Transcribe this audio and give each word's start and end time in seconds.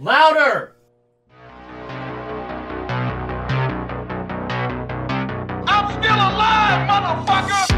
Louder! 0.00 0.74
I'm 5.66 6.02
still 6.02 6.14
alive, 6.14 6.88
motherfucker! 6.88 7.73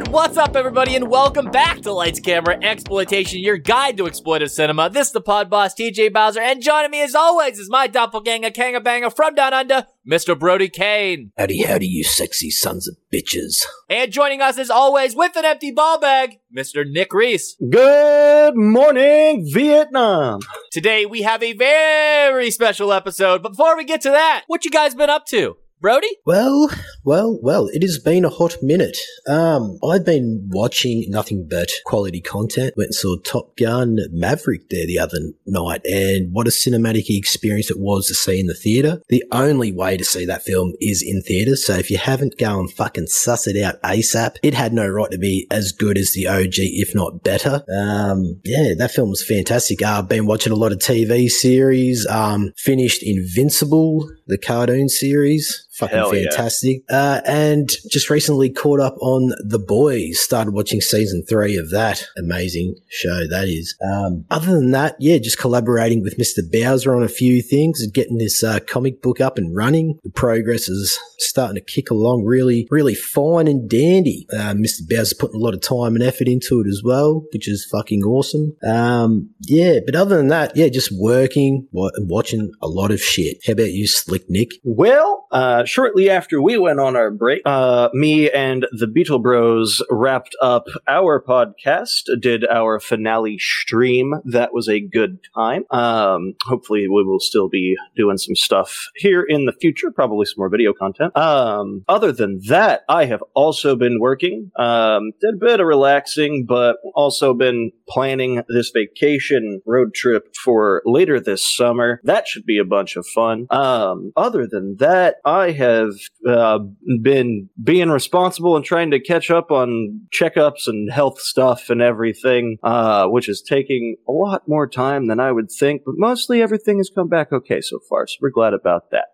And 0.00 0.08
what's 0.08 0.38
up, 0.38 0.56
everybody, 0.56 0.96
and 0.96 1.10
welcome 1.10 1.50
back 1.50 1.82
to 1.82 1.92
Lights 1.92 2.20
Camera 2.20 2.58
Exploitation, 2.62 3.40
your 3.40 3.58
guide 3.58 3.98
to 3.98 4.04
exploitive 4.04 4.48
cinema. 4.48 4.88
This 4.88 5.08
is 5.08 5.12
the 5.12 5.20
pod 5.20 5.50
boss, 5.50 5.74
TJ 5.74 6.10
Bowser, 6.10 6.40
and 6.40 6.62
joining 6.62 6.90
me 6.90 7.02
as 7.02 7.14
always 7.14 7.58
is 7.58 7.68
my 7.68 7.86
doppelganger, 7.86 8.50
Kanga 8.50 8.80
Banger 8.80 9.10
from 9.10 9.34
Down 9.34 9.52
Under, 9.52 9.86
Mr. 10.10 10.38
Brody 10.38 10.70
Kane. 10.70 11.32
Howdy, 11.36 11.64
howdy, 11.64 11.86
you 11.86 12.02
sexy 12.02 12.48
sons 12.48 12.88
of 12.88 12.96
bitches. 13.12 13.66
And 13.90 14.10
joining 14.10 14.40
us 14.40 14.56
as 14.56 14.70
always 14.70 15.14
with 15.14 15.36
an 15.36 15.44
empty 15.44 15.70
ball 15.70 16.00
bag, 16.00 16.38
Mr. 16.56 16.90
Nick 16.90 17.12
Reese. 17.12 17.56
Good 17.68 18.56
morning, 18.56 19.46
Vietnam. 19.52 20.40
Today 20.72 21.04
we 21.04 21.20
have 21.22 21.42
a 21.42 21.52
very 21.52 22.50
special 22.50 22.90
episode, 22.90 23.42
but 23.42 23.50
before 23.50 23.76
we 23.76 23.84
get 23.84 24.00
to 24.00 24.10
that, 24.10 24.44
what 24.46 24.64
you 24.64 24.70
guys 24.70 24.94
been 24.94 25.10
up 25.10 25.26
to? 25.26 25.58
Brody? 25.80 26.10
Well, 26.26 26.70
well, 27.04 27.38
well, 27.42 27.68
it 27.68 27.80
has 27.80 27.98
been 27.98 28.26
a 28.26 28.28
hot 28.28 28.56
minute. 28.60 28.98
Um, 29.26 29.78
I've 29.82 30.04
been 30.04 30.46
watching 30.50 31.06
nothing 31.08 31.48
but 31.48 31.70
quality 31.86 32.20
content. 32.20 32.74
Went 32.76 32.88
and 32.88 32.94
saw 32.94 33.16
Top 33.16 33.56
Gun 33.56 33.98
Maverick 34.10 34.68
there 34.68 34.86
the 34.86 34.98
other 34.98 35.18
night, 35.46 35.80
and 35.86 36.34
what 36.34 36.46
a 36.46 36.50
cinematic 36.50 37.08
experience 37.08 37.70
it 37.70 37.78
was 37.78 38.06
to 38.08 38.14
see 38.14 38.38
in 38.38 38.46
the 38.46 38.54
theatre. 38.54 39.00
The 39.08 39.24
only 39.32 39.72
way 39.72 39.96
to 39.96 40.04
see 40.04 40.26
that 40.26 40.42
film 40.42 40.74
is 40.80 41.02
in 41.02 41.22
theatres, 41.22 41.64
so 41.64 41.76
if 41.76 41.90
you 41.90 41.96
haven't, 41.96 42.36
go 42.36 42.60
and 42.60 42.70
fucking 42.70 43.06
suss 43.06 43.46
it 43.46 43.62
out 43.62 43.80
ASAP. 43.80 44.36
It 44.42 44.52
had 44.52 44.74
no 44.74 44.86
right 44.86 45.10
to 45.10 45.18
be 45.18 45.46
as 45.50 45.72
good 45.72 45.96
as 45.96 46.12
the 46.12 46.28
OG, 46.28 46.58
if 46.58 46.94
not 46.94 47.24
better. 47.24 47.64
Um, 47.74 48.38
yeah, 48.44 48.74
that 48.76 48.90
film 48.90 49.08
was 49.08 49.24
fantastic. 49.24 49.80
Uh, 49.80 50.00
I've 50.00 50.08
been 50.08 50.26
watching 50.26 50.52
a 50.52 50.56
lot 50.56 50.72
of 50.72 50.78
TV 50.78 51.30
series. 51.30 52.06
Um, 52.06 52.52
finished 52.58 53.02
Invincible, 53.02 54.10
the 54.26 54.36
cartoon 54.36 54.90
series. 54.90 55.68
Fucking 55.80 55.96
Hell 55.96 56.14
yeah. 56.14 56.24
fantastic. 56.30 56.82
Uh, 56.90 57.22
and 57.26 57.70
just 57.90 58.10
recently 58.10 58.50
caught 58.50 58.80
up 58.80 58.96
on 59.00 59.32
The 59.42 59.58
Boys. 59.58 60.20
Started 60.20 60.52
watching 60.52 60.80
season 60.80 61.24
three 61.26 61.56
of 61.56 61.70
that 61.70 62.04
amazing 62.18 62.76
show. 62.88 63.26
That 63.26 63.48
is. 63.48 63.74
Um, 63.82 64.26
other 64.30 64.52
than 64.52 64.72
that, 64.72 64.96
yeah, 64.98 65.16
just 65.18 65.38
collaborating 65.38 66.02
with 66.02 66.18
Mr. 66.18 66.40
Bowser 66.50 66.94
on 66.94 67.02
a 67.02 67.08
few 67.08 67.40
things 67.40 67.80
and 67.80 67.94
getting 67.94 68.18
this 68.18 68.44
uh, 68.44 68.58
comic 68.60 69.00
book 69.00 69.20
up 69.20 69.38
and 69.38 69.56
running. 69.56 69.98
The 70.04 70.10
progress 70.10 70.68
is 70.68 70.98
starting 71.18 71.54
to 71.54 71.60
kick 71.60 71.90
along 71.90 72.24
really, 72.24 72.68
really 72.70 72.94
fine 72.94 73.48
and 73.48 73.68
dandy. 73.68 74.26
Uh, 74.32 74.52
Mr. 74.52 74.86
Bowser's 74.86 75.14
putting 75.14 75.36
a 75.36 75.42
lot 75.42 75.54
of 75.54 75.62
time 75.62 75.94
and 75.94 76.02
effort 76.02 76.28
into 76.28 76.60
it 76.60 76.66
as 76.66 76.82
well, 76.84 77.24
which 77.32 77.48
is 77.48 77.66
fucking 77.70 78.02
awesome. 78.02 78.54
Um, 78.66 79.30
yeah, 79.40 79.78
but 79.84 79.94
other 79.94 80.16
than 80.16 80.28
that, 80.28 80.56
yeah, 80.56 80.68
just 80.68 80.90
working 80.98 81.68
and 81.72 82.10
watching 82.10 82.52
a 82.60 82.68
lot 82.68 82.90
of 82.90 83.00
shit. 83.00 83.38
How 83.46 83.52
about 83.54 83.72
you, 83.72 83.86
Slick 83.86 84.28
Nick? 84.28 84.50
Well, 84.64 85.26
uh, 85.30 85.64
shortly 85.70 86.10
after 86.10 86.42
we 86.42 86.58
went 86.58 86.80
on 86.80 86.96
our 86.96 87.10
break, 87.10 87.42
uh, 87.46 87.88
me 87.94 88.28
and 88.30 88.66
the 88.72 88.88
Beetle 88.88 89.20
Bros 89.20 89.82
wrapped 89.88 90.34
up 90.42 90.66
our 90.88 91.22
podcast, 91.22 92.02
did 92.20 92.44
our 92.48 92.80
finale 92.80 93.38
stream. 93.38 94.14
That 94.24 94.52
was 94.52 94.68
a 94.68 94.80
good 94.80 95.20
time. 95.34 95.64
Um, 95.70 96.34
hopefully, 96.46 96.88
we 96.88 97.04
will 97.04 97.20
still 97.20 97.48
be 97.48 97.76
doing 97.96 98.18
some 98.18 98.34
stuff 98.34 98.88
here 98.96 99.22
in 99.22 99.46
the 99.46 99.52
future, 99.52 99.90
probably 99.90 100.26
some 100.26 100.36
more 100.38 100.48
video 100.48 100.72
content. 100.72 101.16
Um, 101.16 101.84
other 101.88 102.12
than 102.12 102.40
that, 102.48 102.82
I 102.88 103.04
have 103.04 103.22
also 103.34 103.76
been 103.76 104.00
working, 104.00 104.50
um, 104.56 105.12
did 105.20 105.34
a 105.34 105.38
bit 105.38 105.60
of 105.60 105.66
relaxing, 105.66 106.46
but 106.46 106.76
also 106.94 107.32
been 107.32 107.70
planning 107.88 108.42
this 108.48 108.70
vacation 108.70 109.62
road 109.66 109.94
trip 109.94 110.34
for 110.34 110.82
later 110.84 111.20
this 111.20 111.56
summer. 111.56 112.00
That 112.02 112.26
should 112.26 112.44
be 112.44 112.58
a 112.58 112.64
bunch 112.64 112.96
of 112.96 113.06
fun. 113.06 113.46
Um, 113.50 114.12
other 114.16 114.46
than 114.46 114.76
that, 114.78 115.16
I 115.24 115.52
have 115.60 115.92
uh, 116.28 116.58
been 117.00 117.48
being 117.62 117.90
responsible 117.90 118.56
and 118.56 118.64
trying 118.64 118.90
to 118.90 119.00
catch 119.00 119.30
up 119.30 119.50
on 119.50 120.00
checkups 120.12 120.66
and 120.66 120.90
health 120.90 121.20
stuff 121.20 121.70
and 121.70 121.80
everything, 121.80 122.58
uh, 122.62 123.06
which 123.06 123.28
is 123.28 123.40
taking 123.40 123.96
a 124.08 124.12
lot 124.12 124.48
more 124.48 124.66
time 124.66 125.06
than 125.06 125.20
I 125.20 125.32
would 125.32 125.50
think, 125.50 125.82
but 125.86 125.94
mostly 125.96 126.42
everything 126.42 126.78
has 126.78 126.90
come 126.94 127.08
back 127.08 127.32
okay 127.32 127.60
so 127.60 127.78
far, 127.88 128.06
so 128.06 128.16
we're 128.20 128.30
glad 128.30 128.54
about 128.54 128.90
that. 128.90 129.08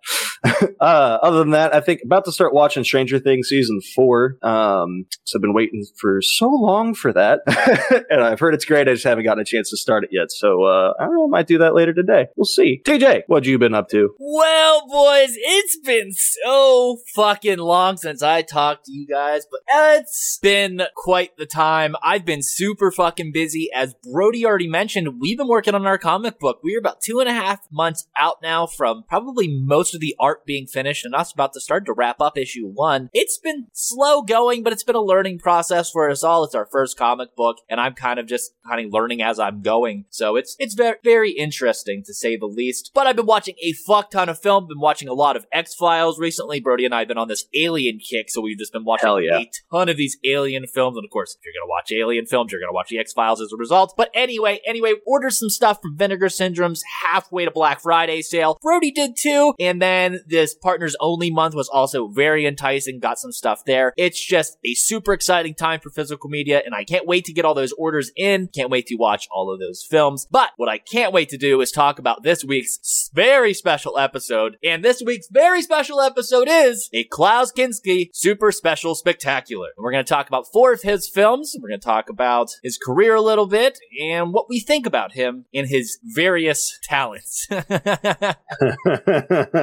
uh, 0.80 1.18
other 1.22 1.38
than 1.38 1.50
that, 1.50 1.74
I 1.74 1.80
think 1.80 2.00
about 2.04 2.24
to 2.26 2.32
start 2.32 2.54
watching 2.54 2.84
Stranger 2.84 3.18
Things 3.18 3.48
season 3.48 3.80
four. 3.94 4.38
Um, 4.42 5.06
so 5.24 5.38
I've 5.38 5.42
been 5.42 5.54
waiting 5.54 5.84
for 5.98 6.20
so 6.22 6.48
long 6.48 6.94
for 6.94 7.12
that, 7.12 7.40
and 8.10 8.20
I've 8.20 8.40
heard 8.40 8.54
it's 8.54 8.64
great. 8.64 8.88
I 8.88 8.92
just 8.92 9.04
haven't 9.04 9.24
gotten 9.24 9.40
a 9.40 9.44
chance 9.44 9.70
to 9.70 9.76
start 9.76 10.04
it 10.04 10.10
yet. 10.12 10.30
So 10.30 10.64
uh, 10.64 10.92
I 10.98 11.04
don't 11.04 11.14
know, 11.14 11.24
I 11.24 11.28
might 11.28 11.46
do 11.46 11.58
that 11.58 11.74
later 11.74 11.92
today. 11.92 12.26
We'll 12.36 12.44
see. 12.44 12.82
TJ, 12.84 13.22
what 13.26 13.44
you 13.44 13.58
been 13.58 13.74
up 13.74 13.88
to? 13.90 14.14
Well, 14.18 14.86
boys, 14.88 15.34
it's 15.36 15.78
been 15.78 16.12
so 16.12 16.98
fucking 17.14 17.58
long 17.58 17.96
since 17.96 18.22
I 18.22 18.42
talked 18.42 18.86
to 18.86 18.92
you 18.92 19.06
guys, 19.06 19.46
but 19.50 19.60
it's 19.68 20.38
been 20.42 20.82
quite 20.94 21.36
the 21.36 21.46
time. 21.46 21.96
I've 22.02 22.24
been 22.24 22.42
super 22.42 22.90
fucking 22.90 23.32
busy. 23.32 23.68
As 23.74 23.94
Brody 23.94 24.44
already 24.44 24.68
mentioned, 24.68 25.20
we've 25.20 25.38
been 25.38 25.48
working 25.48 25.74
on 25.74 25.86
our 25.86 25.98
comic 25.98 26.38
book. 26.38 26.60
We're 26.62 26.78
about 26.78 27.00
two 27.00 27.20
and 27.20 27.28
a 27.28 27.32
half 27.32 27.60
months 27.70 28.06
out 28.18 28.36
now 28.42 28.66
from 28.66 29.04
probably 29.08 29.48
most 29.48 29.94
of 29.94 30.00
the 30.00 30.14
art 30.26 30.44
being 30.44 30.66
finished 30.66 31.04
and 31.04 31.14
us 31.14 31.32
about 31.32 31.52
to 31.52 31.60
start 31.60 31.86
to 31.86 31.92
wrap 31.92 32.20
up 32.20 32.36
issue 32.36 32.66
one. 32.66 33.08
It's 33.12 33.38
been 33.38 33.68
slow 33.72 34.22
going, 34.22 34.64
but 34.64 34.72
it's 34.72 34.82
been 34.82 34.96
a 34.96 35.00
learning 35.00 35.38
process 35.38 35.88
for 35.88 36.10
us 36.10 36.24
all. 36.24 36.42
It's 36.42 36.54
our 36.54 36.66
first 36.66 36.98
comic 36.98 37.36
book, 37.36 37.58
and 37.70 37.80
I'm 37.80 37.94
kind 37.94 38.18
of 38.18 38.26
just 38.26 38.50
kind 38.66 38.84
of 38.84 38.92
learning 38.92 39.22
as 39.22 39.38
I'm 39.38 39.62
going. 39.62 40.06
So 40.10 40.34
it's 40.34 40.56
it's 40.58 40.74
very 40.74 40.96
very 41.04 41.30
interesting 41.30 42.02
to 42.06 42.12
say 42.12 42.36
the 42.36 42.46
least. 42.46 42.90
But 42.92 43.06
I've 43.06 43.14
been 43.14 43.26
watching 43.26 43.54
a 43.62 43.72
fuck 43.72 44.10
ton 44.10 44.28
of 44.28 44.40
film. 44.40 44.66
Been 44.66 44.80
watching 44.80 45.06
a 45.06 45.12
lot 45.14 45.36
of 45.36 45.46
X 45.52 45.74
Files 45.74 46.18
recently. 46.18 46.58
Brody 46.58 46.84
and 46.84 46.94
I 46.94 47.00
have 47.00 47.08
been 47.08 47.18
on 47.18 47.28
this 47.28 47.44
Alien 47.54 48.00
kick, 48.00 48.28
so 48.28 48.40
we've 48.40 48.58
just 48.58 48.72
been 48.72 48.84
watching 48.84 49.08
yeah. 49.22 49.38
a 49.38 49.50
ton 49.70 49.88
of 49.88 49.96
these 49.96 50.18
Alien 50.24 50.66
films. 50.66 50.96
And 50.96 51.04
of 51.04 51.10
course, 51.12 51.36
if 51.38 51.44
you're 51.44 51.54
gonna 51.54 51.70
watch 51.70 51.92
Alien 51.92 52.26
films, 52.26 52.50
you're 52.50 52.60
gonna 52.60 52.72
watch 52.72 52.88
the 52.88 52.98
X 52.98 53.12
Files 53.12 53.40
as 53.40 53.52
a 53.52 53.56
result. 53.56 53.94
But 53.96 54.10
anyway, 54.12 54.60
anyway, 54.66 54.94
order 55.06 55.30
some 55.30 55.50
stuff 55.50 55.80
from 55.80 55.96
Vinegar 55.96 56.28
Syndrome's 56.28 56.82
halfway 57.04 57.44
to 57.44 57.52
Black 57.52 57.80
Friday 57.80 58.22
sale. 58.22 58.58
Brody 58.60 58.90
did 58.90 59.16
too, 59.16 59.54
and 59.60 59.80
then 59.80 60.15
this 60.26 60.54
Partners 60.54 60.96
Only 61.00 61.30
month 61.30 61.54
was 61.54 61.68
also 61.68 62.08
very 62.08 62.46
enticing. 62.46 62.98
Got 63.00 63.18
some 63.18 63.32
stuff 63.32 63.64
there. 63.64 63.92
It's 63.96 64.24
just 64.24 64.58
a 64.64 64.74
super 64.74 65.12
exciting 65.12 65.54
time 65.54 65.80
for 65.80 65.90
physical 65.90 66.30
media, 66.30 66.62
and 66.64 66.74
I 66.74 66.84
can't 66.84 67.06
wait 67.06 67.24
to 67.26 67.32
get 67.32 67.44
all 67.44 67.54
those 67.54 67.72
orders 67.72 68.10
in. 68.16 68.48
Can't 68.48 68.70
wait 68.70 68.86
to 68.86 68.96
watch 68.96 69.28
all 69.30 69.52
of 69.52 69.60
those 69.60 69.86
films. 69.88 70.26
But 70.30 70.50
what 70.56 70.68
I 70.68 70.78
can't 70.78 71.12
wait 71.12 71.28
to 71.30 71.38
do 71.38 71.60
is 71.60 71.70
talk 71.70 71.98
about 71.98 72.22
this 72.22 72.44
week's 72.44 73.10
very 73.12 73.54
special 73.54 73.98
episode. 73.98 74.56
And 74.64 74.84
this 74.84 75.02
week's 75.04 75.28
very 75.30 75.62
special 75.62 76.00
episode 76.00 76.48
is 76.48 76.88
a 76.92 77.04
Klaus 77.04 77.52
Kinski 77.52 78.10
super 78.12 78.52
special 78.52 78.94
spectacular. 78.94 79.68
And 79.76 79.84
we're 79.84 79.92
going 79.92 80.04
to 80.04 80.08
talk 80.08 80.28
about 80.28 80.46
four 80.52 80.72
of 80.72 80.82
his 80.82 81.08
films. 81.08 81.54
We're 81.60 81.68
going 81.68 81.80
to 81.80 81.84
talk 81.84 82.08
about 82.08 82.50
his 82.62 82.78
career 82.78 83.14
a 83.14 83.20
little 83.20 83.46
bit 83.46 83.78
and 84.00 84.32
what 84.32 84.48
we 84.48 84.60
think 84.60 84.86
about 84.86 85.12
him 85.12 85.46
and 85.54 85.68
his 85.68 85.98
various 86.02 86.78
talents. 86.82 87.46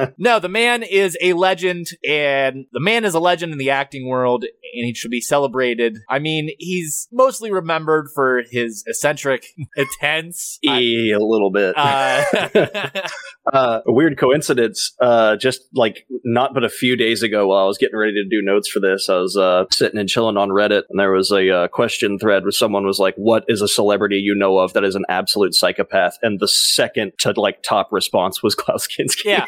No, 0.18 0.38
the 0.44 0.48
man 0.50 0.82
is 0.82 1.16
a 1.22 1.32
legend, 1.32 1.86
and 2.06 2.66
the 2.70 2.78
man 2.78 3.06
is 3.06 3.14
a 3.14 3.18
legend 3.18 3.52
in 3.52 3.58
the 3.58 3.70
acting 3.70 4.06
world, 4.06 4.44
and 4.44 4.84
he 4.84 4.92
should 4.92 5.10
be 5.10 5.22
celebrated. 5.22 6.00
I 6.10 6.18
mean, 6.18 6.50
he's 6.58 7.08
mostly 7.10 7.50
remembered 7.50 8.08
for 8.14 8.42
his 8.50 8.84
eccentric 8.86 9.46
attempts. 9.78 10.58
E 10.62 11.12
a 11.12 11.18
little 11.18 11.50
bit. 11.50 11.74
Uh, 11.78 12.24
uh, 13.52 13.80
a 13.86 13.90
weird 13.90 14.18
coincidence. 14.18 14.92
Uh, 15.00 15.36
just 15.36 15.62
like 15.72 16.06
not 16.24 16.52
but 16.52 16.62
a 16.62 16.68
few 16.68 16.94
days 16.94 17.22
ago, 17.22 17.46
while 17.46 17.64
I 17.64 17.66
was 17.66 17.78
getting 17.78 17.96
ready 17.96 18.12
to 18.12 18.28
do 18.28 18.42
notes 18.42 18.68
for 18.68 18.80
this, 18.80 19.08
I 19.08 19.16
was 19.16 19.38
uh, 19.38 19.64
sitting 19.70 19.98
and 19.98 20.10
chilling 20.10 20.36
on 20.36 20.50
Reddit, 20.50 20.82
and 20.90 21.00
there 21.00 21.12
was 21.12 21.30
a 21.30 21.50
uh, 21.50 21.68
question 21.68 22.18
thread 22.18 22.42
where 22.42 22.52
someone 22.52 22.84
was 22.84 22.98
like, 22.98 23.14
"What 23.16 23.46
is 23.48 23.62
a 23.62 23.68
celebrity 23.68 24.16
you 24.16 24.34
know 24.34 24.58
of 24.58 24.74
that 24.74 24.84
is 24.84 24.94
an 24.94 25.06
absolute 25.08 25.54
psychopath?" 25.54 26.18
And 26.22 26.38
the 26.38 26.48
second 26.48 27.12
to 27.20 27.32
like 27.32 27.62
top 27.62 27.88
response 27.92 28.42
was 28.42 28.54
Klaus 28.54 28.86
Kinski. 28.86 29.24
yeah, 29.24 29.46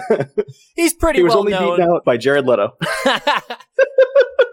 he's 0.76 0.94
pretty 0.94 1.18
he 1.20 1.22
was 1.22 1.30
well 1.30 1.40
only 1.40 1.52
known. 1.52 1.76
beaten 1.76 1.90
out 1.90 2.04
by 2.04 2.16
Jared 2.16 2.46
Leto. 2.46 2.76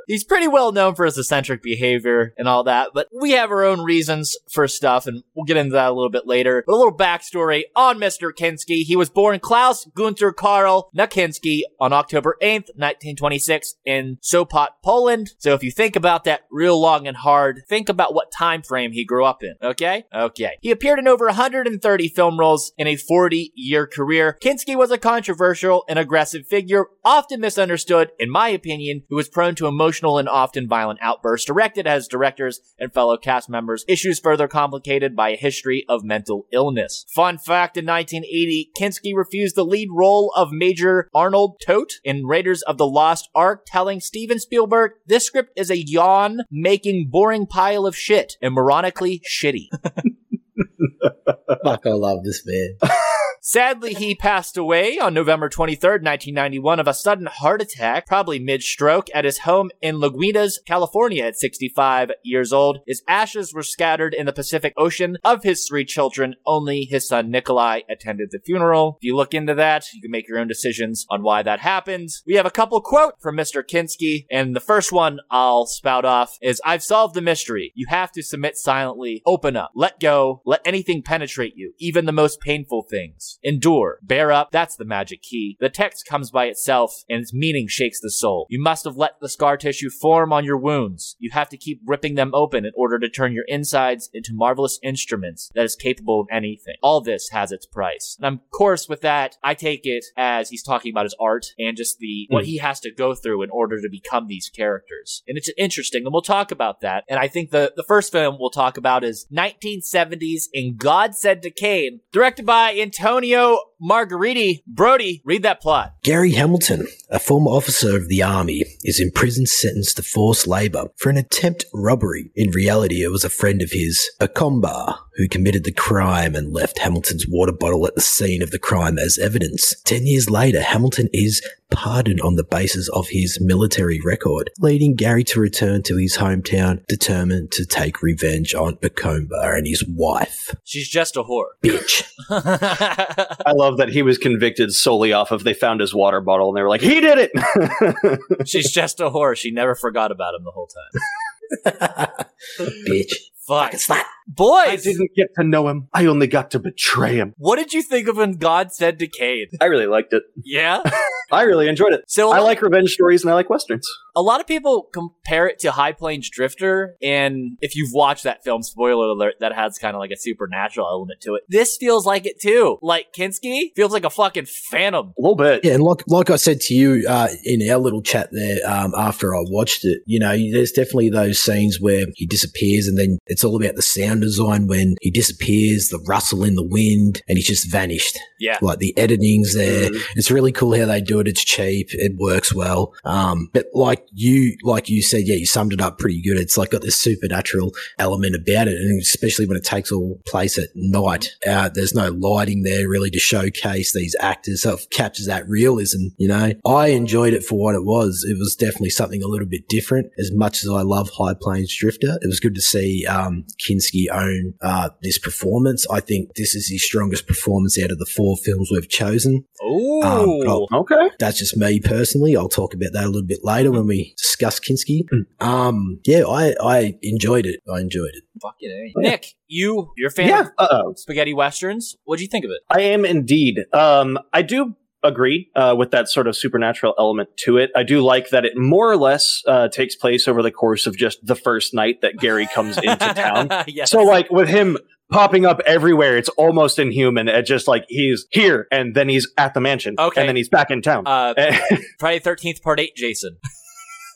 he's 0.10 0.24
pretty 0.24 0.48
well 0.48 0.72
known 0.74 0.96
for 0.96 1.06
his 1.06 1.18
eccentric 1.18 1.62
behavior 1.64 2.34
and 2.38 2.48
all 2.48 2.64
that, 2.64 2.90
but 2.94 3.08
we 3.18 3.32
have 3.32 3.52
our 3.52 3.64
own 3.64 3.82
reasons 3.82 4.36
for 4.52 4.68
stuff, 4.68 5.08
and 5.08 5.24
we'll 5.34 5.46
get 5.46 5.56
into 5.56 5.74
that 5.74 5.90
a 5.90 5.94
little 5.94 6.10
bit 6.10 6.28
later. 6.28 6.64
But 6.66 6.74
a 6.74 6.76
little 6.76 6.98
backstory 6.98 7.64
on 7.76 7.98
Mr. 7.98 8.32
Kinski. 8.38 8.84
He 8.84 8.96
was 8.96 9.10
born 9.10 9.40
Klaus 9.40 9.86
Gunther 9.94 10.34
Karl 10.34 10.90
Nakinski 10.98 11.62
on 11.80 11.94
October 11.94 12.36
8th, 12.42 12.74
1926 12.76 13.76
in 13.86 14.18
Sopot, 14.22 14.70
Poland. 14.84 15.30
So 15.38 15.54
if 15.54 15.64
you 15.64 15.72
think 15.72 15.96
about 15.96 16.24
that 16.24 16.42
real 16.52 16.80
long 16.80 17.08
and 17.08 17.16
hard, 17.16 17.62
think 17.70 17.88
about 17.88 18.14
what 18.14 18.32
time 18.32 18.64
frame 18.64 18.92
he 18.92 19.06
grew 19.06 19.24
up 19.24 19.44
in, 19.44 19.54
okay? 19.62 20.06
Okay. 20.14 20.58
He 20.62 20.72
appeared 20.72 21.00
in 21.00 21.08
over 21.08 21.26
130 21.26 22.08
film 22.10 22.40
roles 22.40 22.74
in 22.78 22.88
a 22.88 22.96
40 22.96 23.54
year 23.56 23.86
career. 23.86 24.38
Kinski 24.42 24.76
was 24.76 24.90
a 24.90 24.98
controversial 24.98 25.84
and 25.88 26.00
aggressive 26.00 26.48
figure, 26.48 26.88
often 27.06 27.40
misunderstood, 27.40 28.10
in 28.20 28.30
my 28.32 28.50
opinion, 28.50 29.04
who 29.10 29.16
was 29.16 29.30
prone 29.30 29.54
to 29.56 29.68
emotional 29.68 29.99
and 30.02 30.30
often 30.30 30.68
violent 30.68 31.00
outbursts 31.02 31.46
directed 31.46 31.86
at 31.86 31.96
his 31.96 32.08
directors 32.08 32.60
and 32.80 32.94
fellow 32.94 33.18
cast 33.18 33.50
members, 33.50 33.84
issues 33.88 34.20
further 34.20 34.48
complicated 34.48 35.16
by 35.16 35.30
a 35.30 35.38
history 35.38 35.86
of 35.90 36.04
mental 36.04 36.46
illness. 36.52 37.06
Fun 37.14 37.38
fact 37.38 37.78
in 37.78 37.86
1980, 37.86 38.72
Kinski 38.78 39.12
refused 39.16 39.56
the 39.56 39.66
lead 39.66 39.90
role 39.92 40.32
of 40.36 40.52
Major 40.52 41.10
Arnold 41.14 41.62
Toht 41.66 41.94
in 42.04 42.26
Raiders 42.26 42.62
of 42.64 42.78
the 42.78 42.88
Lost 42.88 43.30
Ark, 43.36 43.64
telling 43.66 44.00
Steven 44.00 44.40
Spielberg, 44.40 44.92
This 45.06 45.26
script 45.26 45.52
is 45.56 45.70
a 45.70 45.78
yawn 45.78 46.42
making 46.50 47.10
boring 47.12 47.46
pile 47.46 47.86
of 47.86 47.96
shit 47.96 48.34
and 48.42 48.56
moronically 48.56 49.22
shitty. 49.30 49.68
Fuck, 51.64 51.86
I 51.86 51.92
love 51.92 52.24
this 52.24 52.44
man. 52.46 52.78
Sadly, 53.52 53.96
he 53.96 54.14
passed 54.14 54.58
away 54.58 55.00
on 55.00 55.16
November 55.16 55.50
23rd, 55.50 56.04
1991 56.04 56.80
of 56.80 56.88
a 56.88 56.94
sudden 56.94 57.26
heart 57.26 57.64
attack, 57.64 58.06
probably 58.06 58.38
mid-stroke, 58.38 59.08
at 59.12 59.26
his 59.26 59.40
home 59.40 59.72
in 59.82 59.96
Lagunitas, 59.96 60.60
California 60.68 61.24
at 61.24 61.36
65 61.36 62.12
years 62.22 62.54
old. 62.54 62.82
His 62.86 63.02
ashes 63.08 63.52
were 63.52 63.64
scattered 63.64 64.14
in 64.14 64.28
the 64.28 64.34
Pacific 64.34 64.74
Ocean. 64.78 65.18
Of 65.24 65.42
his 65.42 65.68
three 65.68 65.84
children, 65.84 66.36
only 66.46 66.84
his 66.84 67.08
son 67.08 67.32
Nikolai 67.32 67.82
attended 67.90 68.30
the 68.30 68.38
funeral. 68.38 69.00
If 69.02 69.06
you 69.08 69.16
look 69.16 69.34
into 69.34 69.56
that, 69.56 69.92
you 69.96 70.02
can 70.04 70.12
make 70.12 70.28
your 70.28 70.38
own 70.38 70.48
decisions 70.48 71.08
on 71.10 71.24
why 71.24 71.42
that 71.42 71.60
happened. 71.60 72.10
We 72.28 72.36
have 72.36 72.46
a 72.46 72.52
couple 72.52 72.80
quote 72.82 73.16
from 73.20 73.36
Mr. 73.36 73.64
Kinski, 73.68 74.28
and 74.30 74.56
the 74.56 74.60
first 74.60 74.92
one 74.92 75.22
I'll 75.32 75.66
spout 75.66 76.06
off 76.06 76.38
is, 76.40 76.62
I've 76.64 76.84
solved 76.84 77.16
the 77.16 77.22
mystery. 77.22 77.74
You 77.74 77.88
have 77.90 78.12
to 78.12 78.22
submit 78.22 78.58
silently, 78.58 79.24
open 79.26 79.56
up, 79.56 79.72
let 79.74 80.00
go, 80.00 80.44
let 80.46 80.62
anything 80.66 81.02
penetrate 81.02 81.56
you, 81.56 81.74
even 81.80 82.06
the 82.06 82.12
most 82.12 82.42
painful 82.42 82.84
things. 82.84 83.38
Endure, 83.44 84.00
bear 84.02 84.32
up, 84.32 84.52
that's 84.52 84.76
the 84.76 84.86
magic 84.86 85.22
key. 85.22 85.58
The 85.60 85.70
text 85.70 86.06
comes 86.06 86.32
by 86.32 86.46
itself, 86.46 87.04
and 87.10 87.22
its 87.22 87.34
meaning 87.34 87.68
shakes 87.68 88.00
the 88.02 88.12
soul. 88.12 88.46
You 88.50 88.62
must 88.62 88.84
have 88.84 88.98
let 88.98 89.20
the 89.22 89.30
scar 89.30 89.56
tissue 89.56 89.90
form 89.90 90.34
on 90.34 90.44
your 90.44 90.58
wounds. 90.58 91.16
You 91.20 91.32
have 91.32 91.50
to 91.50 91.58
keep 91.58 91.82
ripping 91.86 92.16
them 92.16 92.32
open 92.34 92.66
in 92.66 92.72
order 92.76 93.00
to 93.00 93.10
turn 93.10 93.34
your 93.34 93.46
insides 93.48 94.10
into 94.14 94.34
marvelous 94.34 94.80
instruments 94.84 95.50
that 95.56 95.64
is 95.64 95.76
capable 95.76 96.22
of 96.22 96.28
anything. 96.32 96.76
All 96.82 97.02
this 97.02 97.30
has 97.30 97.52
its 97.52 97.66
price. 97.66 98.18
And 98.20 98.36
of 98.36 98.52
course, 98.52 98.90
with 98.90 99.02
that, 99.02 99.38
I 99.42 99.54
take 99.54 99.86
it 99.86 100.06
as 100.18 100.50
he's 100.50 100.64
talking 100.64 100.92
about 100.92 101.06
his 101.06 101.16
art 101.20 101.48
and 101.58 101.78
just 101.78 102.00
the 102.00 102.28
hmm. 102.30 102.34
what 102.34 102.46
he 102.46 102.58
has 102.58 102.80
to 102.82 102.92
go 102.92 103.16
through 103.16 103.44
in 103.44 103.50
order 103.52 103.82
to 103.82 103.90
become 103.90 104.28
these 104.28 104.50
characters. 104.50 105.24
And 105.28 105.38
it's 105.38 105.50
interesting, 105.58 106.04
and 106.04 106.12
we'll 106.12 106.22
talk 106.22 106.52
about 106.52 106.82
that. 106.82 107.06
And 107.08 107.20
I 107.20 107.28
think 107.28 107.52
the, 107.52 107.72
the 107.76 107.84
first 107.84 108.12
film 108.12 108.38
we'll 108.40 108.50
talk 108.50 108.78
about 108.78 109.04
is 109.04 109.28
1970s 109.34 110.44
in 110.54 110.76
God 110.76 111.16
Said 111.16 111.42
to 111.44 111.52
Cain, 111.52 112.02
directed 112.12 112.46
by 112.46 112.76
Antonio 112.76 113.29
cameo 113.30 113.69
Margheriti. 113.82 114.64
Brody, 114.68 115.22
read 115.26 115.44
that 115.44 115.62
plot. 115.62 115.96
Gary 116.04 116.32
Hamilton, 116.32 116.88
a 117.10 117.20
former 117.20 117.52
officer 117.52 117.96
of 117.96 118.08
the 118.08 118.22
army, 118.22 118.66
is 118.84 119.00
in 119.00 119.12
prison 119.12 119.46
sentenced 119.46 119.98
to 119.98 120.04
forced 120.04 120.48
labor 120.48 120.86
for 120.98 121.10
an 121.10 121.18
attempt 121.18 121.66
robbery. 121.74 122.32
In 122.36 122.52
reality, 122.52 123.04
it 123.04 123.12
was 123.12 123.24
a 123.24 123.30
friend 123.30 123.62
of 123.62 123.72
his, 123.72 124.10
Acombar, 124.20 124.98
who 125.16 125.28
committed 125.28 125.64
the 125.64 125.72
crime 125.72 126.36
and 126.36 126.54
left 126.54 126.80
Hamilton's 126.80 127.28
water 127.28 127.52
bottle 127.52 127.86
at 127.86 127.96
the 127.96 128.02
scene 128.02 128.42
of 128.42 128.52
the 128.52 128.60
crime 128.60 128.98
as 128.98 129.18
evidence. 129.18 129.76
Ten 129.84 130.06
years 130.06 130.30
later, 130.30 130.62
Hamilton 130.62 131.10
is 131.14 131.42
pardoned 131.70 132.22
on 132.22 132.36
the 132.36 132.44
basis 132.44 132.90
of 132.90 133.10
his 133.10 133.40
military 133.40 134.00
record, 134.04 134.50
leading 134.60 134.96
Gary 134.96 135.24
to 135.26 135.40
return 135.40 135.84
to 135.84 135.98
his 135.98 136.18
hometown, 136.18 136.86
determined 136.88 137.52
to 137.52 137.66
take 137.66 138.02
revenge 138.02 138.56
on 138.56 138.76
Bacomba 138.78 139.58
and 139.58 139.68
his 139.68 139.86
wife. 139.88 140.56
She's 140.64 140.90
just 140.90 141.16
a 141.16 141.24
whore. 141.24 141.50
Bitch. 141.64 142.04
I 142.30 143.52
love 143.52 143.69
that 143.78 143.90
he 143.90 144.02
was 144.02 144.18
convicted 144.18 144.74
solely 144.74 145.14
off 145.14 145.32
of 145.32 145.44
they 145.44 145.54
found 145.54 145.80
his 145.80 145.94
water 145.94 146.22
bottle 146.22 146.50
and 146.50 146.58
they 146.58 146.62
were 146.62 146.70
like, 146.70 146.82
he 146.82 147.00
did 147.00 147.30
it. 147.32 148.48
She's 148.48 148.72
just 148.72 149.00
a 149.00 149.10
whore. 149.10 149.36
She 149.36 149.52
never 149.52 149.76
forgot 149.76 150.12
about 150.12 150.36
him 150.36 150.44
the 150.44 150.52
whole 150.52 150.68
time. 150.68 152.26
Bitch. 152.88 153.14
Fuck. 153.50 153.74
It's 153.74 153.88
that. 153.88 154.08
Boys! 154.28 154.68
I 154.68 154.76
didn't 154.76 155.10
get 155.16 155.34
to 155.40 155.44
know 155.44 155.68
him. 155.68 155.88
I 155.92 156.06
only 156.06 156.28
got 156.28 156.52
to 156.52 156.60
betray 156.60 157.16
him. 157.16 157.34
What 157.38 157.56
did 157.56 157.74
you 157.74 157.82
think 157.82 158.08
of 158.08 158.18
when 158.18 158.34
God 158.34 158.72
said 158.72 159.00
to 159.00 159.08
Cain? 159.08 159.48
I 159.60 159.66
really 159.66 159.88
liked 159.88 160.14
it. 160.14 160.22
Yeah? 160.44 160.84
I 161.32 161.44
really 161.44 161.68
enjoyed 161.68 161.94
it. 161.94 162.04
So 162.08 162.32
I 162.32 162.40
like 162.40 162.62
revenge 162.62 162.92
stories 162.92 163.24
and 163.24 163.32
I 163.32 163.34
like 163.34 163.50
westerns. 163.50 163.88
a 164.16 164.22
lot 164.22 164.40
of 164.40 164.48
people 164.48 164.88
compare 164.94 165.48
it 165.48 165.60
to 165.60 165.72
High 165.72 165.94
Plains 165.94 166.30
Drifter, 166.30 166.96
and 167.02 167.58
if 167.62 167.76
you've 167.76 167.92
watched 167.92 168.24
that 168.24 168.44
film, 168.44 168.62
spoiler 168.62 169.08
alert, 169.08 169.36
that 169.40 169.54
has 169.54 169.78
kind 169.80 169.96
of 169.96 170.00
like 170.00 170.12
a 170.12 170.18
supernatural 170.18 170.88
element 170.88 171.22
to 171.22 171.36
it. 171.36 171.44
This 171.50 171.78
feels 171.78 172.06
like 172.06 172.26
it 172.28 172.40
too. 172.40 172.78
Like 172.82 173.14
Kinski 173.14 173.74
feels 173.76 173.92
like 173.92 174.06
a 174.06 174.10
fucking 174.12 174.46
phantom. 174.46 175.14
A 175.18 175.22
little 175.22 175.36
bit. 175.36 175.64
Yeah, 175.64 175.74
and 175.74 175.84
like 175.84 176.04
like 176.08 176.30
I 176.30 176.36
said 176.36 176.62
to 176.62 176.76
you 176.76 177.06
uh, 177.08 177.30
in 177.46 177.68
our 177.70 177.78
little 177.78 178.02
chat 178.02 178.30
there 178.32 178.60
um, 178.68 178.94
after 178.96 179.36
I 179.36 179.42
watched 179.48 179.86
it, 179.86 180.02
you 180.06 180.20
know, 180.20 180.36
there's 180.52 180.72
definitely 180.72 181.10
those 181.10 181.42
scenes 181.42 181.80
where 181.80 182.06
he 182.16 182.28
disappears, 182.28 182.88
and 182.88 182.98
then 182.98 183.18
it's 183.26 183.39
all 183.44 183.56
about 183.62 183.76
the 183.76 183.82
sound 183.82 184.22
design 184.22 184.68
when 184.68 184.96
he 185.02 185.12
disappears, 185.12 185.90
the 185.90 186.00
rustle 186.00 186.44
in 186.44 186.56
the 186.56 186.64
wind, 186.66 187.22
and 187.28 187.38
he's 187.38 187.48
just 187.48 187.70
vanished. 187.70 188.18
Yeah. 188.40 188.58
Like 188.62 188.80
the 188.80 188.98
editing's 188.98 189.54
there. 189.54 189.90
Mhm. 189.90 190.02
It's 190.16 190.32
really 190.32 190.52
cool 190.52 190.78
how 190.78 190.86
they 190.86 191.02
do 191.02 191.20
it. 191.20 191.28
It's 191.28 191.44
cheap. 191.44 191.90
It 191.94 192.16
works 192.16 192.54
well. 192.54 192.94
Um, 193.04 193.50
but 193.54 193.68
like 193.74 194.06
you, 194.14 194.56
like 194.64 194.90
you 194.90 195.02
said, 195.02 195.28
yeah, 195.28 195.36
you 195.36 195.46
summed 195.46 195.74
it 195.74 195.82
up 195.82 196.00
pretty 196.00 196.22
good. 196.22 196.38
It's 196.38 196.58
like 196.58 196.72
got 196.72 196.82
this 196.82 196.96
supernatural 196.96 197.74
element 197.98 198.36
about 198.36 198.68
it. 198.68 198.76
And 198.80 199.02
especially 199.02 199.46
when 199.46 199.58
it 199.58 199.64
takes 199.66 199.92
all 199.92 200.20
place 200.26 200.58
at 200.58 200.70
night, 200.76 201.36
uh, 201.46 201.70
there's 201.70 201.94
no 201.94 202.10
lighting 202.10 202.64
there 202.64 202.88
really 202.88 203.10
to 203.12 203.20
showcase 203.20 203.94
these 203.94 204.16
actors. 204.20 204.62
So 204.62 204.74
it 204.76 204.88
captures 204.92 205.26
that 205.26 205.48
realism, 205.50 206.08
you 206.18 206.28
know, 206.28 206.54
I 206.66 206.88
enjoyed 206.88 207.34
it 207.34 207.44
for 207.44 207.60
what 207.60 207.76
it 207.76 207.84
was. 207.84 208.26
It 208.28 208.38
was 208.38 208.56
definitely 208.56 208.92
something 208.92 209.22
a 209.24 209.28
little 209.28 209.48
bit 209.48 209.68
different 209.68 210.12
as 210.18 210.32
much 210.32 210.64
as 210.64 210.70
I 210.70 210.82
love 210.82 211.10
High 211.10 211.34
Plains 211.40 211.76
Drifter. 211.76 212.18
It 212.22 212.28
was 212.28 212.40
good 212.40 212.56
to 212.56 212.62
see, 212.62 213.06
um, 213.06 213.29
Kinski 213.60 214.06
own, 214.12 214.54
uh, 214.62 214.90
this 215.02 215.18
performance. 215.18 215.86
I 215.90 216.00
think 216.00 216.36
this 216.36 216.56
is 216.56 216.68
his 216.70 216.84
strongest 216.84 217.28
performance 217.28 217.78
out 217.82 217.92
of 217.92 218.00
the 218.00 218.06
four 218.06 218.36
films 218.38 218.70
we've 218.72 218.90
chosen. 218.90 219.46
Ooh. 219.64 220.02
Um, 220.02 220.66
Okay. 220.74 221.10
that's 221.20 221.38
just 221.40 221.58
me 221.58 221.80
personally. 221.80 222.36
I'll 222.36 222.50
talk 222.50 222.74
about 222.74 222.94
that 222.94 223.04
a 223.06 223.08
little 223.08 223.28
bit 223.28 223.44
later 223.44 223.72
when 223.72 223.88
we 223.88 224.14
discuss 224.18 224.60
Kinski. 224.60 225.02
Um, 225.40 226.00
yeah, 226.06 226.24
I, 226.28 226.56
I 226.62 226.98
enjoyed 227.02 227.46
it. 227.46 227.62
I 227.72 227.80
enjoyed 227.80 228.12
it. 228.14 228.24
Fucking 228.42 228.70
A. 228.70 229.00
Nick, 229.02 229.34
you, 229.48 229.92
you're 229.98 230.08
a 230.10 230.12
fan 230.12 230.28
Yeah. 230.30 230.48
Of 230.58 230.98
spaghetti 231.00 231.34
westerns. 231.34 231.96
What'd 232.06 232.22
you 232.22 232.28
think 232.28 232.46
of 232.46 232.52
it? 232.52 232.62
I 232.70 232.82
am 232.82 233.04
indeed. 233.06 233.66
Um, 233.74 234.18
I 234.34 234.42
do 234.42 234.76
agree 235.04 235.50
uh, 235.56 235.76
with 235.78 235.92
that 235.92 236.10
sort 236.10 236.28
of 236.28 236.36
supernatural 236.36 236.94
element 237.00 237.30
to 237.46 237.58
it. 237.58 237.72
I 237.76 237.84
do 237.84 238.02
like 238.02 238.30
that 238.30 238.46
it 238.46 238.54
more 238.58 238.92
or 238.92 238.98
less 238.98 239.42
uh, 239.48 239.68
takes 239.70 239.96
place 239.96 240.28
over 240.28 240.42
the 240.44 240.52
course 240.52 240.86
of 240.88 240.98
just 240.98 241.26
the 241.26 241.36
first 241.36 241.74
night 241.74 242.02
that 242.02 242.18
Gary 242.18 242.48
comes 242.54 242.78
into 242.78 242.96
town. 243.14 243.50
yes. 243.68 243.92
So, 243.92 244.04
like 244.04 244.30
with 244.30 244.50
him 244.50 244.78
popping 245.12 245.46
up 245.46 245.60
everywhere, 245.66 246.18
it's 246.18 246.30
almost 246.30 246.78
inhuman. 246.80 247.28
It 247.28 247.44
just 247.44 247.68
like 247.68 247.86
he's 247.90 248.28
here 248.32 248.68
and 248.72 248.94
then 248.96 249.10
he's 249.10 249.28
at 249.38 249.54
the 249.54 249.62
mansion, 249.62 249.96
Okay. 249.98 250.22
and 250.22 250.28
then 250.30 250.36
he's 250.36 250.50
back 250.50 250.70
in 250.70 250.82
town. 250.82 251.04
uh, 251.08 251.34
Friday 252.00 252.20
Thirteenth 252.20 252.62
Part 252.62 252.80
Eight, 252.80 252.96
Jason. 252.96 253.38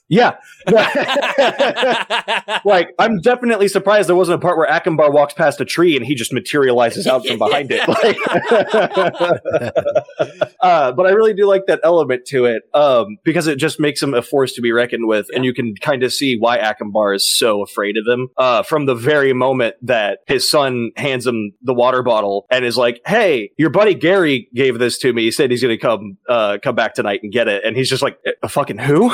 yeah. 0.09 0.35
like 2.65 2.89
I'm 2.99 3.21
definitely 3.21 3.67
surprised 3.67 4.09
there 4.09 4.15
wasn't 4.15 4.35
a 4.35 4.39
part 4.39 4.57
where 4.57 4.69
Akimbar 4.69 5.11
walks 5.11 5.33
past 5.33 5.61
a 5.61 5.65
tree 5.65 5.95
and 5.95 6.05
he 6.05 6.13
just 6.13 6.33
materializes 6.33 7.07
out 7.07 7.25
from 7.25 7.37
behind 7.37 7.71
it. 7.71 7.81
Like, 8.03 8.17
uh, 10.61 10.91
but 10.93 11.05
I 11.05 11.11
really 11.11 11.33
do 11.33 11.45
like 11.45 11.67
that 11.67 11.79
element 11.83 12.25
to 12.27 12.45
it 12.45 12.63
um, 12.73 13.17
because 13.23 13.47
it 13.47 13.57
just 13.57 13.79
makes 13.79 14.01
him 14.01 14.13
a 14.13 14.21
force 14.21 14.53
to 14.53 14.61
be 14.61 14.71
reckoned 14.71 15.07
with, 15.07 15.27
and 15.33 15.45
you 15.45 15.53
can 15.53 15.75
kind 15.75 16.03
of 16.03 16.11
see 16.11 16.37
why 16.37 16.57
Akimbar 16.57 17.13
is 17.13 17.29
so 17.29 17.61
afraid 17.61 17.97
of 17.97 18.07
him 18.07 18.29
uh, 18.37 18.63
from 18.63 18.87
the 18.87 18.95
very 18.95 19.31
moment 19.31 19.75
that 19.83 20.19
his 20.27 20.49
son 20.49 20.91
hands 20.95 21.27
him 21.27 21.53
the 21.61 21.73
water 21.73 22.03
bottle 22.03 22.45
and 22.49 22.65
is 22.65 22.77
like, 22.77 22.99
"Hey, 23.05 23.51
your 23.57 23.69
buddy 23.69 23.93
Gary 23.93 24.49
gave 24.53 24.79
this 24.79 24.97
to 24.99 25.13
me. 25.13 25.23
He 25.23 25.31
said 25.31 25.51
he's 25.51 25.61
going 25.61 25.77
to 25.77 25.81
come 25.81 26.17
uh, 26.27 26.57
come 26.61 26.75
back 26.75 26.95
tonight 26.95 27.21
and 27.23 27.31
get 27.31 27.47
it," 27.47 27.63
and 27.63 27.77
he's 27.77 27.89
just 27.89 28.01
like, 28.01 28.17
"Uh, 28.41 28.47
"Fucking 28.47 28.79
who?" 28.79 29.11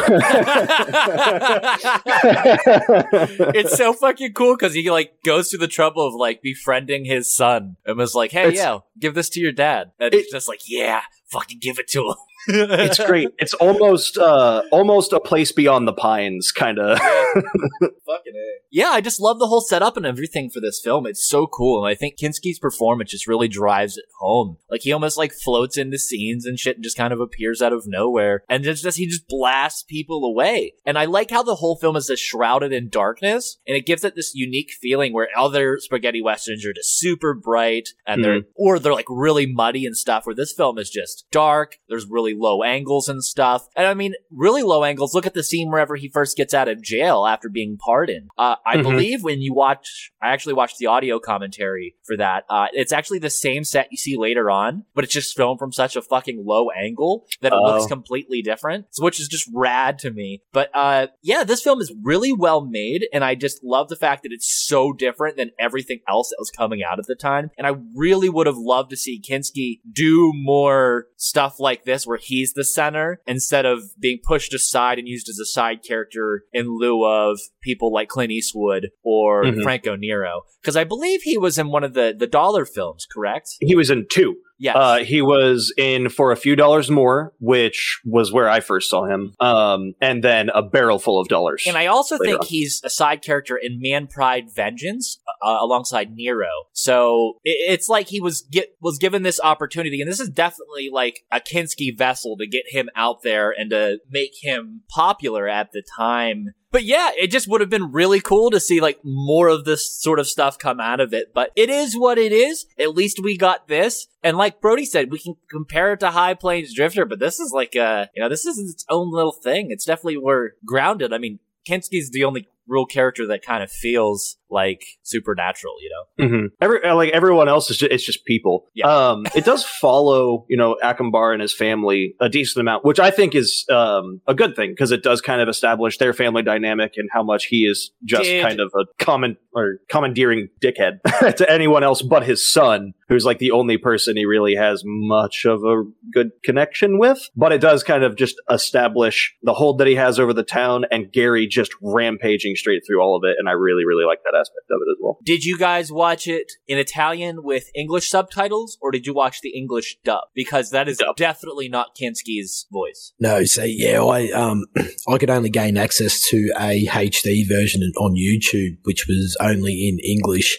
it's 3.56 3.76
so 3.78 3.94
fucking 3.94 4.34
cool 4.34 4.56
because 4.56 4.74
he 4.74 4.90
like 4.90 5.14
goes 5.24 5.50
through 5.50 5.60
the 5.60 5.68
trouble 5.68 6.06
of 6.08 6.14
like 6.14 6.42
befriending 6.42 7.06
his 7.06 7.34
son 7.36 7.76
and 7.86 7.98
was 7.98 8.16
like, 8.16 8.32
"Hey, 8.32 8.50
It's- 8.50 8.58
yeah, 8.58 8.80
give 9.00 9.16
this 9.16 9.30
to 9.32 9.40
your 9.40 9.52
dad," 9.52 9.92
and 10.00 10.14
It- 10.14 10.22
he's 10.24 10.32
just 10.32 10.48
like, 10.48 10.62
"Yeah, 10.68 11.02
fucking 11.32 11.60
give 11.62 11.80
it 11.80 11.88
to 11.90 12.10
him." 12.10 12.16
It's 12.52 12.98
great. 13.04 13.30
It's 13.38 13.54
almost 13.56 14.18
uh 14.18 14.64
almost 14.72 15.14
a 15.14 15.20
place 15.20 15.52
beyond 15.52 15.88
the 15.88 15.94
pines 15.94 16.52
kind 16.52 16.80
of. 16.80 16.98
Fucking 17.00 18.34
A. 18.36 18.54
Yeah, 18.72 18.90
I 18.90 19.02
just 19.02 19.20
love 19.20 19.40
the 19.40 19.48
whole 19.48 19.62
setup 19.62 19.98
and 19.98 20.06
everything 20.06 20.50
for 20.50 20.60
this 20.60 20.80
film. 20.80 21.08
It's 21.08 21.28
so 21.28 21.48
cool. 21.48 21.84
And 21.84 21.92
I 21.92 21.96
think 21.96 22.18
Kinski's 22.18 22.60
performance 22.60 23.12
just 23.12 23.28
really 23.28 23.48
drives 23.48 23.98
it 23.98 24.06
home. 24.20 24.58
Like 24.70 24.82
he 24.82 24.92
almost 24.92 25.18
like 25.18 25.34
floats 25.34 25.78
into 25.78 25.98
scenes 25.98 26.46
and 26.46 26.60
shit 26.60 26.78
and 26.78 26.84
just 26.84 26.98
kind 26.98 27.12
of 27.12 27.20
appears 27.20 27.62
out 27.62 27.74
of 27.74 27.88
nowhere. 27.88 28.44
And 28.48 28.66
it's 28.66 28.82
just 28.82 28.98
he 28.98 29.08
just 29.08 29.28
blasts 29.28 29.84
people 29.84 30.24
away. 30.24 30.74
And 30.86 30.98
I 30.98 31.06
like 31.06 31.32
how 31.32 31.42
the 31.42 31.56
whole 31.56 31.78
film 31.78 31.96
is 31.96 32.08
just 32.08 32.24
shrouded 32.24 32.72
in 32.72 32.90
darkness. 32.90 33.58
And 33.68 33.76
it 33.76 33.86
gives 33.86 34.04
it 34.04 34.16
this 34.16 34.36
unique 34.36 34.72
feeling 34.80 35.14
where 35.14 35.30
other 35.36 35.80
spaghetti 35.80 36.22
westerns 36.22 36.66
are 36.66 36.74
just 36.74 37.00
super 37.00 37.34
bright 37.34 37.90
and 38.06 38.24
they're 38.24 38.42
or 38.56 38.78
they're 38.78 38.94
like 38.94 39.06
really 39.10 39.46
muddy 39.46 39.86
and 39.86 39.98
stuff, 39.98 40.26
where 40.26 40.36
this 40.36 40.54
film 40.54 40.78
is 40.78 40.90
just 40.90 41.26
dark. 41.32 41.78
There's 41.88 42.06
really 42.08 42.36
low 42.36 42.62
angles 42.64 43.10
and 43.10 43.24
stuff. 43.24 43.68
And 43.76 43.88
I 43.88 43.94
mean, 43.94 44.14
really 44.30 44.64
low 44.64 44.84
angles. 44.84 45.16
Look 45.16 45.26
at 45.26 45.34
the 45.34 45.44
scene 45.44 45.72
wherever 45.72 45.96
he 45.96 46.10
first 46.10 46.38
gets 46.38 46.54
out 46.54 46.68
of 46.68 46.84
jail 46.84 47.26
after 47.26 47.50
being 47.50 47.78
pardoned. 47.78 48.30
Uh, 48.38 48.56
I 48.66 48.78
Mhm. 48.78 48.84
believe 48.84 49.24
when 49.24 49.42
you 49.42 49.54
watch, 49.54 50.12
I 50.22 50.30
actually 50.30 50.54
watched 50.54 50.78
the 50.78 50.88
audio 50.88 51.20
commentary 51.20 51.96
for 52.06 52.18
that. 52.18 52.44
Uh, 52.50 52.68
it's 52.74 52.92
actually 52.92 53.20
the 53.20 53.30
same 53.30 53.64
set 53.64 53.88
you 53.92 53.98
see 53.98 54.18
later 54.18 54.50
on, 54.52 54.86
but 54.94 55.04
it's 55.04 55.14
just 55.14 55.36
filmed 55.36 55.60
from 55.60 55.72
such 55.72 55.96
a 55.96 56.02
fucking 56.02 56.44
low 56.46 56.70
angle 56.72 57.26
that 57.42 57.54
it 57.54 57.56
looks 57.58 57.86
Oh. 57.86 57.88
completely 57.88 58.42
different. 58.42 58.86
So, 58.92 59.04
which 59.04 59.20
is 59.20 59.28
just 59.28 59.50
rad 59.54 60.00
to 60.00 60.12
me. 60.12 60.42
But 60.54 60.70
uh, 60.74 61.08
yeah, 61.22 61.44
this 61.44 61.62
film 61.62 61.82
is 61.82 61.94
really 62.04 62.32
well 62.34 62.62
made, 62.66 63.08
and 63.14 63.24
I 63.24 63.36
just 63.36 63.64
love 63.64 63.90
the 63.90 63.96
fact 63.96 64.24
that 64.24 64.32
it's 64.32 64.48
so 64.68 64.94
different 64.94 65.38
than 65.38 65.52
everything 65.60 66.00
else 66.08 66.30
that 66.30 66.38
was 66.40 66.52
coming 66.52 66.84
out 66.84 67.00
at 67.00 67.06
the 67.08 67.16
time. 67.16 67.52
And 67.58 67.66
I 67.68 67.76
really 67.96 68.30
would 68.30 68.48
have 68.48 68.58
loved 68.58 68.90
to 68.92 68.98
see 68.98 69.20
Kinski 69.22 69.80
do 69.92 70.32
more 70.36 71.08
stuff 71.22 71.60
like 71.60 71.84
this, 71.84 72.08
where 72.08 72.18
he's 72.18 72.54
the 72.54 72.64
center 72.64 73.20
instead 73.28 73.66
of 73.66 73.82
being 74.00 74.20
pushed 74.24 74.54
aside 74.54 74.98
and 74.98 75.06
used 75.08 75.28
as 75.28 75.38
a 75.38 75.46
side 75.46 75.84
character 75.84 76.46
in 76.54 76.78
lieu 76.80 77.04
of 77.06 77.38
people 77.62 77.92
like 77.92 78.08
Clint 78.08 78.32
Eastwood 78.32 78.88
or 79.04 79.44
Mhm. 79.44 79.62
Franco 79.62 79.98
Nero. 79.98 80.44
Because 80.62 80.78
I 80.78 80.86
believe 80.86 81.22
he 81.24 81.38
was 81.38 81.58
in 81.58 81.68
one 81.72 81.84
of 81.84 81.94
the 81.94 82.16
the 82.18 82.26
dollar 82.28 82.66
films, 82.66 83.06
correct? 83.14 83.50
he 83.60 83.76
was 83.76 83.90
in 83.90 84.08
two. 84.10 84.38
Yes. 84.60 84.76
Uh, 84.78 84.98
he 84.98 85.22
was 85.22 85.74
in 85.78 86.10
for 86.10 86.32
a 86.32 86.36
few 86.36 86.56
dollars 86.56 86.92
more, 86.92 87.34
which 87.40 88.02
was 88.04 88.32
where 88.32 88.50
I 88.50 88.60
first 88.60 88.90
saw 88.90 89.06
him. 89.06 89.34
Um, 89.40 89.94
and 90.02 90.22
then 90.22 90.50
a 90.54 90.62
barrel 90.62 91.00
full 91.00 91.20
of 91.20 91.30
dollars. 91.30 91.64
And 91.66 91.78
I 91.78 91.86
also 91.86 92.18
think 92.18 92.42
on. 92.42 92.46
he's 92.46 92.82
a 92.84 92.90
side 92.90 93.22
character 93.22 93.56
in 93.56 93.80
Man 93.82 94.08
Pride 94.08 94.54
Vengeance 94.54 95.20
uh, 95.42 95.58
alongside 95.62 96.12
Nero. 96.12 96.50
So 96.74 97.38
it's 97.44 97.88
like 97.88 98.10
he 98.10 98.20
was 98.20 98.42
get 98.42 98.76
was 98.82 98.98
given 98.98 99.24
this 99.24 99.40
opportunity, 99.42 100.02
and 100.02 100.12
this 100.12 100.20
is 100.20 100.30
definitely 100.30 100.90
like 100.92 101.22
a 101.32 101.40
Kinski 101.40 101.98
vessel 101.98 102.36
to 102.38 102.46
get 102.46 102.66
him 102.68 102.90
out 102.96 103.24
there 103.24 103.52
and 103.52 103.70
to 103.70 104.00
make 104.10 104.32
him 104.42 104.82
popular 104.90 105.48
at 105.48 105.72
the 105.72 105.84
time. 105.98 106.48
But 106.72 106.84
yeah, 106.84 107.10
it 107.18 107.32
just 107.32 107.48
would 107.48 107.62
have 107.62 107.70
been 107.70 107.92
really 107.92 108.20
cool 108.20 108.52
to 108.52 108.60
see 108.60 108.80
like 108.80 109.00
more 109.04 109.48
of 109.48 109.66
this 109.66 109.92
sort 110.00 110.20
of 110.20 110.28
stuff 110.28 110.60
come 110.60 110.80
out 110.80 111.00
of 111.00 111.14
it. 111.14 111.34
But 111.34 111.52
it 111.56 111.70
is 111.70 111.98
what 111.98 112.18
it 112.18 112.32
is. 112.32 112.66
At 112.78 112.96
least 112.96 113.20
we 113.22 113.38
got 113.38 113.68
this. 113.68 114.08
And 114.24 114.38
like 114.38 114.62
Brody 114.62 114.86
said, 114.86 115.12
we 115.12 115.20
can 115.20 115.36
compare 115.50 115.94
it 115.94 116.00
to 116.02 116.12
High 116.12 116.36
Plains 116.36 116.74
Drifter, 116.74 117.06
but 117.06 117.20
this 117.20 117.40
is 117.40 117.52
like 117.52 117.76
a, 117.76 118.10
you 118.16 118.22
know, 118.22 118.30
this 118.30 118.46
is 118.46 118.60
its 118.60 118.86
own 118.90 119.12
little 119.12 119.32
thing. 119.32 119.72
It's 119.72 119.86
definitely 119.86 120.18
we're 120.18 120.52
grounded. 120.66 121.14
I 121.14 121.18
mean, 121.18 121.40
Kinski's 121.68 122.12
the 122.12 122.24
only 122.24 122.48
real 122.68 122.86
character 122.86 123.26
that 123.28 123.42
kind 123.42 123.64
of 123.64 123.72
feels 123.72 124.38
like 124.50 124.84
supernatural, 125.04 125.76
you 125.82 125.90
know? 125.90 126.28
hmm 126.28 126.46
Every 126.62 126.84
uh, 126.84 126.96
like 126.96 127.12
everyone 127.12 127.48
else 127.50 127.70
is 127.70 127.78
just, 127.78 127.92
it's 127.92 128.04
just 128.04 128.26
people. 128.26 128.66
Yeah. 128.74 128.88
Um, 128.88 129.26
it 129.36 129.46
does 129.46 129.64
follow 129.64 130.46
you 130.50 130.58
know 130.58 130.78
Akimbar 130.84 131.34
and 131.34 131.42
his 131.42 131.54
family 131.54 132.16
a 132.20 132.30
decent 132.30 132.62
amount, 132.62 132.86
which 132.86 133.00
I 133.00 133.12
think 133.12 133.36
is 133.36 133.66
um 133.70 134.22
a 134.28 134.34
good 134.34 134.56
thing 134.56 134.72
because 134.72 134.92
it 134.92 135.04
does 135.04 135.22
kind 135.22 135.42
of 135.42 135.50
establish 135.50 135.98
their 135.98 136.14
family 136.14 136.44
dynamic 136.44 136.94
and 136.98 137.10
how 137.12 137.24
much 137.24 137.46
he 137.46 137.66
is 137.66 137.92
just 138.04 138.30
kind 138.42 138.60
of 138.60 138.72
a 138.76 138.86
common 139.04 139.38
or 139.54 139.80
commandeering 139.90 140.50
dickhead 140.62 141.02
to 141.36 141.50
anyone 141.50 141.84
else 141.84 142.02
but 142.02 142.24
his 142.24 142.48
son, 142.48 142.94
who's 143.08 143.26
like 143.26 143.40
the 143.40 143.52
only 143.52 143.78
person 143.78 144.16
he 144.16 144.26
really 144.26 144.56
has 144.56 144.84
much 144.86 145.46
of 145.46 145.64
a 145.64 145.84
good 146.14 146.32
connection 146.44 147.00
with. 147.00 147.30
But 147.36 147.52
it 147.52 147.62
does 147.62 147.84
kind 147.84 148.04
of 148.04 148.16
just 148.16 148.36
establish 148.50 149.36
the 149.44 149.54
hold 149.54 149.80
that 149.80 149.88
he 149.88 149.96
has 149.96 150.20
over 150.20 150.34
the 150.34 150.44
town 150.44 150.86
and 150.92 151.12
Gary 151.12 151.48
just 151.48 151.72
rampaging 151.82 152.56
straight 152.56 152.84
through 152.86 153.02
all 153.02 153.16
of 153.16 153.24
it, 153.24 153.36
and 153.40 153.50
I 153.50 153.54
really 153.54 153.86
really 153.86 154.06
like 154.06 154.20
that 154.24 154.38
aspect 154.40 154.68
of 154.72 154.80
it 154.82 154.92
as 154.92 154.98
well. 155.02 155.18
Did 155.24 155.46
you 155.46 155.58
guys 155.58 155.92
watch 155.92 156.28
it 156.28 156.52
in 156.68 156.78
Italian 156.78 157.44
with 157.44 157.66
English 157.76 158.10
subtitles 158.10 158.78
or 158.82 158.92
did 158.92 159.06
you 159.06 159.14
watch 159.14 159.42
the 159.42 159.50
English 159.50 159.98
dub? 160.04 160.24
Because 160.34 160.70
that 160.72 160.88
is 160.88 160.98
Dub. 160.98 161.16
definitely 161.16 161.70
not 161.70 161.96
Kinski's 162.00 162.68
voice. 162.72 163.14
No, 163.20 163.44
so 163.44 163.64
yeah, 163.64 164.02
I 164.04 164.30
um 164.32 164.66
I 165.08 165.18
could 165.18 165.30
only 165.30 165.50
gain 165.50 165.78
access 165.78 166.22
to 166.30 166.52
a 166.60 166.86
HD 166.86 167.48
version 167.48 167.82
on 167.98 168.16
YouTube, 168.16 168.78
which 168.84 169.08
was 169.08 169.36
only 169.42 169.88
in 169.88 170.00
English. 170.00 170.58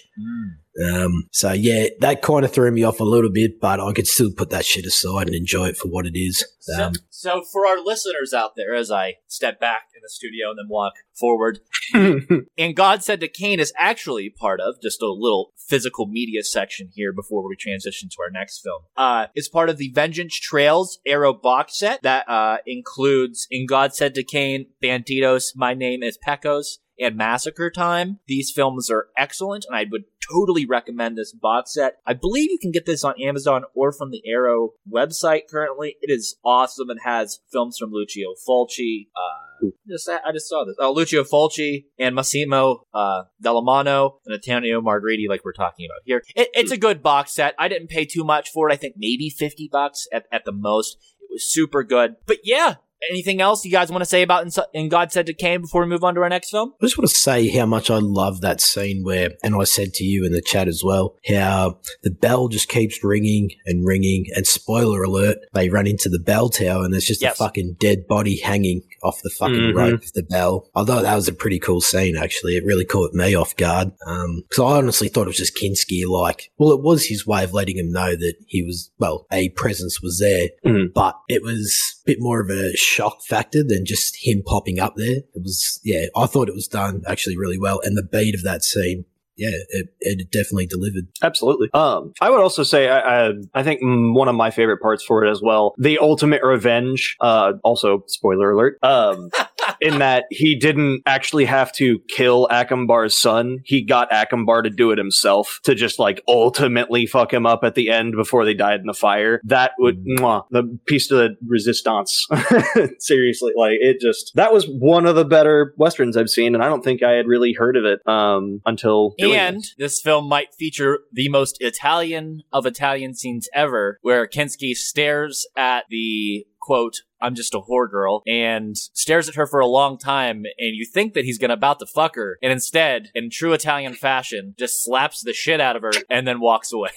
Um, 0.84 1.28
so 1.32 1.52
yeah, 1.52 1.86
that 2.00 2.22
kind 2.22 2.44
of 2.44 2.52
threw 2.52 2.70
me 2.70 2.84
off 2.84 3.00
a 3.00 3.04
little 3.04 3.30
bit, 3.30 3.60
but 3.60 3.80
I 3.80 3.92
could 3.92 4.06
still 4.06 4.30
put 4.32 4.50
that 4.50 4.64
shit 4.64 4.86
aside 4.86 5.26
and 5.26 5.34
enjoy 5.34 5.68
it 5.68 5.76
for 5.76 5.88
what 5.88 6.06
it 6.06 6.18
is. 6.18 6.44
So, 6.60 6.84
Um, 6.84 6.92
so 7.10 7.42
for 7.42 7.66
our 7.66 7.80
listeners 7.80 8.32
out 8.32 8.52
there, 8.56 8.74
as 8.74 8.90
I 8.90 9.16
step 9.26 9.58
back 9.60 9.88
in 9.94 10.00
the 10.02 10.08
studio 10.08 10.50
and 10.50 10.58
then 10.58 10.68
walk 10.68 10.94
forward, 11.18 11.60
and 11.94 12.76
God 12.76 13.02
said 13.02 13.20
to 13.20 13.28
Cain 13.28 13.60
is 13.60 13.72
actually 13.76 14.30
part 14.30 14.60
of 14.60 14.76
just 14.80 15.02
a 15.02 15.10
little 15.10 15.52
physical 15.56 16.06
media 16.06 16.42
section 16.42 16.88
here 16.94 17.12
before 17.12 17.46
we 17.46 17.56
transition 17.56 18.08
to 18.08 18.16
our 18.22 18.30
next 18.30 18.60
film. 18.60 18.82
Uh, 18.96 19.26
it's 19.34 19.48
part 19.48 19.70
of 19.70 19.76
the 19.76 19.90
Vengeance 19.94 20.38
Trails 20.38 20.98
Arrow 21.06 21.32
box 21.32 21.78
set 21.78 22.02
that 22.02 22.28
uh, 22.28 22.58
includes 22.66 23.46
In 23.50 23.66
God 23.66 23.94
Said 23.94 24.14
to 24.14 24.24
Cain, 24.24 24.66
Bandidos, 24.82 25.52
My 25.54 25.74
Name 25.74 26.02
is 26.02 26.18
Pecos, 26.18 26.78
and 26.98 27.16
Massacre 27.16 27.70
Time. 27.70 28.18
These 28.26 28.50
films 28.50 28.90
are 28.90 29.06
excellent, 29.16 29.64
and 29.66 29.76
I 29.76 29.86
would 29.90 30.04
totally 30.30 30.66
recommend 30.66 31.16
this 31.16 31.32
box 31.32 31.74
set. 31.74 31.96
I 32.06 32.14
believe 32.14 32.50
you 32.50 32.58
can 32.58 32.70
get 32.70 32.86
this 32.86 33.04
on 33.04 33.14
Amazon 33.20 33.64
or 33.74 33.92
from 33.92 34.10
the 34.10 34.22
Arrow 34.26 34.70
website 34.90 35.42
currently. 35.50 35.96
It 36.00 36.10
is 36.10 36.36
awesome. 36.44 36.90
It 36.90 36.98
has 37.04 37.40
films 37.52 37.76
from 37.78 37.90
Lucio 37.92 38.34
Fulci. 38.48 39.08
Uh, 39.16 39.68
just 39.88 40.08
I 40.08 40.32
just 40.32 40.48
saw 40.48 40.64
this. 40.64 40.76
Oh, 40.78 40.92
Lucio 40.92 41.24
Fulci 41.24 41.86
and 41.98 42.14
Massimo 42.14 42.86
uh, 42.94 43.24
Dallamano 43.44 44.14
and 44.24 44.34
Antonio 44.34 44.80
Margheriti, 44.80 45.28
like 45.28 45.44
we're 45.44 45.52
talking 45.52 45.86
about 45.86 46.00
here. 46.04 46.22
It, 46.34 46.48
it's 46.54 46.72
a 46.72 46.78
good 46.78 47.02
box 47.02 47.32
set. 47.34 47.54
I 47.58 47.68
didn't 47.68 47.88
pay 47.88 48.04
too 48.04 48.24
much 48.24 48.50
for 48.50 48.68
it. 48.70 48.72
I 48.72 48.76
think 48.76 48.94
maybe 48.96 49.30
fifty 49.30 49.68
bucks 49.70 50.06
at, 50.12 50.24
at 50.32 50.44
the 50.44 50.52
most. 50.52 50.96
It 51.20 51.28
was 51.30 51.44
super 51.44 51.84
good. 51.84 52.16
But 52.26 52.38
yeah, 52.44 52.76
anything 53.08 53.40
else 53.40 53.64
you 53.64 53.70
guys 53.70 53.90
want 53.90 54.02
to 54.02 54.08
say 54.08 54.22
about 54.22 54.44
In, 54.44 54.50
In 54.74 54.88
God 54.88 55.12
Said 55.12 55.26
to 55.26 55.34
Cain 55.34 55.60
before 55.62 55.82
we 55.82 55.88
move 55.88 56.04
on 56.04 56.14
to 56.14 56.20
our 56.22 56.28
next 56.28 56.50
film? 56.50 56.72
I 56.80 56.84
just 56.84 56.98
want 56.98 57.08
to 57.08 57.16
say 57.16 57.48
how 57.48 57.66
much 57.66 57.90
I 57.90 57.98
love 57.98 58.40
that 58.40 58.60
scene 58.60 59.02
where, 59.02 59.30
and 59.42 59.54
I 59.54 59.64
said 59.64 59.94
to 59.94 60.04
you 60.04 60.24
in 60.24 60.32
the 60.32 60.42
chat 60.42 60.68
as 60.68 60.82
well, 60.84 61.16
how 61.26 61.78
the 62.02 62.10
bell 62.10 62.48
just 62.48 62.68
keeps 62.68 63.02
ringing 63.02 63.50
and 63.66 63.86
ringing. 63.86 64.26
And 64.34 64.46
spoiler 64.46 65.02
alert, 65.02 65.38
they 65.54 65.68
run 65.68 65.86
into 65.86 66.08
the 66.08 66.18
bell 66.18 66.48
tower 66.48 66.84
and 66.84 66.92
there's 66.92 67.06
just 67.06 67.22
Yes. 67.22 67.34
a 67.34 67.44
fucking 67.44 67.76
dead 67.78 68.06
body 68.08 68.36
hanging 68.40 68.82
off 69.02 69.20
the 69.22 69.30
fucking 69.30 69.54
Mhm. 69.72 69.74
rope 69.74 70.02
of 70.02 70.12
the 70.12 70.22
bell. 70.22 70.68
I 70.74 70.84
thought 70.84 71.02
that 71.02 71.14
was 71.14 71.28
a 71.28 71.32
pretty 71.32 71.58
cool 71.58 71.80
scene, 71.80 72.16
actually. 72.16 72.56
It 72.56 72.64
really 72.64 72.84
caught 72.84 73.12
me 73.14 73.34
off 73.34 73.56
guard. 73.56 73.92
Um, 74.06 74.42
cause 74.50 74.58
I 74.64 74.76
honestly 74.78 75.08
thought 75.08 75.22
it 75.22 75.28
was 75.28 75.36
just 75.36 75.56
Kinski, 75.56 76.06
like, 76.06 76.50
well, 76.58 76.72
it 76.72 76.82
was 76.82 77.06
his 77.06 77.26
way 77.26 77.44
of 77.44 77.52
letting 77.54 77.78
him 77.78 77.92
know 77.92 78.14
that 78.16 78.34
he 78.46 78.62
was, 78.62 78.90
well, 78.98 79.26
a 79.32 79.48
presence 79.50 80.02
was 80.02 80.18
there, 80.18 80.50
Mhm. 80.66 80.92
but 80.94 81.14
it 81.28 81.42
was 81.42 81.94
a 81.99 81.99
bit 82.10 82.20
more 82.20 82.40
of 82.40 82.50
a 82.50 82.76
shock 82.76 83.22
factor 83.22 83.62
than 83.62 83.86
just 83.86 84.16
him 84.20 84.42
popping 84.44 84.80
up 84.80 84.94
there. 84.96 85.18
It 85.18 85.42
was, 85.44 85.78
yeah, 85.84 86.06
I 86.16 86.26
thought 86.26 86.48
it 86.48 86.54
was 86.54 86.66
done 86.66 87.02
actually 87.06 87.36
really 87.36 87.58
well. 87.58 87.80
And 87.84 87.96
the 87.96 88.02
beat 88.02 88.34
of 88.34 88.42
that 88.42 88.64
scene, 88.64 89.04
yeah, 89.36 89.50
it, 89.68 89.94
it 90.00 90.30
definitely 90.32 90.66
delivered. 90.66 91.06
Absolutely. 91.22 91.70
Um, 91.72 92.12
I 92.20 92.28
would 92.30 92.40
also 92.40 92.64
say 92.64 92.88
I, 92.88 93.28
I, 93.28 93.32
I 93.54 93.62
think 93.62 93.80
one 93.82 94.26
of 94.26 94.34
my 94.34 94.50
favorite 94.50 94.82
parts 94.82 95.04
for 95.04 95.24
it 95.24 95.30
as 95.30 95.40
well, 95.40 95.74
the 95.78 95.98
ultimate 95.98 96.42
revenge. 96.42 97.16
Uh, 97.20 97.52
also 97.62 98.02
spoiler 98.08 98.50
alert. 98.50 98.78
Um, 98.82 99.30
in 99.80 99.98
that 99.98 100.24
he 100.30 100.54
didn't 100.56 101.02
actually 101.06 101.44
have 101.44 101.72
to 101.72 102.00
kill 102.08 102.46
Akimbar's 102.50 103.14
son. 103.20 103.58
He 103.64 103.82
got 103.82 104.12
Akimbar 104.12 104.62
to 104.62 104.70
do 104.70 104.90
it 104.90 104.98
himself 104.98 105.60
to 105.64 105.74
just 105.74 105.98
like 105.98 106.22
ultimately 106.28 107.06
fuck 107.06 107.32
him 107.32 107.46
up 107.46 107.60
at 107.64 107.74
the 107.74 107.90
end 107.90 108.14
before 108.16 108.44
they 108.44 108.54
died 108.54 108.80
in 108.80 108.86
the 108.86 108.94
fire. 108.94 109.40
That 109.44 109.72
would 109.78 110.04
mwah, 110.04 110.44
the 110.50 110.78
piece 110.86 111.10
of 111.10 111.18
the 111.18 111.36
resistance. 111.46 112.26
Seriously, 112.98 113.52
like 113.56 113.78
it 113.80 114.00
just 114.00 114.32
that 114.34 114.52
was 114.52 114.66
one 114.66 115.06
of 115.06 115.16
the 115.16 115.24
better 115.24 115.74
westerns 115.76 116.16
I've 116.16 116.30
seen, 116.30 116.54
and 116.54 116.62
I 116.62 116.68
don't 116.68 116.82
think 116.84 117.02
I 117.02 117.12
had 117.12 117.26
really 117.26 117.52
heard 117.52 117.76
of 117.76 117.84
it 117.84 118.06
um, 118.06 118.60
until 118.66 119.14
And 119.18 119.58
it. 119.58 119.66
this 119.78 120.00
film 120.00 120.28
might 120.28 120.54
feature 120.54 121.00
the 121.12 121.28
most 121.28 121.56
Italian 121.60 122.42
of 122.52 122.66
Italian 122.66 123.14
scenes 123.14 123.48
ever, 123.54 123.98
where 124.02 124.26
Kinski 124.26 124.74
stares 124.74 125.46
at 125.56 125.84
the 125.90 126.46
quote 126.60 127.02
I'm 127.22 127.34
just 127.34 127.54
a 127.54 127.60
whore 127.60 127.90
girl, 127.90 128.22
and 128.26 128.76
stares 128.76 129.28
at 129.28 129.34
her 129.34 129.46
for 129.46 129.60
a 129.60 129.66
long 129.66 129.98
time, 129.98 130.44
and 130.58 130.76
you 130.76 130.84
think 130.86 131.14
that 131.14 131.24
he's 131.24 131.38
gonna 131.38 131.54
about 131.54 131.78
to 131.80 131.86
fuck 131.86 132.16
her, 132.16 132.38
and 132.42 132.52
instead, 132.52 133.10
in 133.14 133.30
true 133.30 133.52
Italian 133.52 133.94
fashion, 133.94 134.54
just 134.58 134.82
slaps 134.84 135.22
the 135.22 135.32
shit 135.32 135.60
out 135.60 135.76
of 135.76 135.82
her 135.82 135.92
and 136.08 136.26
then 136.26 136.40
walks 136.40 136.72
away. 136.72 136.90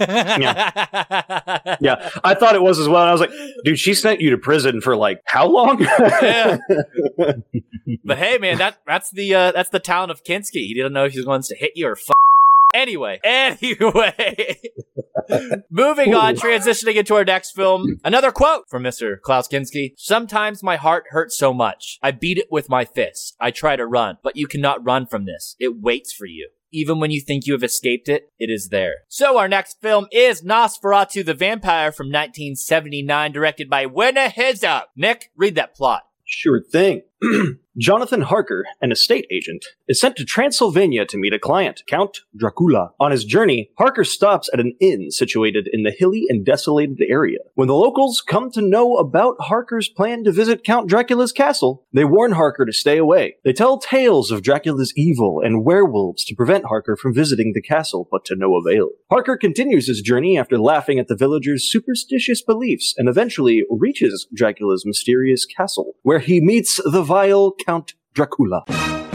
Yeah. 0.00 0.86
Yeah, 1.80 2.10
I 2.22 2.34
thought 2.34 2.54
it 2.54 2.62
was 2.62 2.78
as 2.78 2.88
well. 2.88 3.02
And 3.02 3.08
I 3.08 3.12
was 3.12 3.20
like, 3.20 3.32
dude, 3.64 3.78
she 3.78 3.94
sent 3.94 4.20
you 4.20 4.30
to 4.30 4.38
prison 4.38 4.80
for 4.80 4.96
like 4.96 5.20
how 5.24 5.46
long? 5.46 5.80
Yeah. 5.80 6.58
But 8.04 8.18
hey, 8.18 8.38
man, 8.38 8.58
that 8.58 8.78
that's 8.86 9.10
the 9.10 9.34
uh, 9.34 9.52
that's 9.52 9.70
the 9.70 9.80
town 9.80 10.10
of 10.10 10.22
Kinski. 10.22 10.66
He 10.66 10.74
didn't 10.74 10.92
know 10.92 11.04
if 11.04 11.12
he 11.12 11.18
was 11.18 11.26
going 11.26 11.42
to 11.42 11.56
hit 11.56 11.72
you 11.74 11.88
or. 11.88 11.92
F- 11.92 12.10
Anyway, 12.72 13.20
anyway, 13.22 14.60
moving 15.70 16.14
on, 16.14 16.36
transitioning 16.36 16.96
into 16.96 17.14
our 17.14 17.24
next 17.24 17.52
film. 17.52 18.00
Another 18.04 18.32
quote 18.32 18.64
from 18.68 18.82
Mr. 18.82 19.20
Klaus 19.20 19.46
Kinski. 19.46 19.92
Sometimes 19.96 20.62
my 20.62 20.76
heart 20.76 21.04
hurts 21.10 21.36
so 21.36 21.52
much. 21.52 21.98
I 22.02 22.10
beat 22.12 22.38
it 22.38 22.48
with 22.50 22.68
my 22.70 22.84
fists. 22.84 23.34
I 23.38 23.50
try 23.50 23.76
to 23.76 23.86
run, 23.86 24.18
but 24.22 24.36
you 24.36 24.46
cannot 24.46 24.84
run 24.84 25.06
from 25.06 25.26
this. 25.26 25.54
It 25.58 25.80
waits 25.80 26.12
for 26.12 26.26
you. 26.26 26.48
Even 26.72 26.98
when 26.98 27.10
you 27.10 27.20
think 27.20 27.46
you 27.46 27.52
have 27.52 27.62
escaped 27.62 28.08
it, 28.08 28.32
it 28.38 28.48
is 28.48 28.70
there. 28.70 28.94
So 29.08 29.36
our 29.36 29.48
next 29.48 29.80
film 29.82 30.06
is 30.10 30.42
Nosferatu 30.42 31.24
the 31.24 31.34
Vampire 31.34 31.92
from 31.92 32.06
1979, 32.06 33.32
directed 33.32 33.68
by 33.68 33.84
Werner 33.84 34.30
Herzog. 34.30 34.84
Nick, 34.96 35.30
read 35.36 35.54
that 35.56 35.76
plot. 35.76 36.04
Sure 36.24 36.62
thing. 36.62 37.02
Jonathan 37.78 38.20
Harker, 38.20 38.66
an 38.82 38.92
estate 38.92 39.26
agent, 39.30 39.64
is 39.88 39.98
sent 39.98 40.16
to 40.16 40.26
Transylvania 40.26 41.06
to 41.06 41.16
meet 41.16 41.32
a 41.32 41.38
client, 41.38 41.82
Count 41.86 42.20
Dracula. 42.36 42.90
On 43.00 43.10
his 43.10 43.24
journey, 43.24 43.70
Harker 43.78 44.04
stops 44.04 44.50
at 44.52 44.60
an 44.60 44.74
inn 44.78 45.10
situated 45.10 45.70
in 45.72 45.82
the 45.82 45.90
hilly 45.90 46.24
and 46.28 46.44
desolated 46.44 47.00
area. 47.08 47.38
When 47.54 47.68
the 47.68 47.74
locals 47.74 48.22
come 48.26 48.50
to 48.50 48.60
know 48.60 48.96
about 48.96 49.36
Harker's 49.40 49.88
plan 49.88 50.22
to 50.24 50.32
visit 50.32 50.64
Count 50.64 50.86
Dracula's 50.86 51.32
castle, 51.32 51.86
they 51.94 52.04
warn 52.04 52.32
Harker 52.32 52.66
to 52.66 52.74
stay 52.74 52.98
away. 52.98 53.36
They 53.42 53.54
tell 53.54 53.78
tales 53.78 54.30
of 54.30 54.42
Dracula's 54.42 54.92
evil 54.94 55.40
and 55.40 55.64
werewolves 55.64 56.26
to 56.26 56.34
prevent 56.34 56.66
Harker 56.66 56.94
from 56.94 57.14
visiting 57.14 57.54
the 57.54 57.62
castle, 57.62 58.06
but 58.10 58.26
to 58.26 58.36
no 58.36 58.54
avail. 58.56 58.90
Harker 59.10 59.38
continues 59.38 59.86
his 59.86 60.02
journey 60.02 60.36
after 60.36 60.58
laughing 60.58 60.98
at 60.98 61.08
the 61.08 61.16
villagers' 61.16 61.70
superstitious 61.70 62.42
beliefs 62.42 62.92
and 62.98 63.08
eventually 63.08 63.64
reaches 63.70 64.26
Dracula's 64.34 64.84
mysterious 64.84 65.46
castle, 65.46 65.94
where 66.02 66.18
he 66.18 66.38
meets 66.42 66.78
the 66.84 67.02
vile 67.02 67.54
Count 67.64 67.94
Dracula. 68.12 69.11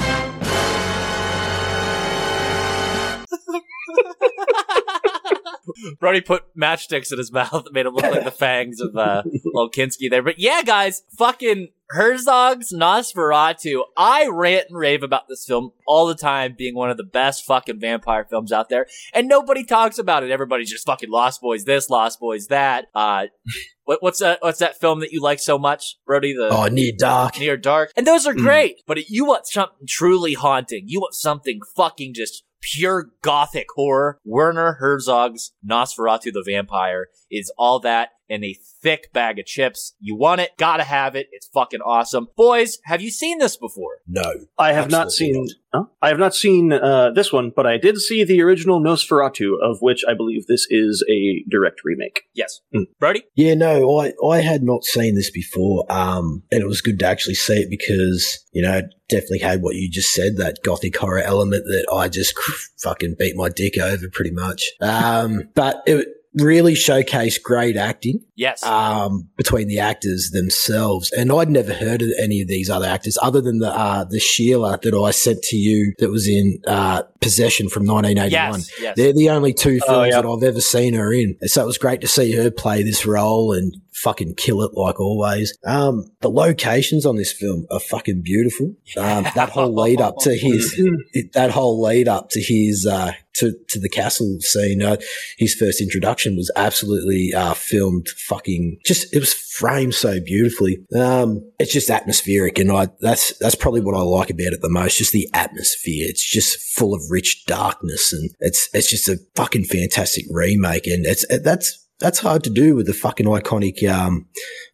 Brody 5.99 6.21
put 6.21 6.43
matchsticks 6.57 7.11
in 7.11 7.17
his 7.17 7.31
mouth 7.31 7.51
that 7.51 7.73
made 7.73 7.85
him 7.85 7.93
look 7.93 8.03
like 8.03 8.23
the 8.23 8.31
fangs 8.31 8.79
of 8.79 8.95
uh, 8.95 9.23
little 9.45 9.69
Kinski 9.69 10.09
there. 10.09 10.23
But 10.23 10.39
yeah, 10.39 10.61
guys, 10.63 11.03
fucking 11.17 11.69
Herzog's 11.89 12.73
Nosferatu. 12.73 13.81
I 13.95 14.27
rant 14.27 14.67
and 14.69 14.77
rave 14.77 15.03
about 15.03 15.27
this 15.27 15.45
film 15.45 15.71
all 15.85 16.07
the 16.07 16.15
time 16.15 16.55
being 16.57 16.75
one 16.75 16.89
of 16.89 16.97
the 16.97 17.03
best 17.03 17.45
fucking 17.45 17.79
vampire 17.79 18.25
films 18.29 18.51
out 18.51 18.69
there. 18.69 18.87
And 19.13 19.27
nobody 19.27 19.63
talks 19.63 19.97
about 19.97 20.23
it. 20.23 20.31
Everybody's 20.31 20.69
just 20.69 20.85
fucking 20.85 21.09
Lost 21.09 21.41
Boys 21.41 21.65
this, 21.65 21.89
Lost 21.89 22.19
Boys 22.19 22.47
that. 22.47 22.87
Uh, 22.93 23.27
what, 23.85 24.03
what's 24.03 24.19
that, 24.19 24.39
what's 24.41 24.59
that 24.59 24.79
film 24.79 24.99
that 24.99 25.11
you 25.11 25.21
like 25.21 25.39
so 25.39 25.57
much, 25.57 25.97
Brody? 26.05 26.33
The 26.33 26.49
Oh, 26.49 26.67
near 26.67 26.91
dark. 26.97 27.39
Near 27.39 27.57
Dark. 27.57 27.91
And 27.95 28.05
those 28.05 28.25
are 28.25 28.33
great. 28.33 28.81
But 28.85 29.09
you 29.09 29.25
want 29.25 29.47
something 29.47 29.87
truly 29.87 30.33
haunting. 30.33 30.83
You 30.87 30.99
want 30.99 31.13
something 31.13 31.59
fucking 31.75 32.13
just 32.13 32.43
pure 32.61 33.07
gothic 33.21 33.67
horror. 33.75 34.19
Werner 34.25 34.77
Herzog's 34.79 35.53
Nosferatu 35.67 36.31
the 36.33 36.43
Vampire 36.45 37.07
is 37.29 37.51
all 37.57 37.79
that 37.79 38.09
in 38.29 38.43
a 38.43 38.55
thick 38.81 39.11
bag 39.13 39.39
of 39.39 39.45
chips. 39.45 39.95
You 39.99 40.15
want 40.15 40.41
it, 40.41 40.51
gotta 40.57 40.83
have 40.83 41.15
it. 41.15 41.27
It's 41.31 41.47
fucking 41.47 41.81
awesome. 41.81 42.27
Boys, 42.35 42.79
have 42.85 43.01
you 43.01 43.09
seen 43.09 43.39
this 43.39 43.57
before? 43.57 43.97
No. 44.07 44.33
I 44.57 44.73
have 44.73 44.89
not 44.89 45.07
Absolutely 45.07 45.49
seen. 45.49 45.57
Huh? 45.73 45.83
I 46.01 46.07
have 46.09 46.19
not 46.19 46.33
seen 46.33 46.71
uh, 46.71 47.11
this 47.11 47.33
one, 47.33 47.51
but 47.55 47.67
I 47.67 47.77
did 47.77 47.97
see 47.97 48.23
the 48.23 48.41
original 48.41 48.79
Nosferatu, 48.79 49.55
of 49.61 49.77
which 49.81 50.03
I 50.07 50.13
believe 50.13 50.47
this 50.47 50.65
is 50.69 51.03
a 51.09 51.43
direct 51.49 51.81
remake. 51.83 52.23
Yes. 52.33 52.61
Mm. 52.73 52.85
Brody? 52.99 53.23
Yeah, 53.35 53.53
no, 53.53 53.99
I, 53.99 54.13
I 54.25 54.39
had 54.39 54.63
not 54.63 54.85
seen 54.85 55.15
this 55.15 55.29
before. 55.29 55.85
Um, 55.89 56.43
and 56.51 56.61
it 56.61 56.67
was 56.67 56.81
good 56.81 56.99
to 56.99 57.07
actually 57.07 57.35
see 57.35 57.61
it 57.61 57.69
because, 57.69 58.45
you 58.53 58.61
know, 58.61 58.77
it 58.77 58.85
definitely 59.09 59.39
had 59.39 59.61
what 59.61 59.75
you 59.75 59.89
just 59.89 60.13
said, 60.13 60.37
that 60.37 60.59
gothic 60.63 60.97
horror 60.97 61.21
element 61.21 61.65
that 61.65 61.87
I 61.93 62.07
just 62.07 62.37
fucking 62.79 63.15
beat 63.19 63.35
my 63.35 63.49
dick 63.49 63.77
over 63.77 64.07
pretty 64.09 64.31
much. 64.31 64.71
Um, 64.81 65.49
but 65.53 65.81
it 65.85 66.07
really 66.39 66.73
showcased 66.73 67.41
great 67.43 67.75
acting. 67.77 68.21
Yes. 68.35 68.61
um, 68.63 69.27
between 69.35 69.67
the 69.67 69.79
actors 69.79 70.29
themselves. 70.31 71.11
And 71.11 71.31
I'd 71.31 71.49
never 71.49 71.73
heard 71.73 72.03
of 72.03 72.09
any 72.19 72.39
of 72.41 72.47
these 72.47 72.69
other 72.69 72.85
actors 72.85 73.17
other 73.23 73.41
than 73.41 73.57
the 73.57 73.71
uh, 73.71 74.03
the 74.03 74.19
Sheila 74.19 74.77
that 74.83 74.93
I 74.93 75.09
sent 75.09 75.41
to 75.45 75.55
you 75.55 75.93
that 75.97 76.11
was 76.11 76.27
in 76.27 76.59
uh, 76.67 77.01
Possession 77.19 77.67
from 77.67 77.87
1981. 77.87 78.59
yes. 78.59 78.71
Yes. 78.79 78.93
They're 78.95 79.13
the 79.13 79.31
only 79.31 79.53
two 79.53 79.79
films 79.79 79.83
Oh, 79.89 80.03
yeah. 80.03 80.21
that 80.21 80.27
I've 80.27 80.43
ever 80.43 80.61
seen 80.61 80.93
her 80.93 81.11
in. 81.11 81.35
So 81.47 81.63
it 81.63 81.65
was 81.65 81.79
great 81.79 81.99
to 82.01 82.07
see 82.07 82.33
her 82.33 82.51
play 82.51 82.83
this 82.83 83.07
role 83.07 83.53
and 83.53 83.75
fucking 83.95 84.35
kill 84.35 84.61
it 84.61 84.73
like 84.75 84.99
always. 84.99 85.57
Um, 85.65 86.05
the 86.21 86.29
locations 86.29 87.07
on 87.07 87.15
this 87.15 87.33
film 87.33 87.65
are 87.71 87.79
fucking 87.79 88.21
beautiful. 88.21 88.75
Um, 88.97 89.23
that 89.33 89.49
whole 89.49 89.73
lead 89.73 89.99
up 89.99 90.17
to 90.19 90.35
his, 90.37 90.79
that 91.33 91.49
whole 91.49 91.81
lead 91.81 92.07
up 92.07 92.29
to 92.29 92.39
his, 92.39 92.85
uh, 92.85 93.13
to, 93.37 93.53
to 93.69 93.79
the 93.79 93.89
castle 93.89 94.37
scene, 94.39 94.81
uh, 94.81 94.97
his 95.37 95.53
first 95.53 95.81
introduction 95.81 96.35
was 96.35 96.51
absolutely, 96.55 97.33
uh, 97.33 97.53
filmed 97.53 98.07
fucking 98.09 98.77
just, 98.85 99.13
it 99.13 99.19
was 99.19 99.33
framed 99.33 99.93
so 99.93 100.19
beautifully. 100.19 100.85
Um, 100.95 101.49
it's 101.59 101.73
just 101.73 101.89
atmospheric 101.89 102.59
and 102.59 102.71
I, 102.71 102.89
that's, 102.99 103.37
that's 103.39 103.55
probably 103.55 103.81
what 103.81 103.95
I 103.95 104.01
like 104.01 104.29
about 104.29 104.53
it 104.53 104.61
the 104.61 104.69
most, 104.69 104.97
just 104.97 105.13
the 105.13 105.29
atmosphere. 105.33 106.05
It's 106.07 106.23
just 106.23 106.59
full 106.77 106.93
of 106.93 107.01
rich 107.09 107.45
darkness 107.45 108.13
and 108.13 108.29
it's, 108.39 108.69
it's 108.73 108.89
just 108.89 109.09
a 109.09 109.19
fucking 109.35 109.65
fantastic 109.65 110.25
remake 110.29 110.87
and 110.87 111.05
it's, 111.05 111.25
that's, 111.43 111.83
that's 111.99 112.19
hard 112.19 112.43
to 112.43 112.49
do 112.49 112.75
with 112.75 112.87
a 112.89 112.93
fucking 112.93 113.25
iconic 113.25 113.87
um, 113.89 114.27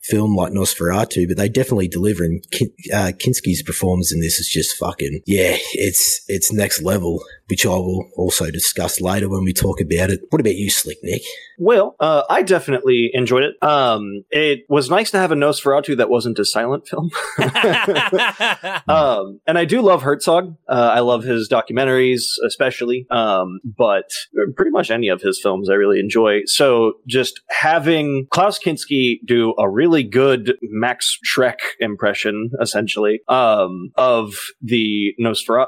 film 0.04 0.36
like 0.36 0.52
Nosferatu, 0.54 1.28
but 1.28 1.38
they 1.38 1.50
definitely 1.50 1.88
deliver. 1.88 2.24
And 2.24 2.46
Kin- 2.52 2.74
uh, 2.94 3.12
Kinski's 3.13 3.63
performance 3.63 4.13
in 4.13 4.20
this 4.20 4.39
is 4.39 4.50
just 4.50 4.76
fucking 4.78 5.22
yeah, 5.26 5.58
it's 5.74 6.24
it's 6.28 6.52
next 6.52 6.82
level, 6.82 7.24
which 7.48 7.66
I 7.66 7.70
will 7.70 8.10
also 8.16 8.52
discuss 8.52 9.02
later 9.02 9.30
when 9.30 9.44
we 9.44 9.54
talk 9.54 9.82
about 9.82 10.10
it. 10.10 10.22
What 10.30 10.39
about 10.39 10.56
you, 10.56 10.70
Slick 10.70 10.98
Nick? 11.04 11.22
Well, 11.60 11.96
uh, 12.00 12.24
I 12.30 12.42
definitely 12.42 13.12
enjoyed 13.13 13.44
it. 13.44 13.62
Um, 13.62 14.24
it 14.32 14.66
was 14.70 14.89
nice 14.89 15.12
to 15.12 15.18
have 15.18 15.32
a 15.32 15.36
Nosferatu 15.36 15.98
that 15.98 16.10
wasn't 16.10 16.39
a 16.39 16.46
silent 16.46 16.88
film. 16.88 17.12
um, 18.88 19.39
and 19.46 19.58
I 19.58 19.66
do 19.66 19.82
love 19.82 20.02
Herzog. 20.02 20.56
Uh, 20.68 20.92
I 20.96 21.00
love 21.02 21.24
his 21.24 21.48
documentaries, 21.48 22.24
especially. 22.46 23.06
Um, 23.12 23.60
but 23.63 24.10
pretty 24.56 24.72
much 24.72 24.89
any 24.89 25.10
of 25.10 25.22
his 25.22 25.39
films 25.39 25.70
I 25.70 25.76
really 25.76 26.00
enjoy. 26.00 26.42
So 26.46 26.94
just 27.08 27.42
having 27.50 28.28
Klaus 28.32 28.58
Kinski 28.58 29.20
do 29.26 29.54
a 29.60 29.70
really 29.70 29.92
good 30.01 30.58
Max 30.63 31.19
Schreck 31.23 31.60
impression, 31.79 32.49
essentially, 32.60 33.21
um, 33.27 33.91
of 33.95 34.34
the 34.62 35.13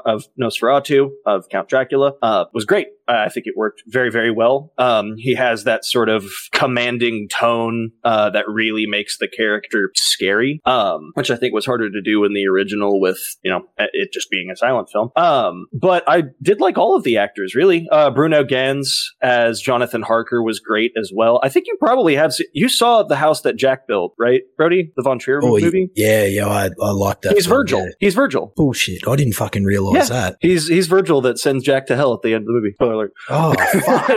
of 0.04 0.24
Nosferatu 0.40 1.10
of 1.24 1.48
Count 1.48 1.68
Dracula, 1.68 2.14
uh, 2.22 2.46
was 2.52 2.64
great. 2.64 2.88
I 3.08 3.28
think 3.28 3.46
it 3.46 3.54
worked 3.56 3.82
very, 3.86 4.10
very 4.10 4.30
well. 4.30 4.72
Um, 4.78 5.14
he 5.16 5.34
has 5.34 5.64
that 5.64 5.84
sort 5.84 6.08
of 6.08 6.24
commanding 6.52 7.28
tone 7.28 7.92
uh, 8.04 8.30
that 8.30 8.44
really 8.48 8.86
makes 8.86 9.18
the 9.18 9.28
character 9.28 9.90
scary, 9.94 10.60
um, 10.64 11.12
which 11.14 11.30
I 11.30 11.36
think 11.36 11.54
was 11.54 11.64
harder 11.66 11.90
to 11.90 12.02
do 12.02 12.24
in 12.24 12.34
the 12.34 12.46
original 12.48 13.00
with, 13.00 13.18
you 13.42 13.50
know, 13.50 13.62
it 13.78 14.12
just 14.12 14.30
being 14.30 14.50
a 14.50 14.56
silent 14.56 14.88
film. 14.90 15.10
Um, 15.16 15.66
but 15.72 16.02
I 16.08 16.24
did 16.42 16.60
like 16.60 16.78
all 16.78 16.96
of 16.96 17.04
the 17.04 17.18
actors, 17.18 17.54
really. 17.54 17.86
Uh, 17.92 18.10
Bruno 18.10 18.42
Ganz 18.44 19.12
as 19.22 19.60
Jonathan 19.60 20.02
Harker 20.02 20.42
was 20.42 20.58
great 20.60 20.92
as 21.00 21.12
well. 21.14 21.40
I 21.42 21.48
think 21.48 21.66
you 21.68 21.76
probably 21.78 22.14
have, 22.16 22.32
se- 22.32 22.48
you 22.52 22.68
saw 22.68 23.02
the 23.02 23.16
house 23.16 23.42
that 23.42 23.56
Jack 23.56 23.86
built, 23.86 24.14
right, 24.18 24.42
Brody? 24.56 24.92
The 24.96 25.02
Von 25.02 25.18
Trier 25.18 25.40
Oh, 25.42 25.58
movie? 25.58 25.90
yeah, 25.94 26.24
yeah, 26.24 26.46
I, 26.48 26.70
I 26.82 26.90
like 26.90 27.20
that. 27.22 27.34
He's 27.34 27.46
Virgil. 27.46 27.80
yeah. 27.84 27.92
He's 28.00 28.14
Virgil. 28.14 28.52
Bullshit! 28.56 29.06
I 29.06 29.16
didn't 29.16 29.34
fucking 29.34 29.64
realize 29.64 30.08
Yeah. 30.10 30.14
that. 30.16 30.36
He's 30.40 30.68
he's 30.68 30.86
Virgil 30.86 31.20
that 31.22 31.38
sends 31.38 31.64
Jack 31.64 31.86
to 31.86 31.96
hell 31.96 32.14
at 32.14 32.22
the 32.22 32.32
end 32.34 32.42
of 32.42 32.46
the 32.46 32.52
movie. 32.52 32.74
Alert. 32.96 33.12
Oh, 33.28 33.54
fuck. 33.84 34.08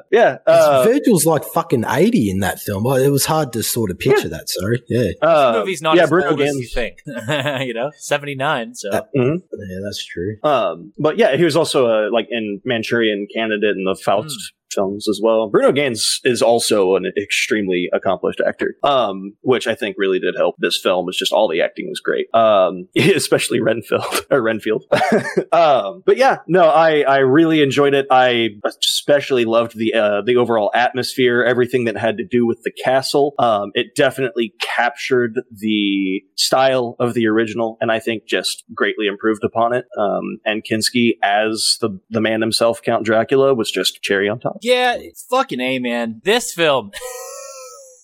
yeah. 0.10 0.38
Uh, 0.46 0.84
Virgil's 0.84 1.26
like 1.26 1.44
fucking 1.44 1.84
eighty 1.88 2.30
in 2.30 2.40
that 2.40 2.60
film. 2.60 2.86
Oh, 2.86 2.94
It 2.94 3.10
was 3.10 3.24
hard 3.24 3.52
to 3.54 3.62
sort 3.62 3.90
of 3.90 3.98
picture 3.98 4.28
that. 4.28 4.48
Sorry, 4.48 4.82
yeah, 4.88 5.12
uh, 5.22 5.52
the 5.52 5.58
movie's 5.60 5.82
not 5.82 5.96
yeah, 5.96 6.04
as 6.04 6.10
Bruno 6.10 6.30
old 6.30 6.40
as 6.40 6.54
you 6.56 6.66
think. 6.66 6.98
you 7.06 7.74
know, 7.74 7.90
79, 7.96 8.74
so. 8.74 8.90
Uh, 8.90 9.02
mhm. 9.16 9.38
yeah, 9.52 9.78
that's 9.84 10.04
true. 10.04 10.36
Um, 10.42 10.92
but 10.98 11.18
yeah, 11.18 11.36
he 11.36 11.44
was 11.44 11.56
also 11.56 11.86
uh, 11.86 12.10
like 12.12 12.26
in 12.30 12.60
Manchurian 12.64 13.26
Candidate 13.34 13.76
and 13.76 13.86
the 13.86 14.00
Faust 14.02 14.52
films 14.72 15.08
as 15.08 15.20
well. 15.22 15.48
Bruno 15.48 15.72
Ganz 15.72 16.20
is 16.24 16.42
also 16.42 16.96
an 16.96 17.12
extremely 17.16 17.88
accomplished 17.92 18.40
actor, 18.46 18.76
um, 18.82 19.34
which 19.42 19.66
I 19.66 19.74
think 19.74 19.96
really 19.98 20.18
did 20.18 20.34
help 20.36 20.56
this 20.58 20.78
film. 20.80 21.08
It's 21.08 21.18
just 21.18 21.32
all 21.32 21.48
the 21.48 21.60
acting 21.60 21.88
was 21.88 22.00
great, 22.00 22.26
um, 22.34 22.88
especially 22.96 23.60
Renfield 23.60 24.26
or 24.30 24.42
Renfield. 24.42 24.84
um, 25.52 26.02
but 26.04 26.16
yeah, 26.16 26.38
no, 26.46 26.64
I 26.64 27.00
I 27.02 27.18
really 27.18 27.62
enjoyed 27.62 27.94
it. 27.94 28.06
I 28.10 28.50
especially 28.64 29.44
loved 29.44 29.76
the 29.76 29.94
uh, 29.94 30.22
the 30.22 30.36
overall 30.36 30.70
atmosphere, 30.74 31.42
everything 31.42 31.84
that 31.84 31.96
had 31.96 32.18
to 32.18 32.24
do 32.24 32.46
with 32.46 32.62
the 32.62 32.72
castle. 32.72 33.34
Um, 33.38 33.70
it 33.74 33.94
definitely 33.94 34.54
captured 34.60 35.40
the 35.50 36.22
style 36.36 36.96
of 36.98 37.14
the 37.14 37.26
original, 37.26 37.76
and 37.80 37.90
I 37.90 37.98
think 37.98 38.26
just 38.26 38.64
greatly 38.74 39.06
improved 39.06 39.44
upon 39.44 39.74
it. 39.74 39.86
Um, 39.98 40.38
and 40.44 40.62
Kinski 40.64 41.12
as 41.22 41.78
the 41.80 41.98
the 42.10 42.20
man 42.20 42.40
himself, 42.40 42.82
Count 42.82 43.04
Dracula, 43.04 43.54
was 43.54 43.70
just 43.70 44.02
cherry 44.02 44.28
on 44.28 44.40
top. 44.40 44.58
Yeah, 44.62 44.98
fucking 45.28 45.60
A, 45.60 45.80
man. 45.80 46.20
This 46.24 46.52
film. 46.54 46.92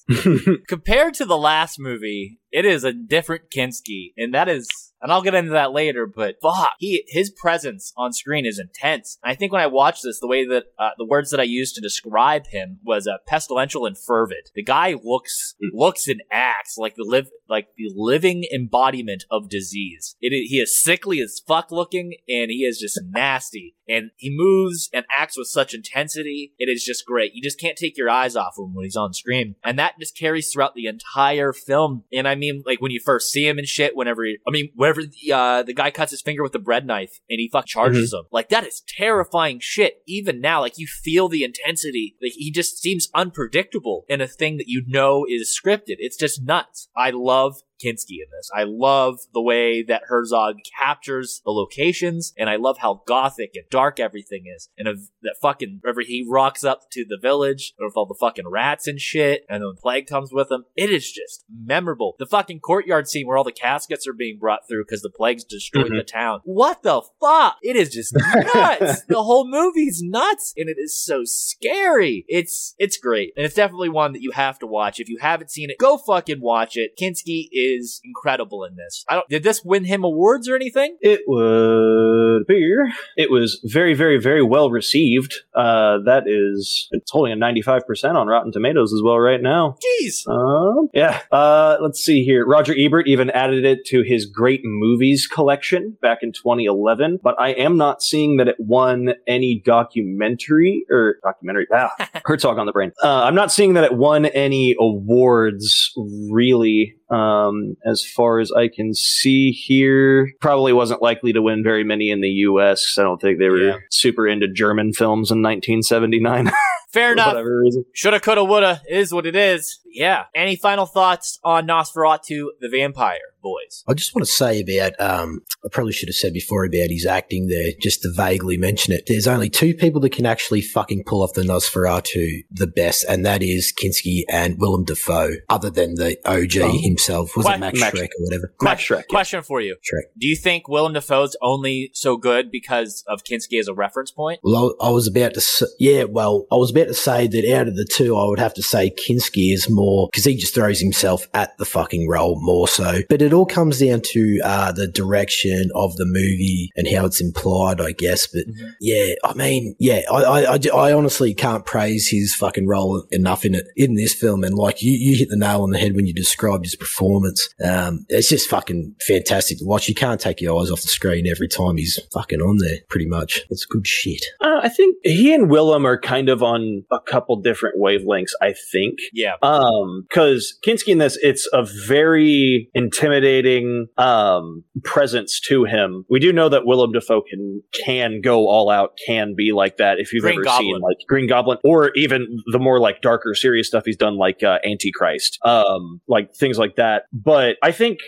Compared 0.66 1.14
to 1.14 1.24
the 1.24 1.38
last 1.38 1.78
movie, 1.78 2.40
it 2.50 2.64
is 2.64 2.84
a 2.84 2.92
different 2.92 3.50
Kinski, 3.50 4.12
and 4.16 4.34
that 4.34 4.48
is 4.48 4.68
and 5.00 5.12
I'll 5.12 5.22
get 5.22 5.34
into 5.34 5.52
that 5.52 5.72
later, 5.72 6.06
but 6.06 6.36
fuck, 6.42 6.72
he 6.78 7.04
his 7.06 7.30
presence 7.30 7.92
on 7.96 8.12
screen 8.12 8.44
is 8.44 8.58
intense. 8.58 9.18
And 9.22 9.30
I 9.30 9.34
think 9.36 9.52
when 9.52 9.62
I 9.62 9.66
watched 9.66 10.02
this, 10.02 10.18
the 10.20 10.26
way 10.26 10.46
that 10.46 10.64
uh, 10.78 10.90
the 10.98 11.04
words 11.04 11.30
that 11.30 11.40
I 11.40 11.44
used 11.44 11.74
to 11.76 11.80
describe 11.80 12.48
him 12.48 12.80
was 12.82 13.06
uh, 13.06 13.18
pestilential 13.28 13.86
and 13.86 13.96
fervid. 13.96 14.50
The 14.54 14.62
guy 14.62 14.96
looks 15.02 15.54
Mm. 15.62 15.70
looks 15.72 16.06
and 16.08 16.20
acts 16.30 16.76
like 16.78 16.94
the 16.96 17.04
live 17.04 17.28
like 17.48 17.68
the 17.76 17.90
living 17.94 18.44
embodiment 18.52 19.24
of 19.30 19.48
disease. 19.48 20.16
It, 20.20 20.30
he 20.48 20.60
is 20.60 20.80
sickly 20.80 21.20
as 21.20 21.40
fuck 21.46 21.70
looking, 21.70 22.14
and 22.28 22.50
he 22.50 22.64
is 22.64 22.78
just 22.78 23.00
nasty. 23.10 23.74
And 23.88 24.10
he 24.16 24.30
moves 24.30 24.90
and 24.92 25.06
acts 25.10 25.38
with 25.38 25.46
such 25.48 25.72
intensity. 25.72 26.52
It 26.58 26.68
is 26.68 26.84
just 26.84 27.06
great. 27.06 27.32
You 27.34 27.42
just 27.42 27.58
can't 27.58 27.76
take 27.76 27.96
your 27.96 28.10
eyes 28.10 28.36
off 28.36 28.58
him 28.58 28.74
when 28.74 28.84
he's 28.84 28.96
on 28.96 29.14
screen, 29.14 29.56
and 29.64 29.78
that 29.78 29.94
just 29.98 30.16
carries 30.16 30.52
throughout 30.52 30.74
the 30.74 30.86
entire 30.86 31.52
film. 31.52 32.04
And 32.12 32.28
I 32.28 32.34
mean, 32.38 32.62
like 32.64 32.80
when 32.80 32.90
you 32.90 33.00
first 33.04 33.30
see 33.30 33.46
him 33.46 33.58
and 33.58 33.68
shit, 33.68 33.96
whenever 33.96 34.24
he, 34.24 34.38
I 34.46 34.50
mean, 34.50 34.70
whenever 34.74 35.02
the 35.02 35.32
uh, 35.32 35.62
the 35.62 35.74
guy 35.74 35.90
cuts 35.90 36.10
his 36.10 36.22
finger 36.22 36.42
with 36.42 36.52
the 36.52 36.58
bread 36.58 36.86
knife 36.86 37.20
and 37.28 37.38
he 37.38 37.48
fuck 37.48 37.66
charges 37.66 38.12
him, 38.12 38.24
like 38.32 38.48
that 38.48 38.66
is 38.66 38.82
terrifying 38.88 39.58
shit. 39.60 40.02
Even 40.06 40.40
now, 40.40 40.60
like 40.60 40.78
you 40.78 40.86
feel 40.86 41.28
the 41.28 41.44
intensity. 41.44 42.16
Like 42.22 42.32
he 42.34 42.50
just 42.50 42.78
seems 42.78 43.08
unpredictable 43.14 44.04
in 44.08 44.20
a 44.20 44.26
thing 44.26 44.56
that 44.56 44.68
you 44.68 44.82
know 44.86 45.26
is 45.28 45.58
scripted. 45.58 45.96
It's 45.98 46.16
just 46.16 46.42
nuts. 46.42 46.88
I 46.96 47.10
love 47.10 47.56
Kinski 47.84 48.18
in 48.22 48.26
this. 48.32 48.50
I 48.54 48.64
love 48.64 49.18
the 49.34 49.42
way 49.42 49.82
that 49.82 50.02
Herzog 50.06 50.56
captures 50.78 51.40
the 51.44 51.50
locations, 51.50 52.32
and 52.38 52.48
I 52.50 52.56
love 52.56 52.78
how 52.78 53.02
gothic 53.06 53.52
and 53.54 53.64
dark 53.70 54.00
everything 54.00 54.44
is. 54.54 54.68
And 54.78 54.88
of 54.88 54.98
that 55.22 55.36
fucking 55.40 55.80
whenever 55.82 56.00
he 56.02 56.26
rocks 56.28 56.64
up 56.64 56.90
to 56.92 57.04
the 57.08 57.18
village 57.20 57.74
with 57.78 57.94
all 57.96 58.06
the 58.06 58.16
fucking 58.18 58.48
rats 58.48 58.86
and 58.86 59.00
shit, 59.00 59.44
and 59.48 59.62
then 59.62 59.70
the 59.74 59.80
plague 59.80 60.06
comes 60.06 60.32
with 60.32 60.50
him, 60.50 60.64
it 60.76 60.90
is 60.90 61.10
just 61.10 61.44
memorable. 61.50 62.14
The 62.18 62.26
fucking 62.26 62.60
courtyard 62.60 63.08
scene 63.08 63.26
where 63.26 63.36
all 63.36 63.44
the 63.44 63.52
caskets 63.52 64.06
are 64.06 64.12
being 64.12 64.38
brought 64.38 64.66
through 64.68 64.84
because 64.84 65.02
the 65.02 65.10
plague's 65.10 65.44
destroyed 65.44 65.86
Mhm. 65.92 65.98
the 65.98 66.04
town. 66.04 66.40
What 66.44 66.82
the 66.82 67.02
fuck? 67.20 67.56
It 67.62 67.76
is 67.76 67.90
just 67.90 68.14
nuts. 68.54 69.02
the 69.08 69.22
whole 69.22 69.48
movie's 69.48 70.00
nuts, 70.02 70.52
and 70.56 70.68
it 70.68 70.76
is 70.78 70.96
so 71.02 71.22
scary. 71.24 72.24
It's 72.28 72.74
it's 72.78 72.96
great, 72.98 73.32
and 73.36 73.44
it's 73.44 73.54
definitely 73.54 73.88
one 73.88 74.12
that 74.12 74.22
you 74.22 74.30
have 74.32 74.58
to 74.60 74.66
watch. 74.66 75.00
If 75.00 75.08
you 75.08 75.18
haven't 75.20 75.50
seen 75.50 75.70
it, 75.70 75.78
go 75.78 75.96
fucking 75.98 76.40
watch 76.40 76.76
it. 76.76 76.92
Kinski 77.00 77.48
is 77.52 77.67
incredible 78.04 78.64
in 78.64 78.76
this. 78.76 79.04
I 79.08 79.14
don't. 79.14 79.28
Did 79.28 79.42
this 79.42 79.64
win 79.64 79.84
him 79.84 80.04
awards 80.04 80.48
or 80.48 80.56
anything? 80.56 80.96
It 81.00 81.20
would 81.26 82.42
appear 82.42 82.88
it 83.16 83.30
was 83.30 83.60
very, 83.64 83.94
very, 83.94 84.18
very 84.18 84.42
well 84.42 84.70
received. 84.70 85.34
Uh, 85.54 85.98
that 86.04 86.24
is, 86.26 86.88
it's 86.90 87.10
holding 87.10 87.32
a 87.32 87.36
95% 87.36 88.14
on 88.14 88.26
Rotten 88.26 88.52
Tomatoes 88.52 88.92
as 88.92 89.02
well 89.02 89.18
right 89.18 89.40
now. 89.40 89.76
Jeez. 90.02 90.26
Um, 90.28 90.88
yeah. 90.94 91.20
Uh, 91.30 91.76
let's 91.80 92.00
see 92.00 92.24
here. 92.24 92.46
Roger 92.46 92.74
Ebert 92.76 93.08
even 93.08 93.30
added 93.30 93.64
it 93.64 93.84
to 93.86 94.02
his 94.02 94.26
great 94.26 94.60
movies 94.64 95.26
collection 95.26 95.96
back 96.00 96.18
in 96.22 96.32
2011, 96.32 97.20
but 97.22 97.34
I 97.38 97.50
am 97.50 97.76
not 97.76 98.02
seeing 98.02 98.36
that 98.36 98.48
it 98.48 98.56
won 98.58 99.14
any 99.26 99.60
documentary 99.64 100.84
or 100.90 101.16
documentary. 101.22 101.66
Ah, 101.72 101.90
Herzog 102.24 102.58
on 102.58 102.66
the 102.66 102.72
brain. 102.72 102.92
Uh, 103.02 103.24
I'm 103.24 103.34
not 103.34 103.52
seeing 103.52 103.74
that 103.74 103.84
it 103.84 103.94
won 103.94 104.26
any 104.26 104.76
awards 104.78 105.92
really. 106.30 106.94
Um, 107.10 107.57
Um, 107.58 107.76
as 107.84 108.04
far 108.04 108.38
as 108.40 108.50
I 108.52 108.68
can 108.68 108.94
see 108.94 109.50
here, 109.50 110.32
probably 110.40 110.72
wasn't 110.72 111.02
likely 111.02 111.32
to 111.32 111.42
win 111.42 111.62
very 111.62 111.84
many 111.84 112.10
in 112.10 112.20
the 112.20 112.28
U.S. 112.28 112.96
I 112.98 113.02
don't 113.02 113.20
think 113.20 113.38
they 113.38 113.48
were 113.48 113.58
Yeah. 113.58 113.76
super 113.90 114.26
into 114.26 114.48
German 114.48 114.92
films 114.92 115.30
in 115.30 115.42
1979 115.42 116.50
Fair 116.92 117.12
enough. 117.12 117.28
whatever. 117.28 117.64
Shoulda, 117.92 118.18
coulda, 118.20 118.44
woulda. 118.44 118.80
It 118.88 118.96
is 118.98 119.12
what 119.12 119.26
it 119.26 119.36
is. 119.36 119.78
Yeah. 119.98 120.24
Any 120.34 120.56
final 120.56 120.86
thoughts 120.86 121.38
on 121.44 121.66
Nosferatu 121.66 122.46
the 122.60 122.68
Vampire, 122.68 123.18
boys? 123.42 123.82
I 123.88 123.94
just 123.94 124.14
want 124.14 124.26
to 124.26 124.32
say 124.32 124.60
about, 124.60 124.92
um, 125.00 125.40
I 125.64 125.68
probably 125.72 125.92
should 125.92 126.08
have 126.08 126.14
said 126.16 126.32
before 126.32 126.64
about 126.64 126.90
his 126.90 127.04
acting 127.06 127.48
there, 127.48 127.72
just 127.80 128.02
to 128.02 128.12
vaguely 128.14 128.56
mention 128.56 128.92
it. 128.94 129.04
There's 129.06 129.26
only 129.26 129.50
two 129.50 129.74
people 129.74 130.00
that 130.02 130.12
can 130.12 130.26
actually 130.26 130.60
fucking 130.60 131.04
pull 131.04 131.22
off 131.22 131.32
the 131.34 131.42
Nosferatu 131.42 132.44
the 132.50 132.66
best, 132.66 133.04
and 133.08 133.24
that 133.26 133.42
is 133.42 133.72
Kinski 133.72 134.22
and 134.28 134.58
Willem 134.58 134.84
Dafoe, 134.84 135.32
other 135.48 135.70
than 135.70 135.94
the 135.96 136.16
OG 136.24 136.58
Oh. 136.62 136.78
himself. 136.80 137.36
Was 137.36 137.44
What? 137.44 137.56
it 137.56 137.60
Max, 137.60 137.80
Max- 137.80 137.98
Schreck 137.98 138.08
or 138.18 138.24
whatever? 138.24 138.54
Max 138.62 138.82
Schreck. 138.82 138.96
yeah. 138.98 139.02
Question 139.10 139.42
for 139.42 139.60
you. 139.60 139.74
Shrek. 139.76 140.10
Do 140.18 140.26
you 140.28 140.36
think 140.36 140.68
Willem 140.68 140.92
Dafoe's 140.92 141.36
only 141.42 141.90
so 141.94 142.16
good 142.16 142.50
because 142.50 143.02
of 143.08 143.24
Kinski 143.24 143.58
as 143.58 143.68
a 143.68 143.74
reference 143.74 144.10
point? 144.10 144.40
Well, 144.42 144.74
I 144.80 144.88
I 144.88 144.90
was 144.90 145.06
about 145.06 145.34
to, 145.34 145.40
s- 145.40 145.62
yeah, 145.78 146.04
well, 146.04 146.46
I 146.50 146.56
was 146.56 146.70
about 146.70 146.86
to 146.88 146.94
say 146.94 147.26
that 147.26 147.54
out 147.54 147.68
of 147.68 147.76
the 147.76 147.84
two, 147.84 148.16
I 148.16 148.24
would 148.26 148.38
have 148.38 148.54
to 148.54 148.62
say 148.62 148.90
Kinski 148.90 149.52
is 149.52 149.68
more, 149.68 149.87
because 150.10 150.24
he 150.24 150.36
just 150.36 150.54
throws 150.54 150.80
himself 150.80 151.26
at 151.34 151.56
the 151.58 151.64
fucking 151.64 152.08
role 152.08 152.38
more 152.40 152.68
so. 152.68 153.00
But 153.08 153.22
it 153.22 153.32
all 153.32 153.46
comes 153.46 153.78
down 153.80 154.02
to 154.12 154.40
uh, 154.44 154.72
the 154.72 154.86
direction 154.88 155.70
of 155.74 155.96
the 155.96 156.04
movie 156.06 156.70
and 156.76 156.86
how 156.88 157.06
it's 157.06 157.20
implied, 157.20 157.80
I 157.80 157.92
guess. 157.92 158.26
But 158.26 158.46
Mhm. 158.46 158.74
yeah, 158.80 159.14
I 159.24 159.34
mean, 159.34 159.74
yeah, 159.78 160.00
I, 160.10 160.22
I, 160.22 160.54
I, 160.54 160.58
I 160.74 160.92
honestly 160.92 161.34
can't 161.34 161.64
praise 161.64 162.08
his 162.08 162.34
fucking 162.34 162.66
role 162.66 163.04
enough 163.10 163.44
in 163.44 163.54
it, 163.54 163.66
in 163.76 163.94
this 163.94 164.14
film. 164.14 164.44
And 164.44 164.54
like, 164.54 164.82
you, 164.82 164.92
you 164.92 165.16
hit 165.16 165.28
the 165.30 165.36
nail 165.36 165.62
on 165.62 165.70
the 165.70 165.78
head 165.78 165.94
when 165.94 166.06
you 166.06 166.12
described 166.14 166.64
his 166.64 166.76
performance. 166.76 167.48
Um, 167.64 168.04
it's 168.08 168.28
just 168.28 168.48
fucking 168.48 168.94
fantastic 169.06 169.58
to 169.58 169.64
watch. 169.64 169.88
You 169.88 169.94
can't 169.94 170.20
take 170.20 170.40
your 170.40 170.60
eyes 170.60 170.70
off 170.70 170.82
the 170.82 170.88
screen 170.88 171.26
every 171.26 171.48
time 171.48 171.76
he's 171.76 171.98
fucking 172.12 172.40
on 172.40 172.58
there, 172.58 172.78
pretty 172.88 173.06
much. 173.06 173.42
It's 173.50 173.64
good 173.64 173.86
shit. 173.86 174.24
Uh, 174.40 174.60
I 174.62 174.68
think 174.68 174.96
he 175.04 175.34
and 175.34 175.50
Willem 175.50 175.86
are 175.86 175.98
kind 176.00 176.28
of 176.28 176.42
on 176.42 176.84
a 176.90 177.00
couple 177.00 177.36
different 177.40 177.76
wavelengths. 177.78 178.32
I 178.40 178.52
think. 178.72 178.98
Yeah. 179.12 179.34
Um, 179.68 180.04
because 180.08 180.58
Kinski 180.64 180.88
in 180.88 180.98
this, 180.98 181.18
it's 181.22 181.48
a 181.52 181.64
very 181.86 182.70
intimidating 182.74 183.86
um 183.96 184.64
presence 184.84 185.40
to 185.48 185.64
him. 185.64 186.04
We 186.08 186.20
do 186.20 186.32
know 186.32 186.48
that 186.48 186.66
Willem 186.66 186.92
Dafoe 186.92 187.22
can 187.22 187.62
can 187.84 188.20
go 188.20 188.48
all 188.48 188.70
out, 188.70 188.92
can 189.06 189.34
be 189.36 189.52
like 189.52 189.76
that. 189.76 189.98
If 189.98 190.12
you've 190.12 190.22
Green 190.22 190.36
ever 190.36 190.44
Goblin. 190.44 190.66
seen 190.66 190.80
like 190.80 190.96
Green 191.08 191.26
Goblin, 191.26 191.58
or 191.64 191.92
even 191.94 192.26
the 192.52 192.58
more 192.58 192.80
like 192.80 193.00
darker, 193.02 193.34
serious 193.34 193.68
stuff 193.68 193.84
he's 193.84 193.96
done, 193.96 194.16
like 194.16 194.42
uh, 194.42 194.58
Antichrist, 194.64 195.38
um, 195.44 196.00
like 196.08 196.34
things 196.34 196.58
like 196.58 196.76
that. 196.76 197.04
But 197.12 197.56
I 197.62 197.72
think 197.72 197.98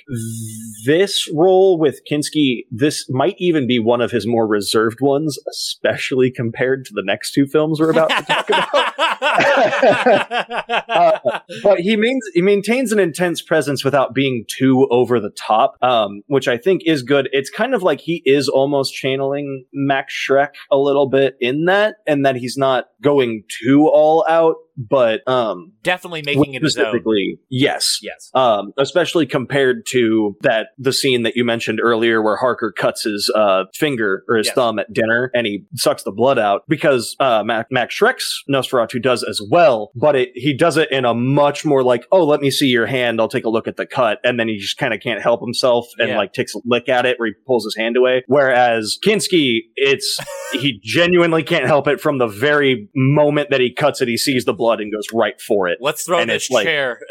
this 0.86 1.28
role 1.34 1.78
with 1.78 2.00
Kinski, 2.10 2.64
this 2.70 3.06
might 3.10 3.36
even 3.38 3.66
be 3.66 3.78
one 3.78 4.00
of 4.00 4.10
his 4.10 4.26
more 4.26 4.46
reserved 4.46 5.00
ones, 5.00 5.38
especially 5.50 6.30
compared 6.30 6.84
to 6.86 6.92
the 6.94 7.02
next 7.04 7.32
two 7.32 7.46
films 7.46 7.80
we're 7.80 7.90
about 7.90 8.10
to 8.10 8.22
talk 8.22 8.48
about. 8.48 8.68
Uh, 10.90 11.40
but 11.62 11.80
he 11.80 11.96
means 11.96 12.22
he 12.34 12.42
maintains 12.42 12.92
an 12.92 12.98
intense 12.98 13.42
presence 13.42 13.84
without 13.84 14.14
being 14.14 14.44
too 14.48 14.86
over 14.90 15.20
the 15.20 15.30
top, 15.30 15.76
um, 15.82 16.22
which 16.26 16.48
I 16.48 16.56
think 16.56 16.82
is 16.86 17.02
good. 17.02 17.28
It's 17.32 17.50
kind 17.50 17.74
of 17.74 17.82
like 17.82 18.00
he 18.00 18.22
is 18.24 18.48
almost 18.48 18.94
channeling 18.94 19.64
Max 19.72 20.14
Schreck 20.14 20.50
a 20.70 20.76
little 20.76 21.08
bit 21.08 21.36
in 21.40 21.66
that, 21.66 21.96
and 22.06 22.24
that 22.26 22.36
he's 22.36 22.56
not 22.56 22.86
going 23.02 23.44
too 23.62 23.88
all 23.88 24.24
out, 24.28 24.56
but 24.88 25.26
um, 25.28 25.72
Definitely 25.82 26.22
making 26.24 26.54
it 26.54 26.60
specifically, 26.62 27.38
yes. 27.50 27.98
Yes. 28.02 28.30
Um, 28.34 28.72
especially 28.78 29.26
compared 29.26 29.86
to 29.90 30.36
that 30.42 30.68
the 30.78 30.92
scene 30.92 31.22
that 31.24 31.36
you 31.36 31.44
mentioned 31.44 31.80
earlier 31.82 32.22
where 32.22 32.36
Harker 32.36 32.72
cuts 32.72 33.04
his 33.04 33.30
uh, 33.34 33.64
finger 33.74 34.24
or 34.28 34.36
his 34.36 34.46
Yes. 34.46 34.54
thumb 34.54 34.78
at 34.78 34.92
dinner 34.92 35.30
and 35.34 35.46
he 35.46 35.64
sucks 35.74 36.02
the 36.02 36.12
blood 36.12 36.38
out 36.38 36.62
because 36.68 37.14
uh, 37.20 37.42
Mac, 37.44 37.66
Max 37.70 37.94
Schreck's 37.94 38.42
Nosferatu 38.50 39.00
does 39.02 39.22
as 39.22 39.40
well, 39.50 39.90
but 39.94 40.16
it, 40.16 40.30
he 40.34 40.54
does 40.54 40.76
it 40.76 40.90
in 40.90 41.04
a 41.04 41.12
much 41.14 41.64
more 41.64 41.82
like, 41.82 42.06
oh, 42.12 42.24
let 42.24 42.40
me 42.40 42.50
see 42.50 42.68
your 42.68 42.86
hand, 42.86 43.20
I'll 43.20 43.28
take 43.28 43.44
a 43.44 43.50
look 43.50 43.68
at 43.68 43.76
the 43.76 43.86
cut, 43.86 44.18
and 44.24 44.38
then 44.40 44.48
he 44.48 44.56
just 44.58 44.78
kind 44.78 44.94
of 44.94 45.00
can't 45.00 45.20
help 45.22 45.40
himself 45.40 45.86
and 45.98 46.10
Yeah. 46.10 46.16
like 46.18 46.32
takes 46.32 46.54
a 46.54 46.58
lick 46.64 46.88
at 46.88 47.04
it 47.06 47.18
where 47.18 47.28
he 47.28 47.34
pulls 47.46 47.64
his 47.64 47.76
hand 47.76 47.96
away. 47.96 48.22
Whereas 48.26 48.98
Kinski, 49.04 49.60
it's 49.76 50.18
he 50.52 50.80
genuinely 50.82 51.42
can't 51.42 51.66
help 51.66 51.86
it 51.88 52.00
from 52.00 52.18
the 52.18 52.26
very 52.28 52.88
moment 52.94 53.50
that 53.50 53.60
he 53.60 53.72
cuts 53.72 54.00
it, 54.00 54.08
he 54.08 54.16
sees 54.16 54.44
the 54.44 54.54
blood 54.54 54.69
and 54.78 54.92
goes 54.92 55.06
right 55.12 55.40
for 55.40 55.66
it. 55.66 55.78
Let's 55.80 56.04
throw 56.04 56.18
And 56.20 56.30
this 56.30 56.44
it's 56.44 56.50
like- 56.50 56.66
chair. 56.66 57.00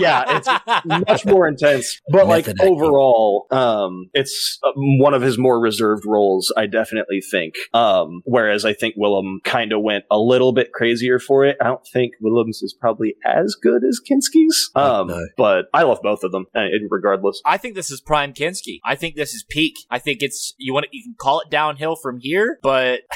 Yeah, 0.00 0.38
it's 0.38 0.48
much 1.08 1.24
more 1.24 1.46
intense 1.46 2.00
but 2.10 2.26
like 2.26 2.48
acting. 2.48 2.66
overall 2.66 3.46
um 3.52 4.10
it's 4.14 4.58
uh, 4.64 4.72
one 4.74 5.14
of 5.14 5.22
his 5.22 5.38
more 5.38 5.60
reserved 5.60 6.02
roles 6.04 6.52
i 6.56 6.66
definitely 6.66 7.20
think 7.20 7.54
um 7.72 8.20
whereas 8.24 8.64
i 8.64 8.72
think 8.72 8.94
willem 8.96 9.38
kind 9.44 9.72
of 9.72 9.82
went 9.82 10.02
a 10.10 10.18
little 10.18 10.52
bit 10.52 10.72
crazier 10.72 11.20
for 11.20 11.44
it 11.44 11.56
i 11.60 11.64
don't 11.64 11.86
think 11.92 12.14
willem's 12.20 12.62
is 12.62 12.74
probably 12.80 13.14
as 13.24 13.54
good 13.62 13.84
as 13.84 14.00
kinski's 14.00 14.70
um 14.74 15.06
No. 15.06 15.24
but 15.36 15.66
i 15.72 15.84
love 15.84 16.00
both 16.02 16.24
of 16.24 16.32
them 16.32 16.46
uh, 16.56 16.62
regardless 16.90 17.40
I 17.44 17.56
think 17.56 17.76
this 17.76 17.90
is 17.92 18.00
prime 18.00 18.32
Kinski. 18.32 18.80
I 18.84 18.96
think 18.96 19.14
this 19.14 19.34
is 19.34 19.44
peak. 19.48 19.74
I 19.88 20.00
think 20.00 20.20
it's 20.20 20.52
you 20.58 20.74
want 20.74 20.86
to, 20.86 20.96
you 20.96 21.04
can 21.04 21.14
call 21.16 21.38
it 21.40 21.48
downhill 21.50 21.94
from 21.94 22.18
here, 22.20 22.58
but 22.60 23.02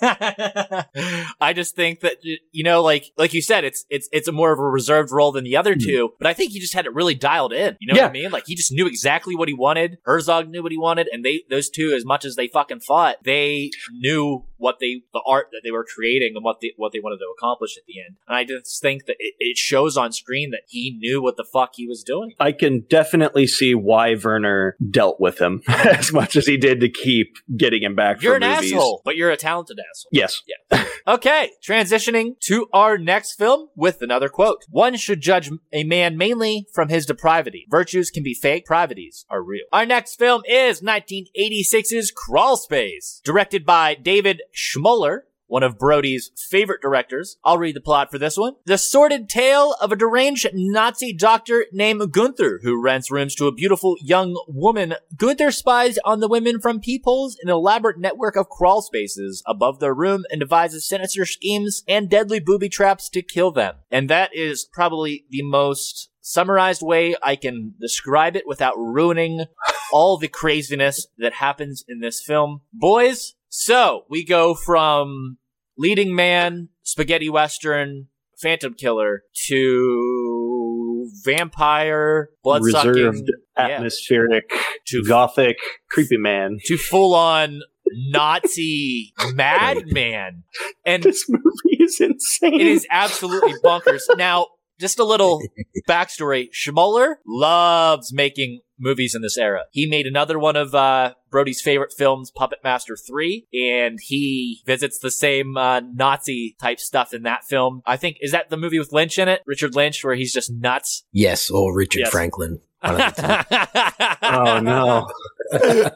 I 1.40 1.52
just 1.54 1.74
think 1.76 2.00
that 2.00 2.16
you 2.22 2.64
know, 2.64 2.82
like 2.82 3.12
like 3.16 3.32
you 3.34 3.42
said, 3.42 3.64
it's 3.64 3.84
it's 3.90 4.08
it's 4.12 4.28
a 4.28 4.32
more 4.32 4.52
of 4.52 4.58
a 4.58 4.62
reserved 4.64 5.10
role 5.12 5.32
than 5.32 5.44
the 5.44 5.56
other 5.56 5.74
Hmm. 5.74 5.80
two. 5.80 6.12
But 6.18 6.26
I 6.26 6.34
think 6.34 6.52
he 6.52 6.60
just 6.60 6.74
had 6.74 6.86
it 6.86 6.94
really 6.94 7.14
dialed 7.14 7.52
in. 7.52 7.76
You 7.80 7.92
know 7.92 8.00
what 8.00 8.10
I 8.10 8.12
mean? 8.12 8.30
Like 8.30 8.44
he 8.46 8.54
just 8.54 8.72
knew 8.72 8.86
exactly 8.86 9.34
what 9.36 9.48
he 9.48 9.54
wanted. 9.54 9.98
Herzog 10.04 10.48
knew 10.48 10.62
what 10.62 10.72
he 10.72 10.78
wanted, 10.78 11.08
and 11.12 11.24
they 11.24 11.42
those 11.50 11.70
two, 11.70 11.92
as 11.92 12.04
much 12.04 12.24
as 12.24 12.36
they 12.36 12.48
fucking 12.48 12.80
fought, 12.80 13.16
they 13.24 13.70
knew 13.92 14.44
what 14.56 14.76
they 14.78 15.02
the 15.14 15.22
art 15.26 15.46
that 15.52 15.60
they 15.64 15.70
were 15.70 15.84
creating 15.84 16.32
and 16.36 16.44
what 16.44 16.60
they 16.60 16.72
what 16.76 16.92
they 16.92 17.00
wanted 17.00 17.16
to 17.18 17.26
accomplish 17.36 17.76
at 17.78 17.84
the 17.86 18.00
end. 18.00 18.16
And 18.28 18.36
I 18.36 18.44
just 18.44 18.80
think 18.82 19.06
that 19.06 19.16
it, 19.18 19.34
it 19.38 19.56
shows 19.56 19.96
on 19.96 20.12
screen 20.12 20.50
that 20.50 20.62
he 20.68 20.96
knew 20.98 21.22
what 21.22 21.36
the 21.36 21.44
fuck 21.44 21.70
he 21.76 21.86
was 21.86 22.02
doing. 22.02 22.34
I 22.38 22.52
can 22.52 22.80
definitely 22.80 23.46
see 23.46 23.74
why 23.74 24.14
Werner 24.22 24.76
dealt 24.90 25.18
with 25.20 25.40
him 25.40 25.62
as 25.68 26.12
much 26.12 26.36
as 26.36 26.46
he 26.46 26.56
did 26.56 26.80
to 26.80 26.88
keep 26.88 27.36
getting 27.56 27.82
him 27.82 27.94
back 27.94 28.22
You're 28.22 28.38
for 28.38 28.44
an 28.44 28.54
movies. 28.54 28.72
asshole, 28.72 29.02
but 29.04 29.16
you're 29.16 29.30
a 29.30 29.36
talented 29.36 29.78
asshole. 29.78 29.89
Yes. 30.12 30.42
Yeah. 30.46 30.84
okay, 31.06 31.50
transitioning 31.66 32.38
to 32.40 32.66
our 32.72 32.98
next 32.98 33.34
film 33.34 33.68
with 33.74 34.02
another 34.02 34.28
quote. 34.28 34.64
One 34.70 34.96
should 34.96 35.20
judge 35.20 35.50
a 35.72 35.84
man 35.84 36.16
mainly 36.16 36.66
from 36.72 36.88
his 36.88 37.06
depravity. 37.06 37.66
Virtues 37.70 38.10
can 38.10 38.22
be 38.22 38.34
fake, 38.34 38.66
pravities 38.66 39.26
are 39.30 39.42
real. 39.42 39.64
Our 39.72 39.86
next 39.86 40.16
film 40.16 40.42
is 40.48 40.80
1986's 40.80 42.12
Crawl 42.12 42.56
Space, 42.56 43.20
directed 43.24 43.64
by 43.64 43.94
David 43.94 44.42
Schmoeller. 44.54 45.20
One 45.50 45.64
of 45.64 45.78
Brody's 45.78 46.30
favorite 46.48 46.80
directors. 46.80 47.36
I'll 47.44 47.58
read 47.58 47.74
the 47.74 47.80
plot 47.80 48.12
for 48.12 48.18
this 48.18 48.36
one. 48.36 48.54
The 48.66 48.78
sordid 48.78 49.28
tale 49.28 49.74
of 49.80 49.90
a 49.90 49.96
deranged 49.96 50.46
Nazi 50.54 51.12
doctor 51.12 51.66
named 51.72 52.12
Gunther 52.12 52.60
who 52.62 52.80
rents 52.80 53.10
rooms 53.10 53.34
to 53.34 53.48
a 53.48 53.52
beautiful 53.52 53.96
young 54.00 54.40
woman. 54.46 54.94
Gunther 55.16 55.50
spies 55.50 55.98
on 56.04 56.20
the 56.20 56.28
women 56.28 56.60
from 56.60 56.78
peepholes 56.78 57.36
in 57.42 57.48
an 57.48 57.54
elaborate 57.54 57.98
network 57.98 58.36
of 58.36 58.48
crawl 58.48 58.80
spaces 58.80 59.42
above 59.44 59.80
their 59.80 59.92
room 59.92 60.24
and 60.30 60.38
devises 60.38 60.88
sinister 60.88 61.26
schemes 61.26 61.82
and 61.88 62.08
deadly 62.08 62.38
booby 62.38 62.68
traps 62.68 63.08
to 63.08 63.20
kill 63.20 63.50
them. 63.50 63.74
And 63.90 64.08
that 64.08 64.30
is 64.32 64.68
probably 64.72 65.24
the 65.30 65.42
most 65.42 66.10
summarized 66.20 66.80
way 66.80 67.16
I 67.24 67.34
can 67.34 67.74
describe 67.80 68.36
it 68.36 68.46
without 68.46 68.78
ruining 68.78 69.46
all 69.92 70.16
the 70.16 70.28
craziness 70.28 71.08
that 71.18 71.34
happens 71.34 71.84
in 71.88 71.98
this 71.98 72.22
film. 72.22 72.60
Boys, 72.72 73.34
so 73.48 74.04
we 74.08 74.24
go 74.24 74.54
from 74.54 75.38
leading 75.80 76.14
man, 76.14 76.68
spaghetti 76.82 77.30
western, 77.30 78.08
phantom 78.38 78.74
killer 78.74 79.22
to 79.46 81.08
vampire, 81.24 82.28
blood 82.44 82.62
sucking, 82.64 83.26
yeah, 83.56 83.66
atmospheric, 83.66 84.44
To- 84.88 85.02
gothic, 85.04 85.56
creepy 85.90 86.18
man. 86.18 86.58
to 86.66 86.76
full 86.76 87.14
on 87.14 87.60
Nazi 87.92 89.12
madman. 89.34 90.44
And 90.84 91.02
This 91.02 91.24
movie 91.28 91.82
is 91.82 92.00
insane. 92.00 92.60
It 92.60 92.66
is 92.66 92.86
absolutely 92.90 93.54
bonkers. 93.64 94.02
Now, 94.16 94.46
just 94.80 94.98
a 94.98 95.04
little 95.04 95.40
backstory. 95.88 96.48
Schmoeller 96.52 97.16
loves 97.26 98.12
making 98.12 98.60
movies 98.78 99.14
in 99.14 99.22
this 99.22 99.36
era. 99.36 99.64
He 99.70 99.86
made 99.86 100.06
another 100.06 100.38
one 100.38 100.56
of 100.56 100.74
uh, 100.74 101.12
Brody's 101.30 101.60
favorite 101.60 101.92
films, 101.96 102.30
Puppet 102.30 102.60
Master 102.64 102.96
3, 102.96 103.46
and 103.52 103.98
he 104.02 104.62
visits 104.66 104.98
the 104.98 105.10
same 105.10 105.56
uh, 105.56 105.80
Nazi 105.80 106.56
type 106.60 106.80
stuff 106.80 107.12
in 107.12 107.22
that 107.24 107.44
film. 107.44 107.82
I 107.86 107.96
think, 107.98 108.16
is 108.20 108.32
that 108.32 108.48
the 108.50 108.56
movie 108.56 108.78
with 108.78 108.92
Lynch 108.92 109.18
in 109.18 109.28
it? 109.28 109.42
Richard 109.46 109.74
Lynch, 109.74 110.02
where 110.02 110.14
he's 110.14 110.32
just 110.32 110.50
nuts? 110.50 111.04
Yes, 111.12 111.50
or 111.50 111.76
Richard 111.76 112.00
Yes. 112.00 112.10
Franklin. 112.10 112.60
One 112.82 113.00
of 113.00 113.14
the 113.14 113.22
two. 113.22 114.16
oh 114.22 114.60
no. 114.60 115.08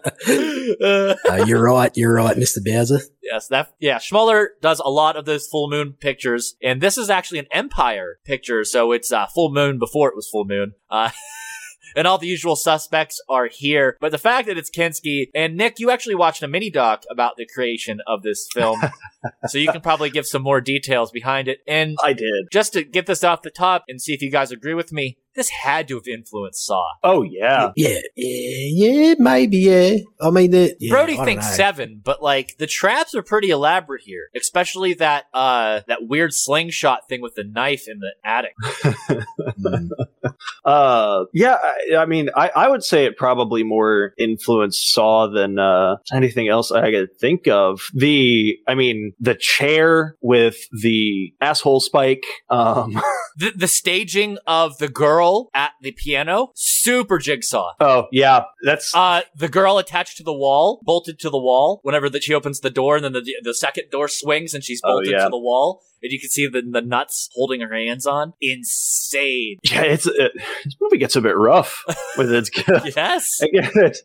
Uh, 1.26 1.44
you're 1.46 1.62
right. 1.62 1.92
You're 1.94 2.14
right, 2.14 2.36
Mr. 2.36 2.58
Bowser. 2.64 3.00
Yes, 3.22 3.46
that 3.48 3.72
yeah. 3.78 3.98
Schmoeller 3.98 4.48
does 4.60 4.80
a 4.80 4.90
lot 4.90 5.16
of 5.16 5.26
those 5.26 5.46
full 5.46 5.70
moon 5.70 5.92
pictures, 5.92 6.56
and 6.62 6.80
this 6.80 6.98
is 6.98 7.08
actually 7.08 7.38
an 7.38 7.46
Empire 7.52 8.18
picture, 8.24 8.64
so 8.64 8.90
it's 8.92 9.12
uh, 9.12 9.26
full 9.26 9.52
moon 9.52 9.78
before 9.78 10.08
it 10.08 10.16
was 10.16 10.28
full 10.28 10.44
moon. 10.44 10.72
Uh, 10.90 11.10
and 11.96 12.06
all 12.06 12.18
the 12.18 12.26
usual 12.26 12.56
suspects 12.56 13.20
are 13.28 13.46
here, 13.46 13.96
but 14.00 14.10
the 14.10 14.18
fact 14.18 14.48
that 14.48 14.58
it's 14.58 14.70
Kinski 14.70 15.28
and 15.34 15.56
Nick, 15.56 15.78
you 15.78 15.90
actually 15.90 16.16
watched 16.16 16.42
a 16.42 16.48
mini 16.48 16.70
doc 16.70 17.04
about 17.10 17.36
the 17.36 17.46
creation 17.46 18.00
of 18.06 18.22
this 18.22 18.48
film, 18.52 18.80
so 19.46 19.58
you 19.58 19.70
can 19.70 19.80
probably 19.80 20.10
give 20.10 20.26
some 20.26 20.42
more 20.42 20.60
details 20.60 21.10
behind 21.10 21.48
it. 21.48 21.58
And 21.66 21.96
I 22.02 22.12
did. 22.12 22.50
just 22.52 22.72
to 22.74 22.84
get 22.84 23.06
this 23.06 23.24
off 23.24 23.42
the 23.42 23.50
top 23.50 23.84
and 23.88 24.00
see 24.00 24.14
if 24.14 24.22
you 24.22 24.30
guys 24.30 24.50
agree 24.50 24.74
with 24.74 24.92
me, 24.92 25.18
this 25.34 25.48
had 25.48 25.88
to 25.88 25.96
have 25.96 26.06
influenced 26.06 26.64
Saw. 26.64 26.84
Oh 27.02 27.22
yeah. 27.22 27.72
Yeah, 27.76 27.98
yeah, 28.16 28.66
yeah, 28.68 29.14
maybe, 29.18 29.58
yeah. 29.58 29.96
I 30.20 30.30
mean, 30.30 30.52
the, 30.52 30.76
yeah, 30.78 30.92
Brody 30.92 31.14
I 31.14 31.16
don't 31.16 31.24
thinks 31.24 31.48
know. 31.48 31.54
seven, 31.56 32.00
but 32.04 32.22
like 32.22 32.56
the 32.58 32.68
traps 32.68 33.14
are 33.14 33.22
pretty 33.22 33.50
elaborate 33.50 34.02
here, 34.02 34.28
especially 34.36 34.94
that 34.94 35.24
uh 35.34 35.80
that 35.88 36.06
weird 36.06 36.32
slingshot 36.32 37.08
thing 37.08 37.20
with 37.20 37.34
the 37.34 37.44
knife 37.44 37.88
in 37.88 38.00
the 38.00 38.12
attic. 38.24 38.54
Mm. 39.64 39.88
Uh, 40.64 41.24
yeah. 41.32 41.58
I, 41.62 41.96
I 41.96 42.06
mean, 42.06 42.30
I, 42.34 42.50
I 42.54 42.68
would 42.68 42.82
say 42.82 43.04
it 43.04 43.16
probably 43.16 43.62
more 43.62 44.14
influenced 44.18 44.92
Saw 44.92 45.28
than 45.28 45.58
uh, 45.58 45.96
anything 46.12 46.48
else 46.48 46.72
I 46.72 46.90
could 46.90 47.16
think 47.18 47.46
of. 47.48 47.82
The, 47.94 48.58
I 48.66 48.74
mean, 48.74 49.12
the 49.20 49.34
chair 49.34 50.16
with 50.20 50.56
the 50.82 51.32
asshole 51.40 51.80
spike. 51.80 52.24
Um, 52.50 53.00
The 53.36 53.50
the 53.50 53.66
staging 53.66 54.38
of 54.46 54.78
the 54.78 54.86
girl 54.88 55.50
at 55.54 55.72
the 55.82 55.90
piano, 55.90 56.52
super 56.54 57.18
jigsaw. 57.18 57.72
oh 57.80 58.06
yeah, 58.12 58.44
that's 58.64 58.94
Uh, 58.94 59.22
the 59.36 59.48
girl 59.48 59.78
attached 59.78 60.18
to 60.18 60.22
the 60.22 60.32
wall, 60.32 60.78
bolted 60.84 61.18
to 61.18 61.30
the 61.30 61.38
wall. 61.40 61.80
Whenever 61.82 62.08
that 62.10 62.22
she 62.22 62.32
opens 62.32 62.60
the 62.60 62.70
door, 62.70 62.94
and 62.94 63.04
then 63.04 63.12
the 63.12 63.24
the 63.42 63.52
second 63.52 63.90
door 63.90 64.06
swings, 64.06 64.54
and 64.54 64.62
she's 64.62 64.80
Oh, 64.84 64.92
bolted 64.92 65.10
yeah. 65.10 65.24
to 65.24 65.30
the 65.30 65.38
wall, 65.40 65.82
and 66.04 66.12
you 66.12 66.20
can 66.20 66.28
see 66.30 66.46
the 66.46 66.62
the 66.70 66.82
nuts 66.82 67.30
holding 67.34 67.60
her 67.62 67.74
hands 67.74 68.06
on. 68.06 68.34
Insane. 68.40 69.56
yeah. 69.64 69.82
It's 69.82 70.06
it, 70.06 70.32
this 70.64 70.76
movie 70.80 70.98
gets 70.98 71.16
a 71.16 71.20
bit 71.20 71.36
rough 71.36 71.82
with 72.16 72.32
its. 72.32 72.50
Yes. 72.94 73.40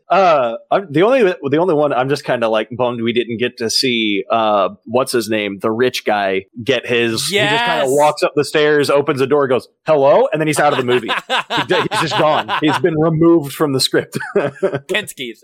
uh, 0.09 0.55
I'm, 0.71 0.91
the 0.91 1.03
only 1.03 1.23
the 1.23 1.57
only 1.57 1.73
one 1.73 1.91
I'm 1.93 2.09
just 2.09 2.23
kind 2.23 2.43
of 2.43 2.51
like 2.51 2.69
bummed 2.71 3.01
we 3.01 3.13
didn't 3.13 3.37
get 3.37 3.57
to 3.57 3.69
see. 3.69 4.23
Uh, 4.31 4.69
what's 4.85 5.11
his 5.11 5.29
name? 5.29 5.59
The 5.59 5.71
rich 5.71 6.05
guy 6.05 6.45
get 6.63 6.85
his. 6.85 7.27
He 7.27 7.37
just 7.37 7.65
kind 7.65 7.81
of 7.83 7.89
walks 7.89 8.23
up 8.23 8.33
the 8.35 8.45
stairs, 8.45 8.89
opens 8.89 9.19
the 9.19 9.27
door, 9.27 9.47
goes 9.47 9.67
hello, 9.85 10.27
and 10.31 10.41
then 10.41 10.47
he's 10.47 10.59
out 10.59 10.71
of 10.73 10.77
the 10.79 10.85
movie. 10.85 11.09
He- 11.09 11.75
he's 11.91 12.01
just 12.01 12.17
gone. 12.17 12.49
He's 12.61 12.77
been 12.79 12.97
removed 12.97 13.53
from 13.53 13.73
the 13.73 13.79
script. 13.79 14.17
Kinski's. 14.35 15.43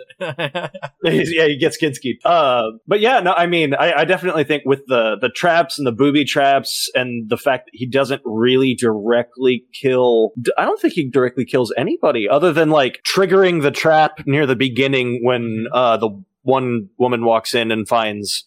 Yeah, 1.04 1.48
he 1.48 1.58
gets 1.58 1.78
Kinski. 1.82 2.15
Uh, 2.24 2.72
but 2.88 3.00
yeah, 3.00 3.20
no, 3.20 3.34
I 3.34 3.46
mean, 3.48 3.74
I, 3.74 3.94
I 4.02 4.06
definitely 4.06 4.44
think 4.46 4.63
with 4.65 4.86
the 4.88 5.18
the 5.20 5.30
traps 5.30 5.78
and 5.78 5.86
the 5.86 5.91
booby 5.91 6.24
traps 6.24 6.45
and 6.96 7.30
the 7.30 7.38
fact 7.38 7.66
that 7.66 7.72
he 7.78 7.86
doesn't 7.86 8.22
really 8.26 8.74
directly 8.76 9.66
kill. 9.74 10.32
I 10.58 10.66
don't 10.66 10.80
think 10.80 10.94
he 10.94 11.10
directly 11.10 11.46
kills 11.46 11.74
anybody 11.78 12.28
other 12.30 12.52
than 12.54 12.70
like 12.70 13.02
triggering 13.04 13.62
the 13.62 13.72
trap 13.72 14.20
near 14.26 14.46
the 14.46 14.56
beginning 14.56 15.22
when 15.24 15.66
uh 15.72 15.98
the 15.98 16.10
one 16.44 16.90
woman 16.98 17.26
walks 17.26 17.54
in 17.56 17.72
and 17.72 17.88
finds 17.88 18.46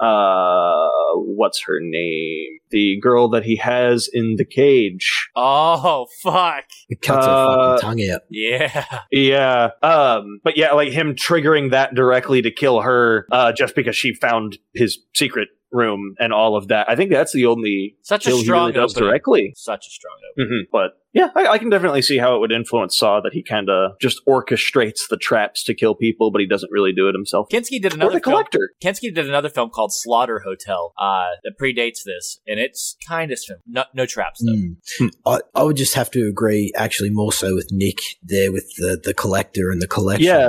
uh 0.00 0.88
what's 1.14 1.62
her 1.62 1.78
name 1.80 2.58
the 2.70 2.98
girl 3.00 3.28
that 3.28 3.44
he 3.44 3.56
has 3.56 4.08
in 4.12 4.36
the 4.36 4.44
cage 4.44 5.28
oh 5.36 6.06
fuck. 6.22 6.64
It 6.88 7.00
cuts 7.00 7.24
her 7.24 7.32
Uh, 7.32 7.76
fucking 7.78 7.88
tongue 7.88 8.10
out. 8.12 8.20
Yeah. 8.30 8.84
Yeah. 9.10 9.70
Um, 9.82 10.40
but 10.44 10.56
yeah, 10.56 10.72
like 10.72 10.92
him 10.92 11.14
triggering 11.14 11.70
that 11.70 11.94
directly 11.94 12.42
to 12.42 12.50
kill 12.50 12.80
her, 12.82 13.26
uh, 13.30 13.52
just 13.52 13.74
because 13.74 13.96
she 13.96 14.14
found 14.14 14.58
his 14.74 14.98
secret 15.14 15.48
room 15.76 16.14
and 16.18 16.32
all 16.32 16.56
of 16.56 16.68
that. 16.68 16.88
I 16.88 16.96
think 16.96 17.10
that's 17.10 17.32
the 17.32 17.46
only 17.46 17.96
Such 18.02 18.26
a 18.26 18.30
kill 18.30 18.38
he 18.38 18.44
strong 18.44 18.68
really 18.68 18.72
does 18.80 18.94
directly. 18.94 19.52
Such 19.56 19.86
a 19.86 19.90
strong 19.90 20.16
opening. 20.32 20.48
hmm 20.64 20.68
But 20.72 20.92
yeah, 21.12 21.28
I, 21.34 21.46
I 21.46 21.58
can 21.58 21.70
definitely 21.70 22.02
see 22.02 22.18
how 22.18 22.36
it 22.36 22.40
would 22.40 22.52
influence 22.52 22.98
Saw 22.98 23.20
that 23.22 23.32
he 23.32 23.42
kind 23.42 23.70
of 23.70 23.92
just 24.00 24.20
orchestrates 24.28 25.08
the 25.08 25.16
traps 25.16 25.64
to 25.64 25.74
kill 25.74 25.94
people, 25.94 26.30
but 26.30 26.40
he 26.40 26.46
doesn't 26.46 26.70
really 26.70 26.92
do 26.92 27.08
it 27.08 27.14
himself. 27.14 27.48
Kinski 27.50 27.80
did 27.80 27.92
Or 27.92 27.96
another 27.96 28.12
the 28.18 28.20
film. 28.20 28.34
collector. 28.34 28.70
Kinski 28.82 29.14
did 29.14 29.26
another 29.28 29.48
film 29.48 29.70
called 29.70 29.92
Slaughter 29.94 30.40
Hotel 30.40 30.92
uh, 30.98 31.30
that 31.44 31.58
predates 31.60 32.00
this, 32.04 32.40
and 32.46 32.60
it's 32.60 32.96
kind 33.06 33.32
of 33.32 33.38
no, 33.66 33.84
no 33.94 34.04
traps 34.06 34.42
though. 34.44 34.52
Mm. 34.52 35.10
I, 35.24 35.40
I 35.54 35.62
would 35.62 35.76
just 35.76 35.94
have 35.94 36.10
to 36.12 36.26
agree, 36.28 36.72
actually, 36.76 37.10
more 37.10 37.32
so 37.32 37.54
with 37.54 37.68
Nick 37.70 37.98
there 38.22 38.52
with 38.52 38.70
the, 38.76 39.00
the 39.02 39.14
collector 39.14 39.70
and 39.70 39.80
the 39.80 39.86
collection. 39.88 40.26
Yeah. 40.26 40.48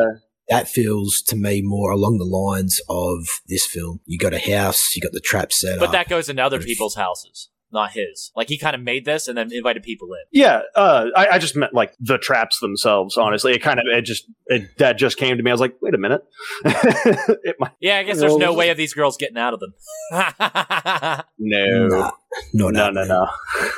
That 0.50 0.68
feels 0.68 1.22
to 1.24 1.36
me 1.36 1.62
more 1.62 1.92
along 1.92 2.18
the 2.20 2.26
lines 2.26 2.80
of 2.90 3.42
this 3.48 3.66
film. 3.66 4.00
You 4.06 4.18
got 4.18 4.34
a 4.34 4.40
house, 4.40 4.96
you 4.96 5.02
got 5.02 5.12
the 5.12 5.20
trap 5.20 5.52
set 5.52 5.74
up. 5.74 5.80
But 5.80 5.86
up. 5.88 5.92
that 5.94 6.10
goes 6.10 6.30
into 6.30 6.42
other 6.44 6.58
Yes. 6.58 6.66
people's 6.66 6.96
houses. 6.96 7.50
not 7.70 7.92
his. 7.92 8.32
Like 8.34 8.48
he 8.48 8.58
kind 8.58 8.74
of 8.76 8.82
made 8.82 9.04
this 9.04 9.28
and 9.28 9.38
then 9.38 9.52
invited 9.52 9.84
people 9.84 10.08
in. 10.14 10.20
Yeah, 10.32 10.62
uh, 10.74 11.08
I, 11.18 11.28
I 11.32 11.38
just 11.38 11.54
meant 11.58 11.74
like 11.74 11.94
the 12.00 12.18
traps 12.18 12.60
themselves. 12.62 13.18
Honestly, 13.18 13.52
it 13.54 13.60
kind 13.62 13.78
of 13.78 13.86
it 13.88 14.04
just 14.04 14.24
it, 14.46 14.78
that 14.78 14.98
just 14.98 15.18
came 15.18 15.36
to 15.36 15.44
me. 15.44 15.52
I 15.52 15.54
was 15.54 15.60
like, 15.60 15.76
wait 15.82 15.94
a 15.94 15.98
minute, 15.98 16.22
it 16.66 17.58
might, 17.60 17.72
Yeah, 17.82 17.98
I 17.98 18.04
guess 18.04 18.20
there's 18.20 18.38
no 18.38 18.54
way 18.54 18.70
of 18.70 18.78
these 18.78 18.94
girls 18.94 19.18
getting 19.18 19.38
out 19.38 19.54
of 19.54 19.60
them. 19.60 19.74
no. 21.40 21.88
Nah, 21.88 22.12
not 22.54 22.73
No, 22.73 22.89
no, 22.89 23.04
no. 23.04 23.28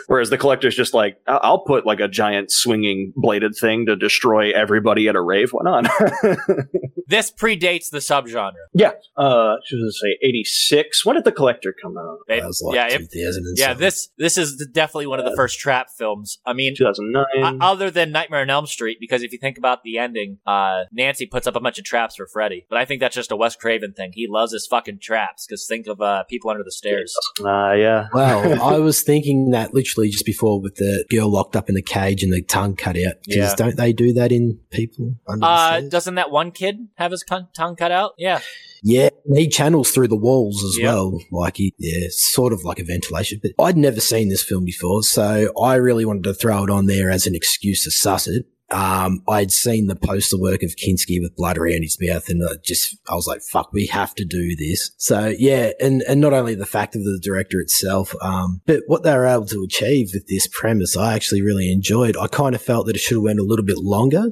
Whereas 0.07 0.29
the 0.29 0.37
collector's 0.37 0.75
just 0.75 0.93
like, 0.93 1.17
I- 1.27 1.39
I'll 1.43 1.59
put 1.65 1.85
like 1.85 1.99
a 1.99 2.07
giant 2.07 2.51
swinging 2.51 3.13
bladed 3.15 3.55
thing 3.59 3.85
to 3.87 3.95
destroy 3.95 4.51
everybody 4.51 5.07
at 5.07 5.15
a 5.15 5.21
rave. 5.21 5.51
Why 5.51 5.63
not? 5.63 5.91
this 7.07 7.31
predates 7.31 7.89
the 7.91 7.99
subgenre. 7.99 8.51
yeah. 8.73 8.91
Uh, 9.17 9.55
should 9.65 9.79
I 9.79 9.89
say 9.91 10.17
eighty 10.21 10.43
six? 10.43 11.05
When 11.05 11.15
did 11.15 11.25
the 11.25 11.31
collector 11.31 11.73
come 11.81 11.97
out? 11.97 12.19
It- 12.27 12.41
That 12.41 12.47
was 12.47 12.61
like 12.65 12.75
yeah, 12.75 12.97
2000 12.97 13.43
it- 13.47 13.59
yeah. 13.59 13.73
This 13.73 14.09
this 14.17 14.37
is 14.37 14.67
definitely 14.73 15.07
one 15.07 15.19
of 15.19 15.25
the 15.25 15.35
first 15.35 15.59
trap 15.59 15.87
films. 15.97 16.39
I 16.45 16.53
mean, 16.53 16.75
two 16.75 16.85
thousand 16.85 17.11
nine. 17.11 17.25
Uh, 17.43 17.57
other 17.61 17.91
than 17.91 18.11
Nightmare 18.11 18.41
on 18.41 18.49
Elm 18.49 18.65
Street, 18.67 18.97
because 18.99 19.23
if 19.23 19.31
you 19.31 19.37
think 19.37 19.57
about 19.57 19.83
the 19.83 19.97
ending, 19.97 20.37
uh, 20.45 20.83
Nancy 20.91 21.25
puts 21.25 21.47
up 21.47 21.55
a 21.55 21.59
bunch 21.59 21.77
of 21.79 21.85
traps 21.85 22.15
for 22.15 22.27
Freddy. 22.27 22.65
But 22.69 22.77
I 22.77 22.85
think 22.85 22.99
that's 23.01 23.15
just 23.15 23.31
a 23.31 23.35
Wes 23.35 23.55
Craven 23.55 23.93
thing. 23.93 24.11
He 24.13 24.27
loves 24.29 24.53
his 24.53 24.67
fucking 24.67 24.99
traps. 25.01 25.45
Because 25.47 25.65
think 25.67 25.87
of 25.87 26.01
uh, 26.01 26.23
people 26.25 26.49
under 26.49 26.63
the 26.63 26.71
stairs. 26.71 27.15
Uh, 27.43 27.73
yeah. 27.73 28.07
Well, 28.13 28.43
I 28.61 28.79
was 28.79 29.01
thinking 29.03 29.51
that 29.51 29.73
literally 29.73 30.09
just 30.09 30.25
before 30.25 30.59
with 30.61 30.75
the 30.75 31.05
girl 31.09 31.29
locked 31.31 31.55
up 31.55 31.69
in 31.69 31.75
the 31.75 31.81
cage 31.81 32.23
and 32.23 32.31
the 32.33 32.41
tongue 32.41 32.75
cut 32.75 32.97
out. 32.97 33.15
Because 33.25 33.51
Yeah. 33.51 33.55
don't 33.55 33.75
they 33.77 33.93
do 33.93 34.13
that 34.13 34.31
in 34.31 34.59
people 34.71 35.15
under 35.27 35.45
Uh, 35.45 35.81
doesn't 35.81 36.15
that 36.15 36.31
one 36.31 36.51
kid 36.51 36.87
have 36.95 37.11
his 37.11 37.23
tongue 37.27 37.75
cut 37.75 37.91
out? 37.91 38.13
Yeah. 38.17 38.39
Yeah, 38.81 39.09
he 39.33 39.47
channels 39.49 39.91
through 39.91 40.07
the 40.07 40.15
walls 40.15 40.63
as 40.63 40.77
Yep. 40.77 40.85
well. 40.85 41.19
Like 41.31 41.57
he, 41.57 41.73
yeah, 41.77 42.07
sort 42.11 42.53
of 42.53 42.63
like 42.63 42.79
a 42.79 42.83
ventilation. 42.85 43.39
But 43.43 43.51
I'd 43.61 43.75
never 43.77 43.99
seen 43.99 44.29
this 44.29 44.41
film 44.41 44.63
before, 44.63 45.03
so 45.03 45.51
I 45.61 45.75
really 45.75 46.05
wanted 46.05 46.23
to 46.23 46.33
throw 46.33 46.63
it 46.63 46.69
on 46.69 46.85
there 46.85 47.09
as 47.11 47.27
an 47.27 47.35
excuse 47.35 47.83
to 47.83 47.91
suss 47.91 48.25
it. 48.27 48.45
Um, 48.71 49.23
I'd 49.27 49.51
seen 49.51 49.87
the 49.87 49.95
poster 49.95 50.37
work 50.39 50.61
of 50.63 50.75
Kinski 50.75 51.19
with 51.21 51.35
blood 51.35 51.57
around 51.57 51.81
his 51.81 51.97
mouth, 51.99 52.29
and 52.29 52.43
I 52.47 52.53
just 52.63 52.97
I 53.09 53.15
was 53.15 53.27
like, 53.27 53.41
"Fuck, 53.41 53.73
we 53.73 53.87
have 53.87 54.13
to 54.15 54.25
do 54.25 54.55
this." 54.55 54.91
So 54.97 55.33
yeah, 55.37 55.71
and 55.79 56.01
and 56.03 56.21
not 56.21 56.33
only 56.33 56.55
the 56.55 56.65
fact 56.65 56.95
of 56.95 57.03
the 57.03 57.19
director 57.21 57.59
itself, 57.59 58.13
um, 58.21 58.61
but 58.65 58.81
what 58.87 59.03
they 59.03 59.13
were 59.15 59.25
able 59.25 59.45
to 59.47 59.63
achieve 59.63 60.11
with 60.13 60.27
this 60.27 60.47
premise, 60.47 60.95
I 60.95 61.15
actually 61.15 61.41
really 61.41 61.71
enjoyed. 61.71 62.15
I 62.15 62.27
kind 62.27 62.53
of 62.53 62.61
felt 62.61 62.85
that 62.87 62.95
it 62.95 62.99
should 62.99 63.15
have 63.15 63.23
went 63.23 63.39
a 63.39 63.43
little 63.43 63.65
bit 63.65 63.77
longer, 63.79 64.25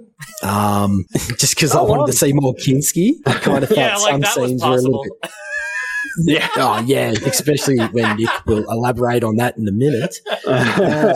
um, 0.44 1.06
just 1.38 1.56
because 1.56 1.74
I 1.74 1.82
wanted 1.82 2.02
long? 2.02 2.08
to 2.08 2.14
see 2.14 2.34
more 2.34 2.54
Kinski. 2.54 3.14
I 3.26 3.34
kind 3.40 3.64
of 3.64 3.70
felt 3.74 3.80
Yeah, 3.80 3.98
like 3.98 4.24
some 4.26 4.46
scenes 4.48 4.64
were 4.64 4.70
a 4.78 4.82
little 4.82 5.04
bit 5.04 5.32
Yeah. 6.18 6.48
Oh 6.60 6.80
yeah, 6.86 7.12
especially 7.12 7.78
when 7.78 8.18
Nick 8.18 8.30
will 8.46 8.66
elaborate 8.70 9.24
on 9.24 9.36
that 9.36 9.58
in 9.58 9.68
a 9.68 9.72
minute. 9.72 10.16
yeah, 10.48 11.14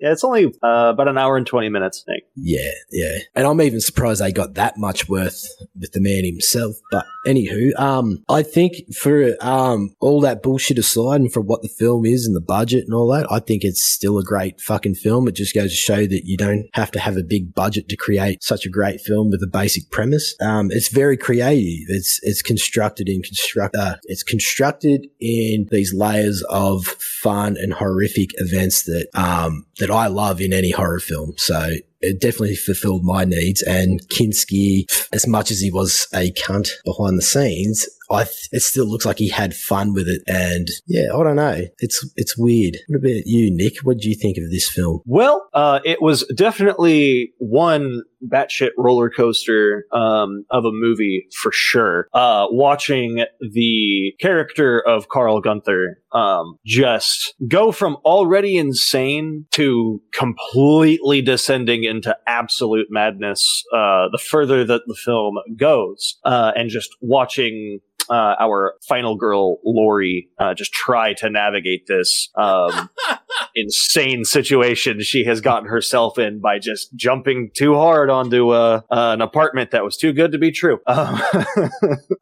it's 0.00 0.24
only 0.24 0.46
uh, 0.62 0.90
about 0.94 1.06
an 1.06 1.18
hour 1.18 1.36
and 1.36 1.46
20 1.46 1.68
minutes, 1.68 2.04
Nick. 2.08 2.24
Yeah, 2.34 2.70
yeah. 2.90 3.18
And 3.34 3.46
I'm 3.46 3.60
even 3.60 3.80
surprised 3.80 4.22
they 4.22 4.32
got 4.32 4.54
that 4.54 4.78
much 4.78 5.08
worth 5.08 5.46
with 5.78 5.92
the 5.92 6.00
man 6.00 6.24
himself. 6.24 6.76
But 6.90 7.04
anywho, 7.26 7.78
um, 7.78 8.24
I 8.28 8.42
think 8.42 8.94
for 8.94 9.34
um 9.40 9.94
all 10.00 10.20
that 10.22 10.42
bullshit 10.42 10.78
aside 10.78 11.20
and 11.20 11.32
for 11.32 11.40
what 11.40 11.62
the 11.62 11.68
film 11.68 12.06
is 12.06 12.26
and 12.26 12.34
the 12.34 12.40
budget 12.40 12.84
and 12.84 12.94
all 12.94 13.08
that, 13.12 13.30
I 13.30 13.38
think 13.40 13.62
it's 13.64 13.84
still 13.84 14.18
a 14.18 14.24
great 14.24 14.60
fucking 14.60 14.94
film. 14.94 15.28
It 15.28 15.32
just 15.32 15.54
goes 15.54 15.70
to 15.70 15.76
show 15.76 16.06
that 16.06 16.22
you 16.24 16.36
don't 16.36 16.68
have 16.72 16.90
to 16.92 17.00
have 17.00 17.16
a 17.16 17.22
big 17.22 17.54
budget 17.54 17.88
to 17.90 17.96
create 17.96 18.42
such 18.42 18.64
a 18.64 18.70
great 18.70 19.00
film 19.00 19.30
with 19.30 19.42
a 19.42 19.46
basic 19.46 19.90
premise. 19.90 20.34
Um, 20.40 20.70
it's 20.70 20.88
very 20.88 21.16
creative. 21.16 21.86
It's 21.88 22.18
it's 22.22 22.40
constructed 22.40 23.08
in 23.08 23.22
construct. 23.22 23.76
Uh, 23.76 23.96
it's 24.04 24.22
constructed 24.30 25.08
in 25.20 25.68
these 25.70 25.92
layers 25.92 26.42
of 26.48 26.86
fun 26.86 27.56
and 27.58 27.74
horrific 27.74 28.30
events 28.34 28.84
that 28.84 29.08
um 29.14 29.66
that 29.78 29.90
I 29.90 30.06
love 30.06 30.40
in 30.40 30.52
any 30.52 30.70
horror 30.70 31.00
film. 31.00 31.34
So 31.36 31.74
it 32.00 32.20
definitely 32.20 32.56
fulfilled 32.56 33.04
my 33.04 33.24
needs. 33.24 33.62
And 33.62 34.00
Kinski, 34.08 34.84
as 35.12 35.26
much 35.26 35.50
as 35.50 35.60
he 35.60 35.70
was 35.70 36.06
a 36.14 36.32
cunt 36.32 36.70
behind 36.84 37.18
the 37.18 37.22
scenes, 37.22 37.88
I 38.10 38.24
th- 38.24 38.48
it 38.52 38.60
still 38.60 38.86
looks 38.86 39.06
like 39.06 39.18
he 39.18 39.28
had 39.28 39.54
fun 39.54 39.94
with 39.94 40.08
it. 40.08 40.22
And 40.26 40.68
yeah, 40.86 41.14
I 41.14 41.22
don't 41.22 41.36
know. 41.36 41.66
It's 41.78 42.04
it's 42.16 42.36
weird. 42.36 42.78
What 42.88 42.98
about 42.98 43.26
you, 43.26 43.50
Nick? 43.50 43.78
What 43.82 43.98
do 43.98 44.08
you 44.08 44.16
think 44.16 44.36
of 44.36 44.50
this 44.50 44.68
film? 44.68 45.00
Well, 45.06 45.48
uh, 45.54 45.80
it 45.84 46.02
was 46.02 46.26
definitely 46.34 47.32
one 47.38 48.02
batshit 48.28 48.70
roller 48.76 49.10
coaster 49.10 49.86
um, 49.92 50.44
of 50.50 50.64
a 50.64 50.72
movie 50.72 51.26
for 51.40 51.52
sure. 51.52 52.08
Uh, 52.12 52.46
watching 52.50 53.24
the 53.40 54.12
character 54.20 54.80
of 54.80 55.08
Carl 55.08 55.40
Gunther 55.40 55.99
um, 56.12 56.56
just 56.64 57.34
go 57.48 57.72
from 57.72 57.96
already 58.04 58.58
insane 58.58 59.46
to 59.52 60.02
completely 60.12 61.22
descending 61.22 61.84
into 61.84 62.16
absolute 62.26 62.86
madness 62.90 63.64
uh, 63.72 64.08
the 64.12 64.18
further 64.18 64.64
that 64.64 64.82
the 64.86 64.94
film 64.94 65.36
goes, 65.56 66.18
uh, 66.24 66.52
and 66.56 66.70
just 66.70 66.90
watching 67.00 67.80
uh, 68.08 68.34
our 68.40 68.74
final 68.88 69.16
girl 69.16 69.58
Lori 69.64 70.28
uh, 70.38 70.54
just 70.54 70.72
try 70.72 71.14
to 71.14 71.30
navigate 71.30 71.86
this 71.86 72.28
um, 72.36 72.90
insane 73.54 74.24
situation 74.24 75.00
she 75.00 75.24
has 75.24 75.40
gotten 75.40 75.68
herself 75.68 76.18
in 76.18 76.40
by 76.40 76.58
just 76.58 76.94
jumping 76.94 77.50
too 77.54 77.74
hard 77.74 78.10
onto 78.10 78.52
a, 78.52 78.76
uh, 78.76 78.82
an 78.90 79.20
apartment 79.20 79.70
that 79.70 79.84
was 79.84 79.96
too 79.96 80.12
good 80.12 80.32
to 80.32 80.38
be 80.38 80.50
true. 80.50 80.78
Um, 80.90 81.22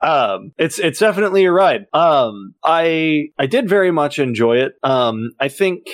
um, 0.02 0.52
it's 0.56 0.78
it's 0.78 1.00
definitely 1.00 1.44
a 1.44 1.52
ride. 1.52 1.86
Um, 1.92 2.54
I 2.62 3.30
I 3.38 3.46
did 3.46 3.68
very 3.68 3.90
much 3.90 4.18
enjoy 4.18 4.58
it. 4.58 4.74
Um, 4.82 5.32
I 5.40 5.48
think 5.48 5.86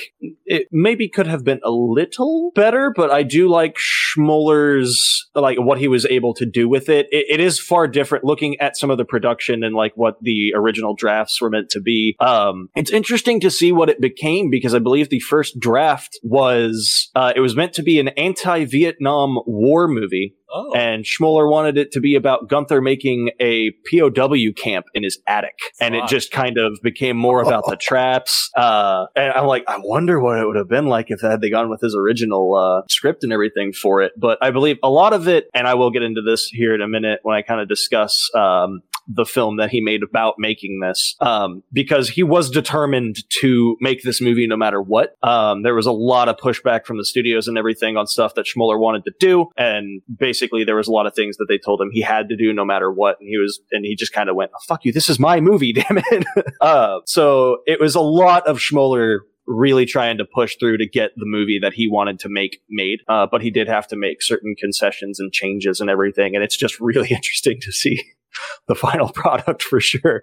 it 0.44 0.68
maybe 0.70 1.08
could 1.08 1.26
have 1.26 1.44
been 1.44 1.60
a 1.64 1.70
little 1.70 2.52
better, 2.54 2.92
but 2.94 3.10
I 3.10 3.22
do 3.22 3.48
like 3.48 3.76
Schmoeller's 3.76 5.30
like 5.34 5.58
what 5.58 5.78
he 5.78 5.88
was 5.88 6.04
able 6.06 6.34
to 6.34 6.46
do 6.46 6.68
with 6.68 6.88
it. 6.88 7.06
it. 7.10 7.26
It 7.28 7.40
is 7.40 7.58
far 7.58 7.88
different 7.88 8.24
looking 8.24 8.58
at 8.60 8.76
some 8.76 8.90
of 8.90 8.98
the 8.98 9.04
production 9.04 9.64
and 9.64 9.74
like 9.74 9.92
what 9.96 10.16
the 10.20 10.52
original 10.54 10.94
drafts 10.94 11.40
were 11.40 11.50
meant 11.50 11.70
to 11.70 11.80
be. 11.80 12.16
Um, 12.20 12.68
it's 12.74 12.90
interesting 12.90 13.40
to 13.40 13.50
see 13.50 13.72
what 13.72 13.88
it 13.88 14.00
became 14.00 14.50
because 14.50 14.74
I 14.74 14.78
believe 14.78 15.03
the 15.08 15.20
first 15.20 15.58
draft 15.58 16.18
was 16.22 17.10
uh, 17.14 17.32
it 17.34 17.40
was 17.40 17.56
meant 17.56 17.72
to 17.74 17.82
be 17.82 17.98
an 17.98 18.08
anti-Vietnam 18.08 19.38
War 19.46 19.88
movie. 19.88 20.34
Oh. 20.56 20.72
And 20.72 21.04
Schmoeller 21.04 21.50
wanted 21.50 21.76
it 21.76 21.90
to 21.92 22.00
be 22.00 22.14
about 22.14 22.48
Gunther 22.48 22.80
making 22.80 23.30
a 23.40 23.72
POW 23.90 24.52
camp 24.56 24.86
in 24.94 25.02
his 25.02 25.18
attic. 25.26 25.58
And 25.80 25.96
it 25.96 26.06
just 26.06 26.30
kind 26.30 26.58
of 26.58 26.78
became 26.80 27.16
more 27.16 27.42
about 27.42 27.64
the 27.66 27.76
traps. 27.80 28.50
Uh, 28.56 29.06
and 29.16 29.32
I'm 29.32 29.46
like, 29.46 29.64
I 29.66 29.78
wonder 29.78 30.20
what 30.20 30.38
it 30.38 30.46
would 30.46 30.54
have 30.54 30.68
been 30.68 30.86
like 30.86 31.10
if 31.10 31.22
had 31.22 31.40
they 31.40 31.50
gone 31.50 31.70
with 31.70 31.80
his 31.80 31.96
original 31.96 32.54
uh, 32.54 32.82
script 32.88 33.24
and 33.24 33.32
everything 33.32 33.72
for 33.72 34.02
it. 34.02 34.12
But 34.16 34.38
I 34.42 34.52
believe 34.52 34.76
a 34.84 34.90
lot 34.90 35.12
of 35.12 35.26
it, 35.26 35.48
and 35.54 35.66
I 35.66 35.74
will 35.74 35.90
get 35.90 36.04
into 36.04 36.22
this 36.22 36.46
here 36.46 36.72
in 36.72 36.80
a 36.80 36.88
minute 36.88 37.18
when 37.24 37.34
I 37.34 37.42
kind 37.42 37.60
of 37.60 37.68
discuss 37.68 38.30
um, 38.36 38.82
the 39.06 39.24
film 39.24 39.56
that 39.56 39.70
he 39.70 39.80
made 39.80 40.02
about 40.02 40.34
making 40.38 40.80
this 40.80 41.14
um, 41.20 41.62
because 41.72 42.08
he 42.08 42.22
was 42.22 42.50
determined 42.50 43.16
to 43.40 43.76
make 43.80 44.02
this 44.02 44.20
movie 44.20 44.46
no 44.46 44.56
matter 44.56 44.80
what. 44.80 45.16
Um, 45.22 45.62
there 45.62 45.74
was 45.74 45.86
a 45.86 45.92
lot 45.92 46.28
of 46.28 46.36
pushback 46.36 46.86
from 46.86 46.98
the 46.98 47.04
studios 47.04 47.48
and 47.48 47.58
everything 47.58 47.96
on 47.96 48.06
stuff 48.06 48.34
that 48.34 48.46
Schmoeller 48.46 48.78
wanted 48.78 49.04
to 49.04 49.12
do, 49.20 49.46
and 49.56 50.02
basically 50.18 50.64
there 50.64 50.76
was 50.76 50.88
a 50.88 50.92
lot 50.92 51.06
of 51.06 51.14
things 51.14 51.36
that 51.36 51.46
they 51.48 51.58
told 51.58 51.80
him 51.80 51.90
he 51.92 52.00
had 52.00 52.28
to 52.28 52.36
do 52.36 52.52
no 52.52 52.64
matter 52.64 52.90
what, 52.90 53.18
and 53.20 53.28
he 53.28 53.38
was 53.38 53.60
and 53.72 53.84
he 53.84 53.94
just 53.94 54.12
kind 54.12 54.28
of 54.28 54.36
went, 54.36 54.50
oh, 54.54 54.58
"Fuck 54.66 54.84
you, 54.84 54.92
this 54.92 55.08
is 55.08 55.18
my 55.18 55.40
movie, 55.40 55.72
damn 55.74 55.98
it." 55.98 56.24
uh, 56.60 57.00
so 57.06 57.58
it 57.66 57.80
was 57.80 57.94
a 57.94 58.00
lot 58.00 58.46
of 58.46 58.58
Schmoeller 58.58 59.20
really 59.46 59.84
trying 59.84 60.18
to 60.18 60.24
push 60.24 60.56
through 60.58 60.78
to 60.78 60.86
get 60.86 61.10
the 61.16 61.26
movie 61.26 61.58
that 61.58 61.74
he 61.74 61.88
wanted 61.88 62.18
to 62.20 62.28
make 62.28 62.62
made. 62.70 63.00
Uh, 63.08 63.26
but 63.30 63.42
he 63.42 63.50
did 63.50 63.68
have 63.68 63.86
to 63.88 63.96
make 63.96 64.22
certain 64.22 64.54
concessions 64.58 65.20
and 65.20 65.32
changes 65.32 65.80
and 65.80 65.90
everything. 65.90 66.34
And 66.34 66.42
it's 66.42 66.56
just 66.56 66.80
really 66.80 67.08
interesting 67.10 67.60
to 67.60 67.72
see 67.72 68.02
the 68.68 68.74
final 68.74 69.10
product 69.10 69.62
for 69.62 69.80
sure. 69.80 70.22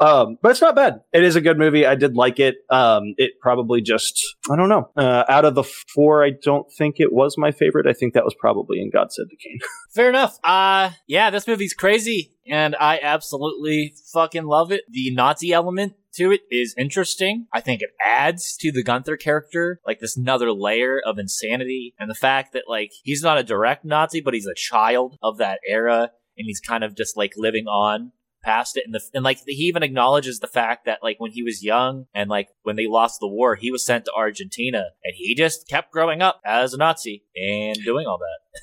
Um, 0.00 0.38
but 0.42 0.50
it's 0.50 0.60
not 0.60 0.74
bad. 0.74 1.00
It 1.12 1.22
is 1.22 1.36
a 1.36 1.40
good 1.40 1.58
movie. 1.58 1.86
I 1.86 1.94
did 1.94 2.16
like 2.16 2.40
it. 2.40 2.56
Um, 2.68 3.14
it 3.16 3.32
probably 3.40 3.80
just, 3.80 4.20
I 4.50 4.56
don't 4.56 4.68
know. 4.68 4.90
Uh, 4.96 5.24
out 5.28 5.44
of 5.44 5.54
the 5.54 5.62
four, 5.62 6.24
I 6.24 6.30
don't 6.42 6.66
think 6.76 6.96
it 6.98 7.12
was 7.12 7.38
my 7.38 7.52
favorite. 7.52 7.86
I 7.86 7.92
think 7.92 8.14
that 8.14 8.24
was 8.24 8.34
probably 8.38 8.80
in 8.80 8.90
God 8.90 9.12
Said 9.12 9.26
to 9.30 9.36
Cain. 9.36 9.58
Fair 9.94 10.08
enough. 10.08 10.38
Uh, 10.42 10.90
yeah, 11.06 11.30
this 11.30 11.46
movie's 11.46 11.74
crazy, 11.74 12.32
and 12.46 12.74
I 12.78 12.98
absolutely 13.00 13.94
fucking 14.12 14.44
love 14.44 14.72
it. 14.72 14.82
The 14.90 15.14
Nazi 15.14 15.52
element 15.52 15.94
to 16.14 16.32
it 16.32 16.42
is 16.50 16.74
interesting. 16.76 17.46
I 17.52 17.60
think 17.60 17.82
it 17.82 17.90
adds 18.04 18.56
to 18.58 18.72
the 18.72 18.82
Gunther 18.82 19.16
character, 19.16 19.80
like 19.86 20.00
this 20.00 20.16
another 20.16 20.52
layer 20.52 21.00
of 21.04 21.18
insanity, 21.18 21.94
and 21.98 22.10
the 22.10 22.14
fact 22.14 22.52
that 22.52 22.64
like 22.68 22.90
he's 23.02 23.22
not 23.22 23.38
a 23.38 23.44
direct 23.44 23.84
Nazi, 23.84 24.20
but 24.20 24.34
he's 24.34 24.46
a 24.46 24.54
child 24.54 25.18
of 25.22 25.38
that 25.38 25.60
era, 25.66 26.10
and 26.36 26.46
he's 26.46 26.60
kind 26.60 26.84
of 26.84 26.96
just 26.96 27.16
like 27.16 27.32
living 27.36 27.66
on 27.66 28.12
past 28.44 28.76
it. 28.76 28.84
And 28.84 28.94
the 28.94 29.00
and 29.12 29.24
like 29.24 29.40
he 29.46 29.64
even 29.64 29.82
acknowledges 29.82 30.38
the 30.38 30.46
fact 30.46 30.84
that 30.84 31.02
like 31.02 31.18
when 31.18 31.32
he 31.32 31.42
was 31.42 31.64
young 31.64 32.06
and 32.14 32.30
like 32.30 32.48
when 32.62 32.76
they 32.76 32.86
lost 32.86 33.18
the 33.20 33.28
war 33.28 33.56
he 33.56 33.70
was 33.70 33.84
sent 33.84 34.04
to 34.04 34.12
Argentina 34.12 34.84
and 35.02 35.14
he 35.16 35.34
just 35.34 35.66
kept 35.66 35.90
growing 35.90 36.22
up 36.22 36.40
as 36.44 36.74
a 36.74 36.76
Nazi 36.76 37.24
and 37.34 37.76
doing 37.84 38.06
all 38.06 38.18
that. 38.18 38.60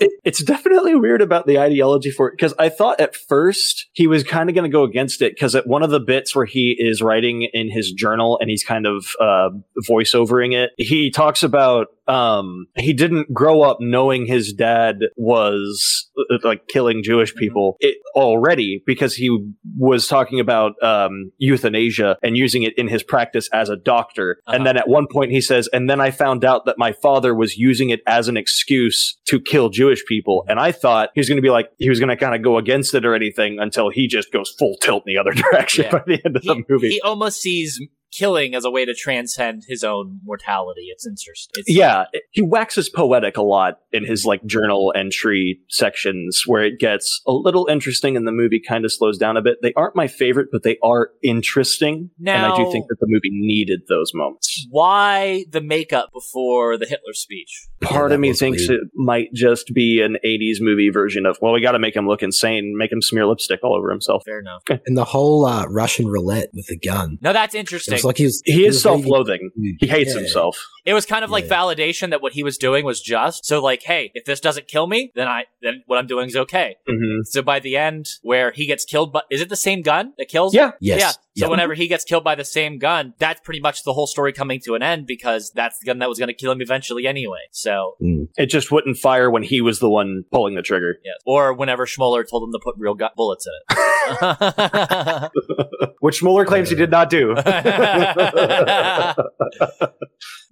It, 0.00 0.10
it's 0.24 0.42
definitely 0.42 0.96
weird 0.96 1.22
about 1.22 1.46
the 1.46 1.60
ideology 1.60 2.10
for 2.10 2.28
it 2.28 2.32
because 2.32 2.52
I 2.58 2.68
thought 2.68 3.00
at 3.00 3.14
first 3.14 3.86
he 3.92 4.08
was 4.08 4.24
kind 4.24 4.48
of 4.48 4.54
going 4.56 4.68
to 4.68 4.72
go 4.72 4.82
against 4.82 5.22
it 5.22 5.34
because 5.34 5.54
at 5.54 5.68
one 5.68 5.84
of 5.84 5.90
the 5.90 6.00
bits 6.00 6.34
where 6.34 6.46
he 6.46 6.74
is 6.76 7.00
writing 7.00 7.48
in 7.52 7.70
his 7.70 7.92
journal 7.92 8.36
and 8.40 8.50
he's 8.50 8.64
kind 8.64 8.86
of 8.86 9.06
uh, 9.20 9.50
voiceovering 9.88 10.52
it, 10.52 10.72
he 10.78 11.12
talks 11.12 11.44
about 11.44 11.88
um 12.08 12.66
he 12.76 12.92
didn't 12.92 13.32
grow 13.32 13.62
up 13.62 13.78
knowing 13.80 14.26
his 14.26 14.52
dad 14.52 14.96
was 15.16 16.10
uh, 16.18 16.38
like 16.44 16.66
killing 16.68 17.02
jewish 17.02 17.30
Mm-hmm. 17.32 17.38
people 17.38 17.76
it, 17.80 17.96
already 18.14 18.82
because 18.86 19.14
he 19.14 19.30
was 19.78 20.06
talking 20.06 20.38
about 20.40 20.72
um 20.82 21.30
euthanasia 21.38 22.16
and 22.22 22.36
using 22.36 22.62
it 22.62 22.76
in 22.76 22.88
his 22.88 23.02
practice 23.02 23.48
as 23.52 23.68
a 23.70 23.76
doctor 23.76 24.38
Uh-huh. 24.46 24.56
and 24.56 24.66
then 24.66 24.76
at 24.76 24.88
one 24.88 25.06
point 25.10 25.30
he 25.30 25.40
says 25.40 25.68
and 25.72 25.88
then 25.88 26.00
i 26.00 26.10
found 26.10 26.44
out 26.44 26.66
that 26.66 26.76
my 26.78 26.92
father 26.92 27.34
was 27.34 27.56
using 27.56 27.90
it 27.90 28.00
as 28.06 28.28
an 28.28 28.36
excuse 28.36 29.16
to 29.26 29.40
kill 29.40 29.68
jewish 29.70 30.04
people 30.06 30.44
and 30.48 30.60
i 30.60 30.70
thought 30.72 31.10
he 31.14 31.20
was 31.20 31.28
going 31.28 31.36
to 31.36 31.42
be 31.42 31.50
like 31.50 31.70
he 31.78 31.88
was 31.88 31.98
going 31.98 32.08
to 32.10 32.16
kind 32.16 32.34
of 32.34 32.42
go 32.42 32.58
against 32.58 32.94
it 32.94 33.04
or 33.06 33.14
anything 33.14 33.58
until 33.58 33.88
he 33.90 34.06
just 34.06 34.30
goes 34.32 34.54
full 34.58 34.76
tilt 34.82 35.02
in 35.06 35.14
the 35.14 35.18
other 35.18 35.32
direction 35.50 35.84
Yeah. 35.84 35.90
by 35.92 36.02
the 36.06 36.20
end 36.24 36.36
of 36.36 36.42
the 36.42 36.62
movie 36.68 36.90
he 36.90 37.00
almost 37.00 37.40
sees 37.40 37.80
killing 38.16 38.54
as 38.54 38.64
a 38.64 38.70
way 38.70 38.84
to 38.84 38.94
transcend 38.94 39.64
his 39.66 39.82
own 39.84 40.20
mortality. 40.24 40.86
It's 40.90 41.06
interesting. 41.06 41.52
It's, 41.66 41.74
yeah 41.76 42.04
he 42.30 42.42
waxes 42.42 42.88
poetic 42.88 43.36
a 43.36 43.42
lot 43.42 43.78
in 43.92 44.04
his 44.04 44.24
like 44.24 44.44
journal 44.44 44.92
entry 44.96 45.58
sections 45.68 46.44
where 46.46 46.62
it 46.64 46.78
gets 46.78 47.20
a 47.26 47.32
little 47.32 47.66
interesting 47.70 48.16
and 48.16 48.26
the 48.26 48.32
movie 48.32 48.60
kind 48.66 48.84
of 48.84 48.92
slows 48.92 49.18
down 49.18 49.36
a 49.36 49.42
bit 49.42 49.58
they 49.62 49.72
aren't 49.74 49.96
my 49.96 50.06
favorite 50.06 50.48
but 50.52 50.62
they 50.62 50.76
are 50.82 51.10
interesting 51.22 52.10
and 52.26 52.30
i 52.46 52.56
do 52.56 52.70
think 52.70 52.86
that 52.88 52.96
the 53.00 53.06
movie 53.08 53.30
needed 53.30 53.80
those 53.88 54.10
moments 54.14 54.66
Why 54.70 55.44
the 55.50 55.60
makeup 55.60 56.10
before 56.12 56.76
the 56.78 56.86
Hitler 56.86 57.12
speech? 57.12 57.66
part 57.80 58.10
that 58.10 58.16
of 58.16 58.20
me 58.20 58.32
thinks 58.32 58.68
weird. 58.68 58.82
it 58.82 58.88
might 58.94 59.32
just 59.32 59.72
be 59.74 60.00
an 60.00 60.16
80s 60.24 60.56
movie 60.60 60.90
version 60.90 61.26
of 61.26 61.36
well 61.40 61.52
we 61.52 61.60
got 61.60 61.72
to 61.72 61.78
make 61.78 61.94
him 61.96 62.06
look 62.06 62.22
insane 62.22 62.74
make 62.76 62.92
him 62.92 63.02
smear 63.02 63.26
lipstick 63.26 63.60
all 63.62 63.74
over 63.76 63.90
himself 63.90 64.22
Fair 64.24 64.40
enough. 64.40 64.62
And 64.86 64.96
the 64.96 65.04
whole 65.04 65.44
uh, 65.44 65.66
Russian 65.66 66.06
roulette 66.06 66.48
with 66.54 66.66
the 66.66 66.76
gun. 66.78 67.18
No, 67.20 67.32
that's 67.32 67.54
interesting. 67.54 67.92
Was 68.04 68.10
like 68.10 68.18
he, 68.18 68.30
he 68.44 68.66
is 68.66 68.82
self-loathing 68.82 69.50
he 69.78 69.86
hates 69.86 70.12
Yeah. 70.14 70.20
himself 70.20 70.58
It 70.84 70.92
was 70.94 71.06
kind 71.06 71.24
of 71.24 71.30
like 71.30 71.44
Yeah. 71.48 71.56
validation 71.62 72.10
that 72.10 72.20
what 72.20 72.34
he 72.34 72.42
was 72.42 72.58
doing 72.58 72.84
was 72.84 73.00
just. 73.00 73.46
So 73.46 73.62
like, 73.62 73.82
hey, 73.84 74.10
if 74.14 74.26
this 74.26 74.38
doesn't 74.38 74.68
kill 74.68 74.86
me, 74.86 75.10
then 75.14 75.26
I 75.28 75.44
then 75.62 75.82
what 75.86 75.98
I'm 75.98 76.06
doing 76.06 76.26
is 76.28 76.36
okay. 76.36 76.76
hmm 76.86 77.20
So 77.24 77.40
by 77.42 77.58
the 77.60 77.76
end, 77.76 78.06
where 78.22 78.50
he 78.52 78.66
gets 78.66 78.84
killed, 78.84 79.10
but 79.12 79.24
is 79.30 79.40
it 79.40 79.48
the 79.48 79.56
same 79.56 79.80
gun 79.82 80.12
that 80.18 80.28
kills? 80.28 80.54
yeah 80.54 80.72
Yes. 80.80 81.00
Yeah. 81.00 81.10
So 81.10 81.46
Yep. 81.46 81.50
whenever 81.50 81.74
he 81.74 81.88
gets 81.88 82.04
killed 82.04 82.22
by 82.22 82.34
the 82.36 82.44
same 82.44 82.78
gun, 82.78 83.14
that's 83.18 83.40
pretty 83.40 83.58
much 83.60 83.82
the 83.82 83.92
whole 83.92 84.06
story 84.06 84.32
coming 84.32 84.60
to 84.66 84.74
an 84.76 84.82
end 84.82 85.06
because 85.06 85.50
that's 85.54 85.78
the 85.80 85.86
gun 85.86 85.98
that 86.00 86.08
was 86.08 86.18
going 86.18 86.28
to 86.28 86.34
kill 86.34 86.52
him 86.52 86.60
eventually 86.60 87.06
anyway. 87.06 87.40
So 87.50 87.96
Mm. 88.02 88.28
it 88.36 88.46
just 88.46 88.70
wouldn't 88.70 88.98
fire 88.98 89.30
when 89.30 89.42
he 89.42 89.60
was 89.62 89.78
the 89.80 89.88
one 89.90 90.24
pulling 90.30 90.54
the 90.54 90.62
trigger 90.62 90.98
yes, 91.04 91.16
or 91.26 91.52
whenever 91.54 91.86
Schmoeller 91.86 92.28
told 92.28 92.42
him 92.46 92.52
to 92.52 92.60
put 92.62 92.74
real 92.78 92.94
gu- 92.94 93.08
bullets 93.16 93.46
in 93.46 93.52
it. 93.76 93.78
which 96.00 96.22
Mueller 96.22 96.44
claims 96.44 96.70
he 96.70 96.76
did 96.76 96.90
not 96.90 97.10
do 97.10 97.34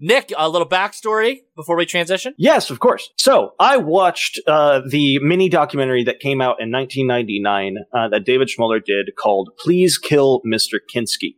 Nick, 0.00 0.32
a 0.36 0.48
little 0.48 0.68
backstory 0.68 1.42
before 1.55 1.76
we 1.76 1.86
transition. 1.86 2.34
Yes, 2.36 2.70
of 2.70 2.80
course. 2.80 3.11
So 3.16 3.53
I 3.61 3.76
watched 3.76 4.40
uh, 4.46 4.80
the 4.88 5.18
mini 5.20 5.48
documentary 5.48 6.03
that 6.05 6.18
came 6.18 6.40
out 6.40 6.61
in 6.61 6.72
1999 6.72 7.76
uh, 7.92 8.09
that 8.09 8.24
David 8.24 8.48
Schmoeller 8.48 8.84
did 8.84 9.12
called 9.16 9.50
"Please 9.59 9.98
Kill 9.98 10.40
Mr. 10.46 10.78
Kinski." 10.92 11.36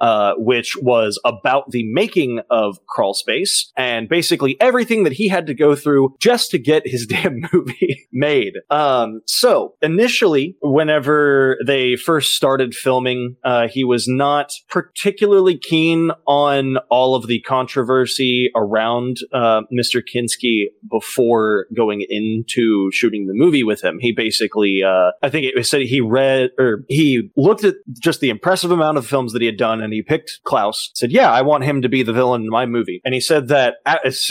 Uh, 0.00 0.32
which 0.38 0.76
was 0.80 1.20
about 1.24 1.70
the 1.70 1.84
making 1.92 2.40
of 2.48 2.78
Crawl 2.86 3.12
Space 3.12 3.70
and 3.76 4.08
basically 4.08 4.58
everything 4.60 5.04
that 5.04 5.12
he 5.12 5.28
had 5.28 5.46
to 5.46 5.54
go 5.54 5.74
through 5.74 6.14
just 6.18 6.50
to 6.52 6.58
get 6.58 6.86
his 6.86 7.06
damn 7.10 7.42
movie 7.52 8.08
made. 8.12 8.54
Um, 8.70 9.20
so 9.26 9.74
initially, 9.82 10.56
whenever 10.62 11.58
they 11.66 11.96
first 11.96 12.34
started 12.34 12.74
filming, 12.74 13.36
uh, 13.44 13.68
he 13.68 13.84
was 13.84 14.08
not 14.08 14.52
particularly 14.68 15.58
keen 15.58 16.10
on 16.26 16.78
all 16.90 17.14
of 17.14 17.26
the 17.26 17.40
controversy 17.40 18.50
around 18.56 19.18
uh, 19.32 19.62
Mr. 19.72 20.02
Kinski 20.02 20.66
before 20.90 21.66
going 21.76 22.04
into 22.08 22.90
shooting 22.92 23.26
the 23.26 23.34
movie 23.34 23.64
with 23.64 23.82
him. 23.82 23.98
He 24.00 24.12
basically, 24.12 24.82
uh, 24.82 25.10
I 25.22 25.28
think 25.28 25.44
it 25.44 25.54
was 25.56 25.68
said 25.68 25.82
he 25.82 26.00
read 26.00 26.50
or 26.58 26.84
he 26.88 27.30
looked 27.36 27.64
at 27.64 27.74
just 27.98 28.20
the 28.20 28.30
impressive 28.30 28.70
amount 28.70 28.98
of 28.98 29.06
films 29.06 29.32
that 29.32 29.42
he 29.42 29.46
had 29.46 29.56
done, 29.56 29.82
and 29.90 29.94
he 29.96 30.02
picked 30.02 30.40
Klaus. 30.44 30.90
Said, 30.94 31.10
"Yeah, 31.10 31.30
I 31.30 31.42
want 31.42 31.64
him 31.64 31.82
to 31.82 31.88
be 31.88 32.04
the 32.04 32.12
villain 32.12 32.42
in 32.42 32.48
my 32.48 32.64
movie." 32.64 33.00
And 33.04 33.12
he 33.12 33.20
said 33.20 33.48
that 33.48 33.76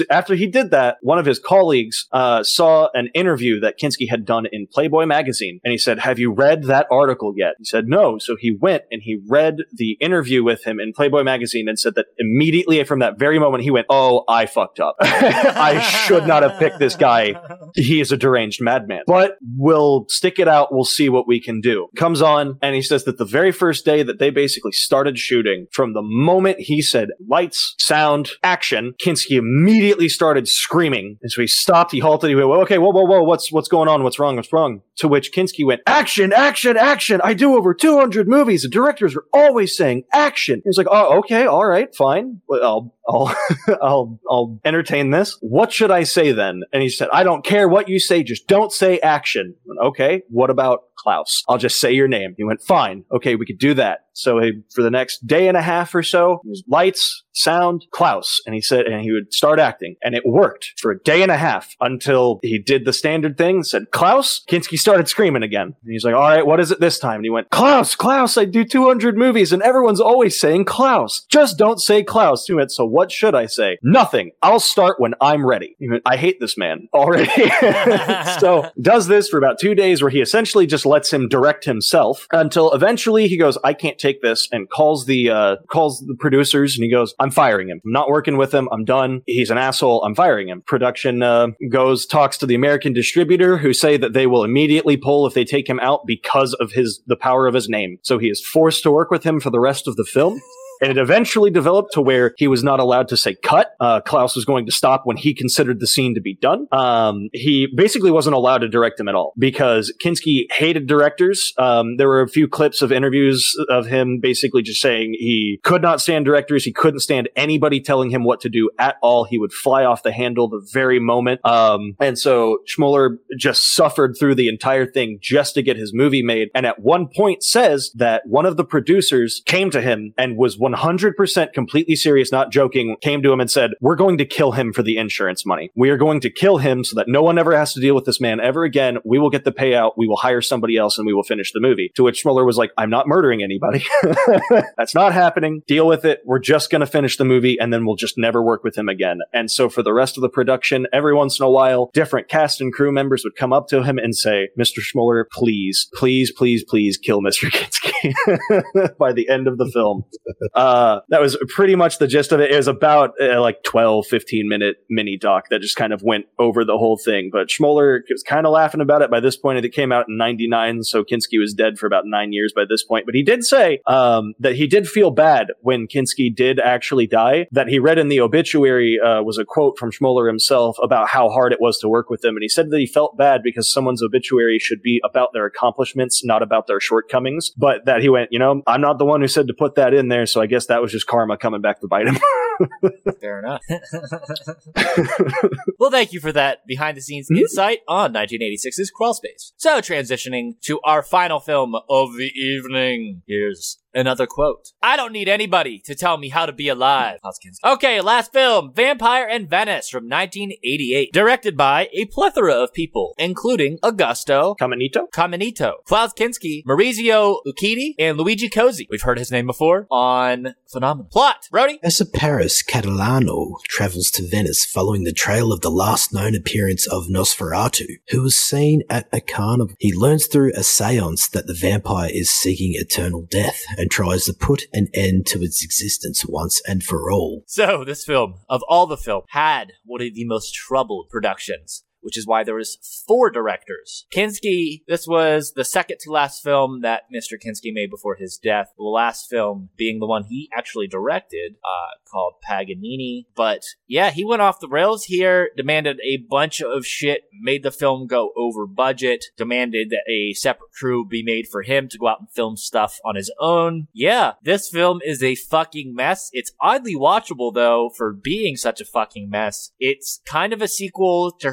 after 0.10 0.36
he 0.36 0.48
did 0.48 0.72
that, 0.72 0.98
one 1.02 1.20
of 1.20 1.26
his 1.26 1.38
colleagues 1.38 2.08
uh, 2.14 2.44
saw 2.44 2.88
an 2.94 3.10
interview 3.14 3.60
that 3.60 3.78
Kinski 3.78 4.10
had 4.10 4.26
done 4.26 4.46
in 4.52 4.68
Playboy 4.72 5.06
magazine, 5.06 5.60
and 5.64 5.72
he 5.72 5.78
said, 5.78 6.00
"Have 6.00 6.18
you 6.18 6.32
read 6.32 6.64
that 6.64 6.88
article 6.90 7.34
yet?" 7.36 7.56
He 7.58 7.66
said, 7.66 7.88
"No." 7.88 8.18
So 8.20 8.38
he 8.40 8.56
went 8.56 8.84
and 8.90 9.02
he 9.04 9.20
read 9.28 9.58
the 9.74 9.98
interview 10.00 10.44
with 10.44 10.64
him 10.64 10.80
in 10.80 10.94
Playboy 10.94 11.24
magazine 11.24 11.68
and 11.68 11.78
said 11.78 11.96
that 11.96 12.06
immediately 12.18 12.82
from 12.86 13.00
that 13.00 13.20
very 13.20 13.40
moment 13.40 13.64
he 13.64 13.72
went, 13.72 13.88
"Oh, 13.90 14.24
I 14.30 14.46
fucked 14.46 14.80
up. 14.80 14.96
I 15.02 15.82
should 15.82 16.26
not 16.26 16.44
have 16.44 16.58
picked 16.58 16.80
this 16.80 16.96
guy. 16.96 17.36
He 17.76 18.00
is 18.00 18.12
a 18.12 18.18
deranged 18.18 18.62
madman." 18.62 19.04
But 19.06 19.38
we'll 19.58 20.06
stick 20.08 20.40
it 20.40 20.48
out. 20.48 20.74
We'll 20.74 20.86
see 20.86 21.10
what 21.10 21.28
we 21.28 21.42
can 21.42 21.62
do. 21.62 21.90
Comes 21.98 22.22
on 22.22 22.58
and 22.62 22.76
he 22.76 22.82
says 22.82 23.04
that 23.06 23.18
the 23.18 23.26
very 23.26 23.52
first 23.52 23.86
day 23.86 24.04
that 24.04 24.20
they 24.20 24.30
basically 24.30 24.72
started 24.72 25.18
shooting, 25.18 25.49
from 25.72 25.94
the 25.94 26.02
moment 26.02 26.60
he 26.60 26.82
said 26.82 27.10
lights, 27.28 27.76
sound, 27.80 28.30
action, 28.44 28.94
Kinski 29.04 29.38
immediately 29.38 30.10
started 30.10 30.48
screaming. 30.48 31.18
And 31.22 31.32
so 31.32 31.42
he 31.42 31.48
stopped, 31.48 31.92
he 31.92 32.00
halted, 32.00 32.30
he 32.30 32.36
went, 32.36 32.50
okay, 32.64 32.78
whoa, 32.78 32.92
whoa, 32.92 33.04
whoa, 33.04 33.24
what's 33.24 33.52
what's 33.52 33.68
going 33.68 33.88
on? 33.88 34.04
What's 34.04 34.20
wrong? 34.20 34.36
What's 34.36 34.54
wrong? 34.54 34.82
To 34.98 35.08
which 35.08 35.32
Kinski 35.32 35.66
went, 35.66 35.82
action, 35.88 36.34
action, 36.34 36.78
action. 36.78 37.22
I 37.24 37.34
do 37.34 37.56
over 37.56 37.74
200 37.74 38.28
movies. 38.28 38.64
The 38.64 38.70
directors 38.70 39.16
are 39.16 39.26
always 39.34 39.76
saying 39.76 40.04
action. 40.12 40.62
He 40.64 40.70
was 40.70 40.78
like, 40.78 40.88
oh, 40.90 41.20
okay, 41.20 41.46
all 41.46 41.66
right, 41.66 41.94
fine. 41.96 42.42
I'll 42.52 42.94
I'll 43.08 43.36
I'll 43.82 44.20
I'll 44.30 44.60
entertain 44.64 45.12
this. 45.12 45.38
What 45.42 45.74
should 45.74 45.92
I 45.92 46.04
say 46.04 46.32
then? 46.32 46.62
And 46.72 46.82
he 46.84 46.90
said, 46.90 47.10
I 47.12 47.24
don't 47.24 47.44
care 47.44 47.68
what 47.68 47.90
you 47.90 48.00
say, 48.00 48.24
just 48.24 48.48
don't 48.48 48.72
say 48.72 49.00
action. 49.00 49.56
Went, 49.66 49.80
okay, 49.90 50.22
what 50.30 50.50
about 50.50 50.84
Klaus? 50.96 51.44
I'll 51.48 51.58
just 51.58 51.80
say 51.80 51.92
your 51.92 52.08
name. 52.08 52.36
He 52.38 52.44
went, 52.44 52.62
fine. 52.62 53.06
Okay, 53.12 53.36
we 53.36 53.46
could 53.46 53.58
do 53.58 53.74
that. 53.76 54.06
So 54.20 54.40
he, 54.40 54.62
for 54.74 54.82
the 54.82 54.92
next 54.92 55.26
day 55.26 55.48
and 55.48 55.58
a 55.58 55.62
half 55.62 55.94
or 55.96 56.04
so, 56.04 56.42
it 56.46 56.64
lights, 56.68 57.24
sound, 57.34 57.86
Klaus. 57.92 58.42
And 58.46 58.54
he 58.54 58.62
said, 58.62 58.86
and 58.86 59.02
he 59.02 59.12
would 59.12 59.34
start 59.34 59.60
acting. 59.60 59.96
And 60.04 60.14
it 60.16 60.26
worked 60.26 60.74
for 60.78 60.92
a 60.92 61.00
day 61.00 61.22
and 61.22 61.32
a 61.32 61.38
half 61.38 61.76
until 61.80 62.40
he 62.44 62.60
did 62.60 62.86
the 62.86 62.94
standard 62.94 63.38
thing, 63.38 63.64
said, 63.64 63.92
Klaus. 63.92 64.44
Kinski 64.50 64.78
started 64.78 65.08
screaming 65.08 65.44
again. 65.44 65.76
And 65.82 65.92
he's 65.92 66.04
like, 66.04 66.16
all 66.16 66.22
right, 66.22 66.46
what 66.46 66.60
is 66.60 66.72
it 66.72 66.80
this 66.80 67.00
time? 67.00 67.16
And 67.16 67.26
he 67.26 67.30
went, 67.30 67.50
Klaus, 67.50 67.96
Klaus, 67.96 68.38
I 68.38 68.46
do 68.46 68.66
200 68.66 69.18
movies 69.18 69.54
and 69.54 69.62
everyone's 69.62 70.02
always 70.02 70.40
saying 70.40 70.66
Klaus. 70.66 71.26
Just 71.30 71.58
don't 71.58 71.80
say 71.80 72.04
Klaus. 72.04 72.46
He 72.46 72.54
went, 72.54 72.72
so 72.72 72.86
what 72.86 73.12
should 73.12 73.36
I 73.36 73.46
say? 73.46 73.78
Nothing. 73.82 74.32
I'll 74.42 74.60
start 74.60 75.00
when 75.00 75.14
I'm 75.22 75.46
ready. 75.46 75.76
Went, 75.80 76.04
I 76.06 76.18
hate 76.18 76.40
this 76.40 76.58
man 76.58 76.90
already. 76.94 77.30
so 78.40 78.70
does 78.82 79.08
this 79.08 79.30
for 79.30 79.38
about 79.38 79.60
two 79.60 79.76
days 79.76 80.02
where 80.02 80.12
he 80.12 80.22
essentially 80.22 80.68
just 80.68 80.86
lets 80.86 81.12
him 81.12 81.30
direct 81.30 81.66
himself 81.66 82.28
until 82.32 82.74
eventually 82.74 83.28
he 83.28 83.38
goes, 83.38 83.58
I 83.64 83.74
can't 83.74 83.98
take 83.98 84.09
this 84.22 84.48
and 84.52 84.70
calls 84.70 85.06
the, 85.06 85.30
uh, 85.30 85.56
calls 85.70 86.00
the 86.06 86.16
producers 86.16 86.76
and 86.76 86.84
he 86.84 86.92
goes, 86.92 87.14
I'm 87.20 87.32
firing 87.32 87.70
him. 87.70 87.82
I'm 87.86 87.92
not 87.92 88.10
working 88.10 88.38
with 88.38 88.54
him. 88.54 88.68
I'm 88.72 88.86
done. 88.86 89.22
He's 89.26 89.52
an 89.52 89.58
asshole. 89.58 90.04
I'm 90.04 90.16
firing 90.16 90.50
him. 90.50 90.64
Production, 90.66 91.24
uh, 91.24 91.48
goes, 91.70 92.06
talks 92.06 92.38
to 92.40 92.46
the 92.46 92.56
American 92.56 92.94
distributor 92.94 93.58
who 93.58 93.74
say 93.74 93.98
that 93.98 94.14
they 94.14 94.28
will 94.28 94.44
immediately 94.44 94.98
pull 94.98 95.26
if 95.26 95.34
they 95.34 95.46
take 95.46 95.70
him 95.70 95.80
out 95.80 96.06
because 96.06 96.54
of 96.56 96.72
his, 96.72 97.02
the 97.08 97.16
power 97.16 97.48
of 97.48 97.54
his 97.54 97.70
name. 97.70 97.98
So 98.04 98.18
he 98.18 98.30
is 98.30 98.46
forced 98.46 98.84
to 98.84 98.92
work 98.92 99.12
with 99.12 99.24
him 99.24 99.40
for 99.40 99.50
the 99.50 99.60
rest 99.60 99.88
of 99.88 99.96
the 99.96 100.06
film. 100.06 100.42
And 100.82 100.92
it 100.92 100.98
eventually 100.98 101.52
developed 101.52 101.94
to 101.94 102.02
where 102.02 102.34
he 102.38 102.48
was 102.48 102.64
not 102.64 102.80
allowed 102.80 103.08
to 103.10 103.18
say 103.18 103.36
cut. 103.36 103.72
Uh, 103.80 104.02
Klaus 104.02 104.36
was 104.36 104.46
going 104.46 104.66
to 104.66 104.72
stop 104.72 105.02
when 105.06 105.18
he 105.18 105.34
considered 105.34 105.80
the 105.80 105.88
scene 105.88 106.16
to 106.16 106.22
be 106.22 106.36
done. 106.36 106.68
Um, 106.72 107.30
he 107.34 107.68
basically 107.76 108.12
wasn't 108.12 108.36
allowed 108.36 108.60
to 108.60 108.70
direct 108.70 109.00
him 109.00 109.08
at 109.08 109.16
all 109.16 109.34
because 109.38 109.94
Kinski 110.04 110.52
hated 110.52 110.88
directors. 110.88 111.54
Um, 111.58 111.98
there 111.98 112.08
were 112.08 112.22
a 112.22 112.28
few 112.28 112.48
clips 112.48 112.82
of 112.82 112.92
interviews 112.92 113.56
of 113.70 113.88
him 113.88 114.20
basically 114.22 114.62
just 114.62 114.82
saying 114.82 115.16
he 115.20 115.60
could 115.64 115.82
not 115.82 116.02
stand 116.02 116.26
directors. 116.26 116.64
He 116.64 116.72
couldn't 116.72 117.00
stand 117.00 117.30
anybody 117.36 117.82
telling 117.82 118.10
him 118.10 118.24
what 118.24 118.40
to 118.42 118.50
do 118.50 118.70
at 118.80 118.96
all. 119.02 119.26
He 119.26 119.38
would 119.38 119.52
fly 119.52 119.84
off 119.84 120.04
the 120.04 120.12
handle 120.12 120.48
the 120.48 120.66
very 120.74 121.00
moment. 121.00 121.46
Um, 121.46 121.96
and 122.00 122.18
so 122.18 122.60
Schmoeller 122.68 123.18
just 123.38 123.76
suffered 123.76 124.16
through 124.20 124.36
the 124.36 124.48
entire 124.48 124.86
thing 124.86 125.20
just 125.22 125.56
to 125.56 125.62
get 125.62 125.78
his 125.78 125.94
movie 125.94 126.22
made. 126.24 126.50
And 126.56 126.66
at 126.66 126.80
one 126.80 127.08
point 127.16 127.44
says 127.44 127.92
that 127.96 128.24
one 128.26 128.46
of 128.46 128.58
the 128.58 128.64
producers 128.64 129.42
came 129.46 129.70
to 129.72 129.82
him 129.82 130.14
and 130.18 130.38
was 130.38 130.58
100% 130.74 131.54
completely 131.54 131.96
serious, 131.96 132.32
not 132.32 132.52
joking, 132.52 132.96
came 133.02 133.22
to 133.24 133.32
him 133.32 133.40
and 133.40 133.50
said, 133.50 133.72
We're 133.82 133.96
going 133.96 134.18
to 134.18 134.26
kill 134.26 134.52
him 134.54 134.74
for 134.74 134.84
the 134.84 134.98
insurance 134.98 135.46
money. 135.46 135.72
We 135.76 135.90
are 135.90 135.98
going 135.98 136.22
to 136.22 136.30
kill 136.30 136.58
him 136.58 136.84
so 136.84 136.96
that 136.96 137.08
no 137.08 137.22
one 137.22 137.38
ever 137.38 137.56
has 137.56 137.74
to 137.74 137.80
deal 137.80 137.96
with 137.96 138.06
this 138.06 138.22
man 138.22 138.40
ever 138.40 138.64
again. 138.64 138.98
We 139.04 139.20
will 139.20 139.30
get 139.30 139.44
the 139.44 139.52
payout. 139.52 139.94
We 139.98 140.08
will 140.08 140.18
hire 140.18 140.42
somebody 140.42 140.78
else 140.78 140.98
and 140.98 141.06
we 141.06 141.14
will 141.14 141.24
finish 141.24 141.52
the 141.52 141.60
movie. 141.60 141.92
To 141.96 142.04
which 142.04 142.24
Schmoeller 142.24 142.46
was 142.46 142.58
like, 142.58 142.72
I'm 142.78 142.90
not 142.90 143.08
murdering 143.08 143.44
anybody. 143.44 143.84
That's 144.78 144.96
not 144.96 145.14
happening. 145.14 145.62
Deal 145.68 145.88
with 145.88 146.06
it. 146.06 146.22
We're 146.26 146.40
just 146.40 146.70
going 146.70 146.82
to 146.82 146.88
finish 146.88 147.18
the 147.18 147.26
movie 147.26 147.60
and 147.60 147.74
then 147.74 147.86
we'll 147.86 147.96
just 147.96 148.18
never 148.18 148.42
work 148.42 148.64
with 148.64 148.78
him 148.78 148.90
again. 148.90 149.20
And 149.34 149.50
so 149.52 149.70
for 149.70 149.84
the 149.84 149.94
rest 149.94 150.18
of 150.18 150.22
the 150.22 150.30
production, 150.30 150.88
every 150.94 151.14
once 151.14 151.40
in 151.40 151.46
a 151.46 151.50
while, 151.50 151.90
different 151.94 152.28
cast 152.28 152.62
and 152.62 152.74
crew 152.74 152.92
members 152.92 153.24
would 153.24 153.36
come 153.36 153.54
up 153.54 153.68
to 153.70 153.84
him 153.84 153.98
and 153.98 154.16
say, 154.16 154.50
Mr. 154.58 154.80
Schmoeller, 154.80 155.26
please, 155.32 155.90
please, 155.94 156.32
please, 156.32 156.64
please 156.64 156.98
kill 156.98 157.22
Mr. 157.22 157.50
Kinski 157.50 158.98
by 158.98 159.14
the 159.14 159.30
end 159.30 159.48
of 159.48 159.58
the 159.58 159.70
film. 159.72 160.04
Uh, 160.60 161.00
that 161.08 161.22
was 161.22 161.38
pretty 161.48 161.74
much 161.74 162.00
the 162.00 162.08
gist 162.08 162.34
of 162.34 162.42
it. 162.42 162.52
It 162.52 162.58
was 162.58 162.68
about 162.68 163.14
uh, 163.22 163.40
like 163.40 163.64
12, 163.64 164.06
15 164.08 164.50
minute 164.50 164.76
mini 164.90 165.18
doc 165.18 165.46
that 165.52 165.62
just 165.62 165.78
kind 165.78 165.94
of 165.94 166.04
went 166.04 166.26
over 166.38 166.66
the 166.66 166.78
whole 166.78 166.98
thing. 166.98 167.30
But 167.32 167.48
Schmoeller 167.48 168.02
was 168.10 168.24
kind 168.24 168.46
of 168.46 168.52
laughing 168.52 168.82
about 168.82 169.02
it 169.02 169.10
by 169.10 169.22
this 169.22 169.38
point. 169.38 169.64
It 169.64 169.70
came 169.70 169.94
out 169.94 170.10
in 170.10 170.18
99, 170.18 170.84
so 170.84 171.06
Kinski 171.06 171.40
was 171.40 171.54
dead 171.54 171.80
for 171.80 171.86
about 171.86 172.04
nine 172.06 172.34
years 172.34 172.52
by 172.54 172.64
this 172.68 172.84
point. 172.84 173.06
But 173.06 173.16
he 173.16 173.24
did 173.24 173.46
say 173.46 173.80
um, 173.88 174.34
that 174.40 174.56
he 174.56 174.68
did 174.68 174.86
feel 174.86 175.12
bad 175.12 175.54
when 175.62 175.88
Kinski 175.88 176.36
did 176.36 176.60
actually 176.60 177.08
die. 177.08 177.48
That 177.54 177.70
he 177.70 177.80
read 177.80 177.98
in 177.98 178.10
the 178.10 178.20
obituary 178.20 179.00
uh, 179.00 179.24
was 179.24 179.38
a 179.38 179.46
quote 179.46 179.78
from 179.78 179.92
Schmoeller 179.92 180.28
himself 180.28 180.76
about 180.84 181.08
how 181.08 181.30
hard 181.30 181.54
it 181.54 181.62
was 181.62 181.80
to 181.80 181.88
work 181.88 182.10
with 182.10 182.22
him. 182.26 182.36
And 182.36 182.44
he 182.44 182.50
said 182.50 182.70
that 182.70 182.80
he 182.80 182.86
felt 182.86 183.16
bad 183.16 183.44
because 183.44 183.72
someone's 183.72 184.04
obituary 184.04 184.60
should 184.60 184.82
be 184.82 185.00
about 185.06 185.30
their 185.32 185.46
accomplishments, 185.46 186.26
not 186.26 186.44
about 186.44 186.68
their 186.68 186.82
shortcomings. 186.82 187.52
But 187.52 187.86
that 187.86 188.02
he 188.02 188.10
went, 188.10 188.34
you 188.34 188.40
know, 188.40 188.62
I'm 188.68 188.82
not 188.82 188.98
the 189.00 189.06
one 189.06 189.22
who 189.22 189.30
said 189.30 189.48
to 189.48 189.54
put 189.54 189.76
that 189.76 189.94
in 189.94 190.10
there. 190.10 190.26
So 190.26 190.42
I 190.42 190.49
guess 190.50 190.68
that 190.68 190.82
was 190.82 190.92
just 190.92 191.08
karma 191.08 191.38
coming 191.38 191.62
back 191.62 191.80
to 191.82 191.88
bite 191.88 192.08
him. 192.08 192.18
Fair 193.22 193.40
enough. 193.40 193.62
well, 195.80 195.92
thank 195.92 196.12
you 196.12 196.20
for 196.20 196.34
that 196.34 196.68
behind 196.68 196.98
the 196.98 197.02
scenes 197.02 197.28
hmm? 197.30 197.38
insight 197.38 197.80
on 197.88 198.14
1986's 198.14 198.92
Crawl 198.92 199.14
Space. 199.14 199.54
So, 199.58 199.80
transitioning 199.80 200.60
to 200.62 200.80
our 200.84 201.02
final 201.02 201.40
film 201.40 201.76
of 201.76 202.18
the 202.18 202.32
evening. 202.36 203.22
Here's 203.28 203.80
another 203.94 204.28
quote. 204.28 204.72
I 204.82 204.96
don't 204.96 205.14
need 205.14 205.28
anybody 205.28 205.80
to 205.86 205.96
tell 205.96 206.18
me 206.18 206.30
how 206.30 206.46
to 206.46 206.52
be 206.52 206.70
alive. 206.70 207.20
Hoskins. 207.24 207.60
Okay, 207.66 208.02
last 208.02 208.32
film, 208.34 208.74
Vampire 208.74 209.28
in 209.28 209.48
Venice 209.48 209.90
from 209.90 210.06
1988. 210.06 211.12
Directed 211.14 211.58
by 211.58 211.90
a 211.94 212.06
plethora 212.06 212.54
of 212.54 212.74
people, 212.74 213.14
including 213.18 213.78
Augusto, 213.80 214.56
Caminito? 214.58 215.10
Caminito, 215.14 215.74
Klaus 215.86 216.14
Kinski, 216.14 216.64
Maurizio 216.66 217.38
Lucchini, 217.46 217.94
and 218.00 218.18
Luigi 218.18 218.50
Cozzi. 218.50 218.88
We've 218.90 219.02
heard 219.02 219.20
his 219.20 219.32
name 219.32 219.48
before 219.48 219.88
on 219.90 220.56
Phenomenal. 220.72 221.10
Plot, 221.12 221.48
Brody. 221.52 221.80
As 221.84 222.00
a 222.00 222.06
Paris, 222.06 222.64
Catalano 222.64 223.56
travels 223.68 224.12
to 224.12 224.28
Venice 224.28 224.66
following 224.66 225.04
the 225.04 225.14
trail 225.14 225.52
of 225.52 225.62
the 225.62 225.72
last 225.72 226.14
known 226.14 226.36
appearance 226.36 226.88
of 226.88 227.08
Nosferatu, 227.08 227.88
who 228.10 228.22
was 228.22 228.40
seen 228.40 228.84
at 228.90 229.08
a 229.12 229.22
carnival. 229.22 229.76
He 229.80 229.94
learns 229.94 230.28
through 230.28 230.52
a 230.56 230.64
seance 230.64 231.30
that 231.30 231.48
the 231.48 231.54
vampire 231.54 232.10
is 232.12 232.30
seeking 232.30 232.74
eternal 232.76 233.22
death 233.30 233.66
and 233.80 233.90
tries 233.90 234.26
to 234.26 234.34
put 234.34 234.66
an 234.74 234.90
end 234.94 235.26
to 235.26 235.42
its 235.42 235.64
existence 235.64 236.26
once 236.26 236.62
and 236.68 236.84
for 236.84 237.10
all. 237.10 237.46
So, 237.48 237.86
this 237.86 238.04
film, 238.04 238.42
of 238.50 238.62
all 238.68 238.86
the 238.86 238.98
film, 238.98 239.24
had 239.30 239.72
one 239.86 240.02
of 240.02 240.14
the 240.14 240.26
most 240.26 240.54
troubled 240.54 241.08
productions. 241.10 241.86
Which 242.02 242.18
is 242.18 242.28
why 242.28 242.44
there 242.44 242.56
was 242.56 243.04
four 243.08 243.30
directors. 243.30 244.06
Kinski, 244.14 244.84
this 244.88 245.08
was 245.08 245.54
the 245.54 245.66
second 245.66 245.98
to 246.02 246.12
last 246.12 246.44
film 246.44 246.82
that 246.82 247.04
Mr. 247.14 247.34
Kinski 247.34 247.74
made 247.74 247.90
before 247.90 248.16
his 248.16 248.38
death. 248.38 248.74
The 248.78 248.84
last 248.84 249.30
film 249.30 249.70
being 249.78 250.00
the 250.00 250.08
one 250.08 250.24
he 250.24 250.50
actually 250.56 250.88
directed, 250.88 251.56
uh, 251.64 251.98
called 252.10 252.36
Paganini. 252.48 253.28
But 253.36 253.64
yeah, 253.88 254.12
he 254.12 254.26
went 254.26 254.42
off 254.42 254.60
the 254.60 254.68
rails 254.68 255.06
here, 255.06 255.50
demanded 255.56 256.00
a 256.04 256.18
bunch 256.18 256.62
of 256.62 256.86
shit, 256.86 257.24
made 257.40 257.64
the 257.64 257.72
film 257.72 258.08
go 258.08 258.32
over 258.36 258.66
budget, 258.66 259.26
demanded 259.38 259.90
that 259.90 260.10
a 260.10 260.34
separate 260.34 260.72
crew 260.78 261.06
be 261.06 261.24
made 261.24 261.48
for 261.48 261.62
him 261.62 261.88
to 261.90 261.98
go 261.98 262.08
out 262.08 262.20
and 262.20 262.32
film 262.32 262.58
stuff 262.58 263.00
on 263.06 263.16
his 263.16 263.32
own. 263.40 263.88
Yeah, 263.94 264.34
this 264.44 264.70
film 264.70 265.00
is 265.04 265.24
a 265.24 265.36
fucking 265.36 265.94
mess. 265.94 266.30
It's 266.34 266.52
oddly 266.62 266.96
watchable 266.96 267.54
though 267.54 267.90
for 267.96 268.14
being 268.14 268.56
such 268.56 268.82
a 268.82 268.86
fucking 268.86 269.30
mess. 269.30 269.72
It's 269.80 270.22
kind 270.26 270.54
of 270.54 270.62
a 270.62 270.68
sequel 270.68 271.32
to 271.40 271.52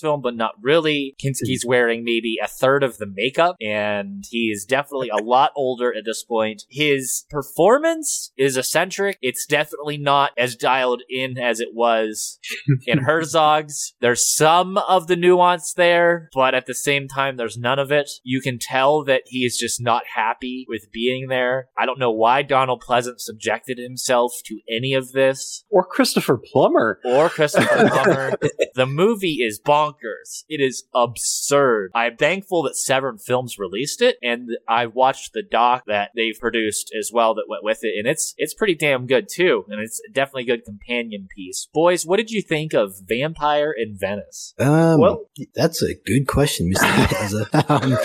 Film, 0.00 0.20
but 0.20 0.36
not 0.36 0.54
really. 0.60 1.14
Kinski's 1.22 1.62
mm-hmm. 1.62 1.68
wearing 1.68 2.04
maybe 2.04 2.36
a 2.42 2.48
third 2.48 2.82
of 2.82 2.98
the 2.98 3.06
makeup, 3.06 3.56
and 3.60 4.24
he 4.30 4.50
is 4.50 4.64
definitely 4.64 5.08
a 5.08 5.22
lot 5.22 5.52
older 5.56 5.94
at 5.94 6.04
this 6.04 6.22
point. 6.24 6.64
His 6.68 7.24
performance 7.30 8.32
is 8.36 8.56
eccentric. 8.56 9.18
It's 9.22 9.46
definitely 9.46 9.98
not 9.98 10.32
as 10.36 10.56
dialed 10.56 11.02
in 11.08 11.38
as 11.38 11.60
it 11.60 11.74
was 11.74 12.38
in 12.86 12.98
Herzog's. 12.98 13.94
There's 14.00 14.34
some 14.34 14.78
of 14.78 15.06
the 15.06 15.16
nuance 15.16 15.72
there, 15.74 16.28
but 16.34 16.54
at 16.54 16.66
the 16.66 16.74
same 16.74 17.08
time, 17.08 17.36
there's 17.36 17.58
none 17.58 17.78
of 17.78 17.92
it. 17.92 18.10
You 18.22 18.40
can 18.40 18.58
tell 18.58 19.04
that 19.04 19.22
he 19.26 19.44
is 19.44 19.56
just 19.56 19.80
not 19.80 20.02
happy 20.14 20.66
with 20.68 20.90
being 20.92 21.28
there. 21.28 21.68
I 21.76 21.86
don't 21.86 21.98
know 21.98 22.10
why 22.10 22.42
Donald 22.42 22.82
Pleasence 22.86 23.20
subjected 23.20 23.78
himself 23.78 24.32
to 24.46 24.60
any 24.70 24.94
of 24.94 25.12
this 25.12 25.64
Or 25.70 25.84
Christopher 25.84 26.38
Plummer? 26.38 27.00
or 27.04 27.28
Christopher 27.28 27.88
Plummer. 27.88 28.32
the 28.74 28.86
movie 28.86 29.42
is 29.42 29.58
bonkers. 29.68 30.44
It 30.48 30.60
is 30.60 30.84
absurd. 30.94 31.90
I'm 31.94 32.16
thankful 32.16 32.62
that 32.64 32.76
Severin 32.76 33.18
Films 33.18 33.58
released 33.58 34.00
it, 34.02 34.16
and 34.22 34.50
I 34.68 34.86
watched 34.86 35.32
the 35.32 35.42
doc 35.42 35.84
that 35.86 36.10
they've 36.16 36.38
produced 36.38 36.92
as 36.98 37.10
well 37.12 37.34
that 37.34 37.44
went 37.48 37.64
with 37.64 37.80
it, 37.84 37.94
and 37.98 38.06
it's 38.06 38.34
it's 38.38 38.54
pretty 38.54 38.74
damn 38.74 39.06
good 39.06 39.28
too, 39.28 39.64
and 39.68 39.80
it's 39.80 40.00
definitely 40.12 40.42
a 40.50 40.56
good 40.56 40.64
companion 40.64 41.28
piece. 41.34 41.68
Boys, 41.72 42.06
what 42.06 42.16
did 42.16 42.30
you 42.30 42.42
think 42.42 42.72
of 42.74 42.94
Vampire 43.04 43.72
in 43.72 43.96
Venice? 43.96 44.54
Um, 44.58 45.00
Well- 45.00 45.24
that's 45.54 45.82
a 45.82 45.94
good 45.94 46.26
question, 46.26 46.72
Mr. 46.72 47.48
Um, 47.68 47.96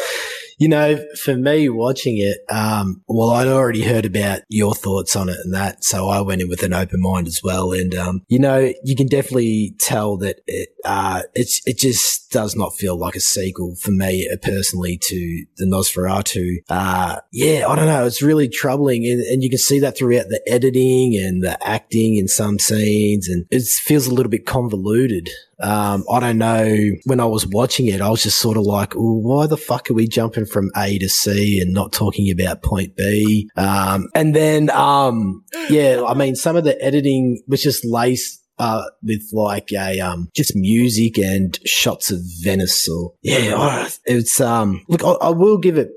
you 0.64 0.70
know, 0.70 0.98
for 1.22 1.36
me 1.36 1.68
watching 1.68 2.16
it, 2.20 2.38
um, 2.50 3.04
well, 3.10 3.32
I'd 3.32 3.50
already 3.50 3.84
heard 3.84 4.06
about 4.06 4.44
your 4.48 4.74
thoughts 4.74 5.14
on 5.14 5.28
it 5.28 5.36
and 5.44 5.54
that, 5.54 5.84
so 5.84 6.08
I 6.08 6.22
went 6.22 6.42
in 6.42 6.48
with 6.48 6.64
an 6.64 6.72
open 6.72 7.02
mind 7.02 7.28
as 7.28 7.42
well. 7.44 7.74
And, 7.74 7.94
um, 7.94 8.22
you 8.30 8.40
know, 8.40 8.72
you 8.82 8.96
can 8.96 9.08
definitely 9.08 9.76
tell 9.78 10.16
that 10.20 10.38
it, 10.48 10.70
uh, 10.86 11.24
it's, 11.34 11.60
it 11.66 11.78
just 11.80 12.32
does 12.32 12.56
not 12.56 12.78
feel 12.78 12.98
like 12.98 13.16
a 13.16 13.20
sequel 13.20 13.76
for 13.76 13.92
me 13.92 14.26
personally 14.42 14.98
to 15.02 15.46
the 15.58 15.66
Nosferatu. 15.66 16.60
Uh, 16.70 17.20
yeah, 17.34 17.68
I 17.68 17.76
don't 17.76 17.88
know. 17.88 18.06
It's 18.06 18.22
really 18.22 18.48
troubling. 18.48 19.06
And, 19.06 19.20
and 19.20 19.44
you 19.44 19.50
can 19.50 19.60
see 19.60 19.80
that 19.80 19.98
throughout 19.98 20.30
the 20.30 20.42
editing 20.48 21.18
and 21.18 21.44
the 21.44 21.62
acting 21.68 22.16
in 22.16 22.30
some 22.30 22.58
scenes. 22.58 23.28
And 23.28 23.46
it 23.52 23.64
feels 23.64 24.08
a 24.08 24.14
little 24.14 24.30
bit 24.30 24.46
convoluted. 24.46 25.30
Um, 25.60 26.04
I 26.12 26.20
don't 26.20 26.38
know. 26.38 26.92
When 27.06 27.20
I 27.20 27.26
was 27.26 27.46
watching 27.48 27.88
it, 27.88 28.02
I 28.02 28.10
was 28.10 28.24
just 28.24 28.40
sort 28.40 28.58
of 28.58 28.64
like, 28.64 28.94
why 28.96 29.48
the 29.48 29.58
fuck 29.58 29.90
are 29.90 29.94
we 29.94 30.08
jumping 30.08 30.46
from 30.46 30.72
A 30.76 30.98
to 31.00 31.10
C 31.10 31.62
and 31.62 31.74
not 31.74 31.92
talking 31.92 32.30
about 32.32 32.64
point 32.64 32.96
B? 32.96 33.50
Um, 33.56 34.08
and 34.16 34.36
then, 34.36 34.70
um, 34.72 35.44
yeah, 35.70 36.04
I 36.08 36.14
mean, 36.14 36.36
some 36.36 36.56
of 36.56 36.64
the 36.64 36.82
editing 36.84 37.42
was 37.48 37.62
just 37.62 37.86
laced 37.86 38.44
uh, 38.60 38.84
with 39.02 39.24
like 39.32 39.72
a 39.72 40.00
um, 40.00 40.30
just 40.36 40.56
music 40.56 41.18
and 41.18 41.58
shots 41.66 42.12
of 42.12 42.20
Venice. 42.42 42.88
Or 42.88 43.14
yeah, 43.22 43.90
it's 44.06 44.40
um. 44.42 44.84
Look, 44.88 45.04
I, 45.04 45.28
I 45.28 45.30
will 45.30 45.58
give 45.58 45.78
it. 45.78 45.92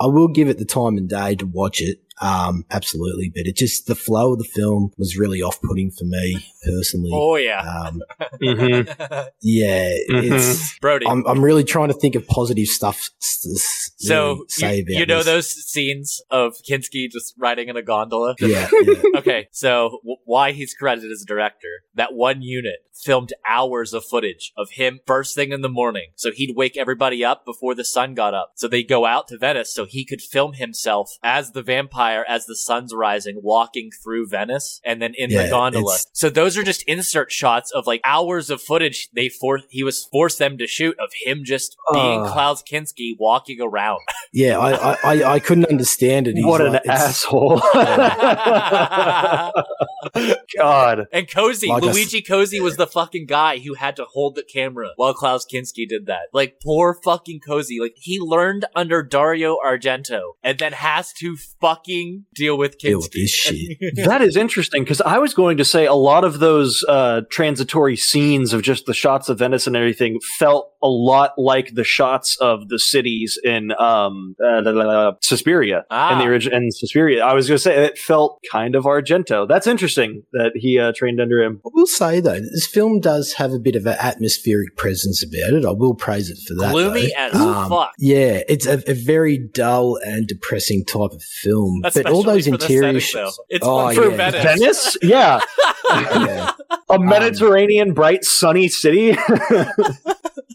I 0.00 0.06
will 0.06 0.28
give 0.28 0.48
it 0.48 0.58
the 0.58 0.64
time 0.64 0.96
and 0.96 1.08
day 1.08 1.36
to 1.36 1.46
watch 1.46 1.80
it. 1.80 1.98
Um, 2.20 2.64
absolutely, 2.70 3.30
but 3.34 3.46
it 3.46 3.56
just 3.56 3.86
the 3.86 3.94
flow 3.94 4.32
of 4.34 4.38
the 4.38 4.44
film 4.44 4.92
was 4.96 5.16
really 5.18 5.42
off-putting 5.42 5.90
for 5.90 6.04
me 6.04 6.46
personally. 6.64 7.10
Oh 7.12 7.36
yeah, 7.36 7.58
Um, 7.60 8.02
Mhm. 8.42 8.86
yeah, 9.42 9.88
it's. 9.90 10.78
Brody. 10.78 11.06
I'm, 11.06 11.26
I'm 11.26 11.42
really 11.44 11.64
trying 11.64 11.88
to 11.88 11.94
think 11.94 12.14
of 12.14 12.26
positive 12.28 12.66
stuff. 12.68 13.10
s- 13.20 13.46
s- 13.50 13.90
so 13.98 14.44
say 14.48 14.76
you, 14.76 14.82
about 14.82 15.00
you 15.00 15.06
know 15.06 15.22
this. 15.22 15.26
those 15.26 15.50
scenes 15.66 16.20
of 16.30 16.54
Kinski 16.68 17.10
just 17.10 17.34
riding 17.38 17.68
in 17.68 17.76
a 17.76 17.82
gondola. 17.82 18.34
Yeah, 18.38 18.68
yeah. 18.82 18.94
okay, 19.16 19.48
so 19.50 19.98
w- 20.02 20.16
why 20.24 20.52
he's 20.52 20.72
credited 20.74 21.10
as 21.10 21.22
a 21.22 21.26
director? 21.26 21.82
That 21.94 22.12
one 22.14 22.42
unit 22.42 22.76
filmed 23.02 23.32
hours 23.48 23.92
of 23.92 24.04
footage 24.04 24.52
of 24.56 24.68
him 24.72 25.00
first 25.06 25.34
thing 25.34 25.50
in 25.52 25.62
the 25.62 25.68
morning. 25.68 26.10
So 26.14 26.30
he'd 26.30 26.54
wake 26.56 26.76
everybody 26.76 27.24
up 27.24 27.44
before 27.44 27.74
the 27.74 27.84
sun 27.84 28.14
got 28.14 28.34
up. 28.34 28.52
So 28.54 28.68
they 28.68 28.84
go 28.84 29.04
out 29.04 29.26
to 29.28 29.38
Venice 29.38 29.74
so 29.74 29.84
he 29.84 30.04
could 30.04 30.20
film 30.22 30.52
himself 30.54 31.10
as 31.22 31.50
the 31.52 31.62
vampire 31.62 32.03
as 32.28 32.46
the 32.46 32.56
sun's 32.56 32.92
rising, 32.94 33.40
walking 33.42 33.90
through 34.02 34.26
Venice 34.28 34.80
and 34.84 35.00
then 35.00 35.14
in 35.16 35.30
the 35.30 35.48
gondola. 35.48 35.98
So 36.12 36.28
those 36.30 36.56
are 36.58 36.62
just 36.62 36.82
insert 36.84 37.32
shots 37.32 37.70
of 37.72 37.86
like 37.86 38.00
hours 38.04 38.50
of 38.50 38.60
footage 38.60 39.08
they 39.12 39.28
for 39.28 39.60
he 39.70 39.82
was 39.82 40.04
forced 40.04 40.38
them 40.38 40.58
to 40.58 40.66
shoot 40.66 40.96
of 40.98 41.10
him 41.24 41.42
just 41.44 41.76
being 41.92 42.20
ah. 42.20 42.32
Klaus 42.32 42.62
Kinski 42.62 43.12
walking 43.18 43.60
around. 43.60 44.00
Yeah, 44.36 44.58
I, 44.58 44.72
I, 44.72 44.96
I, 45.04 45.32
I 45.34 45.38
couldn't 45.38 45.66
understand 45.66 46.26
it. 46.26 46.34
He's 46.34 46.44
what 46.44 46.60
an 46.60 46.72
like- 46.72 46.82
it's- 46.84 47.00
asshole. 47.24 47.60
God. 50.56 51.06
And 51.12 51.26
Cozzi, 51.28 51.68
Like 51.68 51.82
a 51.84 51.86
s- 51.86 51.94
Luigi 51.94 52.20
Cozzi 52.22 52.60
was 52.60 52.76
the 52.76 52.86
fucking 52.88 53.26
guy 53.26 53.58
who 53.58 53.74
had 53.74 53.94
to 53.96 54.04
hold 54.04 54.34
the 54.34 54.42
camera 54.42 54.90
while 54.96 55.14
Klaus 55.14 55.46
Kinski 55.46 55.88
did 55.88 56.06
that. 56.06 56.28
Like, 56.32 56.58
poor 56.60 56.98
fucking 57.04 57.40
Cozzi. 57.46 57.78
Like, 57.80 57.94
he 57.96 58.18
learned 58.18 58.64
under 58.74 59.02
Dario 59.04 59.56
Argento 59.64 60.32
and 60.42 60.58
then 60.58 60.72
has 60.72 61.12
to 61.20 61.36
fucking 61.60 61.93
fucking 61.94 62.24
deal 62.34 62.58
with 62.58 62.78
Deal 62.78 62.98
with 62.98 63.12
this 63.12 63.30
shit. 63.30 63.78
that 64.04 64.20
is 64.20 64.36
interesting 64.36 64.82
because 64.82 65.00
I 65.00 65.18
was 65.18 65.34
going 65.34 65.56
to 65.58 65.64
say 65.64 65.86
a 65.86 65.94
lot 65.94 66.24
of 66.24 66.40
those 66.40 66.84
uh, 66.88 67.22
transitory 67.30 67.96
scenes 67.96 68.52
of 68.52 68.62
just 68.62 68.86
the 68.86 68.94
shots 68.94 69.28
of 69.28 69.38
Venice 69.38 69.66
and 69.66 69.76
everything 69.76 70.20
felt 70.38 70.72
a 70.82 70.88
lot 70.88 71.32
like 71.38 71.74
the 71.74 71.84
shots 71.84 72.36
of 72.40 72.68
the 72.68 72.78
cities 72.78 73.38
in 73.42 73.72
um, 73.78 74.36
uh, 74.44 75.12
Suspiria. 75.22 75.84
Ah. 75.90 76.12
In 76.12 76.18
the 76.18 76.24
original 76.26 76.58
in 76.58 76.70
Suspiria, 76.70 77.24
I 77.24 77.32
was 77.32 77.48
going 77.48 77.56
to 77.56 77.62
say 77.62 77.84
it 77.86 77.98
felt 77.98 78.40
kind 78.50 78.74
of 78.74 78.84
Argento. 78.84 79.48
That's 79.48 79.66
interesting 79.66 80.24
that 80.32 80.52
he 80.54 80.78
uh, 80.78 80.92
trained 80.94 81.20
under 81.20 81.42
him. 81.42 81.62
I 81.64 81.70
will 81.72 81.86
say 81.86 82.20
though, 82.20 82.40
this 82.40 82.66
film 82.66 83.00
does 83.00 83.32
have 83.34 83.52
a 83.52 83.58
bit 83.58 83.76
of 83.76 83.86
an 83.86 83.96
atmospheric 83.98 84.76
presence 84.76 85.22
about 85.22 85.54
it. 85.54 85.64
I 85.64 85.70
will 85.70 85.94
praise 85.94 86.28
it 86.28 86.38
for 86.46 86.54
that. 86.54 86.72
Gloomy 86.72 87.12
though. 87.16 87.38
Um, 87.38 87.64
as 87.64 87.68
fuck. 87.68 87.92
Yeah, 87.98 88.42
it's 88.48 88.66
a, 88.66 88.82
a 88.90 88.94
very 88.94 89.38
dull 89.38 89.96
and 90.04 90.26
depressing 90.26 90.84
type 90.84 91.12
of 91.12 91.22
film. 91.22 91.82
But 91.94 92.06
all 92.06 92.22
those 92.22 92.46
Especially 92.46 92.52
for 92.52 92.56
the 92.58 92.74
interior 92.74 93.00
shots. 93.00 93.40
It's 93.48 93.66
Oh, 93.66 93.86
fun 93.86 93.94
for 93.94 94.10
yeah. 94.10 94.30
Venice. 94.30 94.42
Venice, 94.42 94.96
yeah, 95.02 95.40
yeah. 95.90 96.52
a 96.88 96.98
Mediterranean, 96.98 97.92
bright, 97.92 98.24
sunny 98.24 98.68
city. 98.68 99.16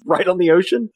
Right 0.06 0.28
on 0.28 0.40
the 0.40 0.50
ocean. 0.50 0.90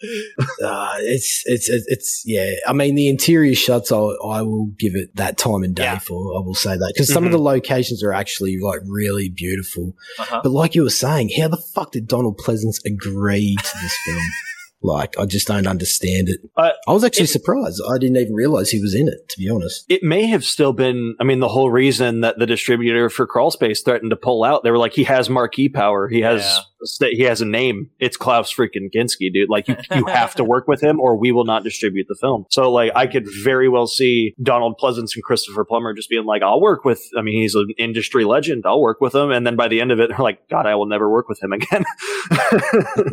Uh, 0.64 0.94
it's, 0.98 1.44
it's 1.46 1.70
it's 1.70 1.86
it's 1.86 2.24
yeah. 2.26 2.54
I 2.66 2.74
mean, 2.74 2.96
the 2.96 3.10
interior 3.10 3.54
shots, 3.54 3.92
I 3.92 3.98
I 3.98 4.42
will 4.42 4.72
give 4.80 4.96
it 4.96 5.16
that 5.18 5.38
time 5.38 5.62
and 5.62 5.76
day 5.76 5.84
Yeah. 5.84 6.00
for. 6.00 6.36
I 6.36 6.40
will 6.44 6.56
say 6.56 6.72
that 6.76 6.92
because 6.96 7.14
some 7.14 7.24
of 7.24 7.32
the 7.32 7.38
locations 7.38 8.04
are 8.04 8.12
actually 8.12 8.58
like 8.58 8.80
really 8.88 9.30
beautiful. 9.30 9.94
Uh-huh. 10.18 10.42
But 10.44 10.50
like 10.52 10.74
you 10.74 10.82
were 10.82 10.90
saying, 10.90 11.30
how 11.40 11.48
the 11.48 11.58
fuck 11.58 11.92
did 11.92 12.08
Donald 12.08 12.40
Pleasence 12.40 12.84
agree 12.88 13.56
to 13.56 13.78
this 13.84 13.96
film? 14.04 14.18
Like, 14.86 15.18
I 15.18 15.26
just 15.26 15.48
don't 15.48 15.66
understand 15.66 16.28
it. 16.30 16.42
Uh, 16.58 16.72
I 16.88 16.92
was 16.92 17.04
actually 17.04 17.24
it- 17.26 17.28
surprised. 17.30 17.82
I 17.90 17.98
didn't 17.98 18.18
even 18.18 18.34
realize 18.34 18.70
he 18.70 18.82
was 18.82 18.94
in 18.94 19.08
it. 19.08 19.30
To 19.30 19.38
be 19.40 19.50
honest. 19.50 19.86
it 19.90 20.04
may 20.04 20.26
have 20.28 20.44
still 20.44 20.74
been 20.74 21.16
i 21.20 21.24
mean 21.24 21.40
the 21.40 21.48
whole 21.48 21.72
reason 21.72 22.22
that 22.22 22.38
the 22.38 22.46
distributor 22.46 23.10
for 23.10 23.26
crawl 23.26 23.50
space 23.52 23.82
threatened 23.82 24.10
to 24.12 24.16
pull 24.16 24.44
out 24.44 24.64
they 24.64 24.70
were 24.72 24.78
like 24.78 24.94
he 24.94 25.04
has 25.06 25.30
marquee 25.30 25.70
power 25.70 26.08
he 26.08 26.22
has 26.22 26.42
Yeah. 26.42 26.60
He 27.00 27.24
has 27.24 27.42
a 27.42 27.46
name 27.46 27.90
it's 28.00 28.18
klaus 28.18 28.54
freaking 28.54 28.90
Kinski, 28.94 29.32
dude 29.32 29.50
like 29.50 29.68
you, 29.68 29.76
you 29.96 30.06
have 30.06 30.36
to 30.36 30.44
work 30.44 30.68
with 30.68 30.82
him 30.82 31.00
or 31.00 31.16
we 31.16 31.32
will 31.32 31.46
not 31.46 31.64
distribute 31.64 32.08
the 32.08 32.16
film 32.20 32.46
so 32.50 32.72
like 32.72 32.92
i 32.96 33.08
could 33.08 33.26
very 33.44 33.70
well 33.70 33.88
see 33.88 34.34
donald 34.42 34.78
pleasence 34.78 35.16
and 35.16 35.24
christopher 35.24 35.64
plummer 35.66 35.94
just 35.94 36.10
being 36.10 36.26
like 36.26 36.42
i'll 36.42 36.62
work 36.62 36.86
with 36.86 37.04
i 37.18 37.22
mean 37.22 37.42
he's 37.42 37.56
an 37.56 37.70
industry 37.78 38.26
legend 38.26 38.64
i'll 38.66 38.82
work 38.82 39.02
with 39.02 39.14
him 39.16 39.32
and 39.32 39.46
then 39.46 39.56
by 39.56 39.68
the 39.68 39.82
end 39.82 39.92
of 39.92 40.00
it 40.00 40.10
they're 40.10 40.18
like 40.20 40.48
god 40.50 40.66
i 40.66 40.76
will 40.76 40.86
never 40.86 41.10
work 41.10 41.28
with 41.30 41.42
him 41.42 41.54
again 41.54 41.84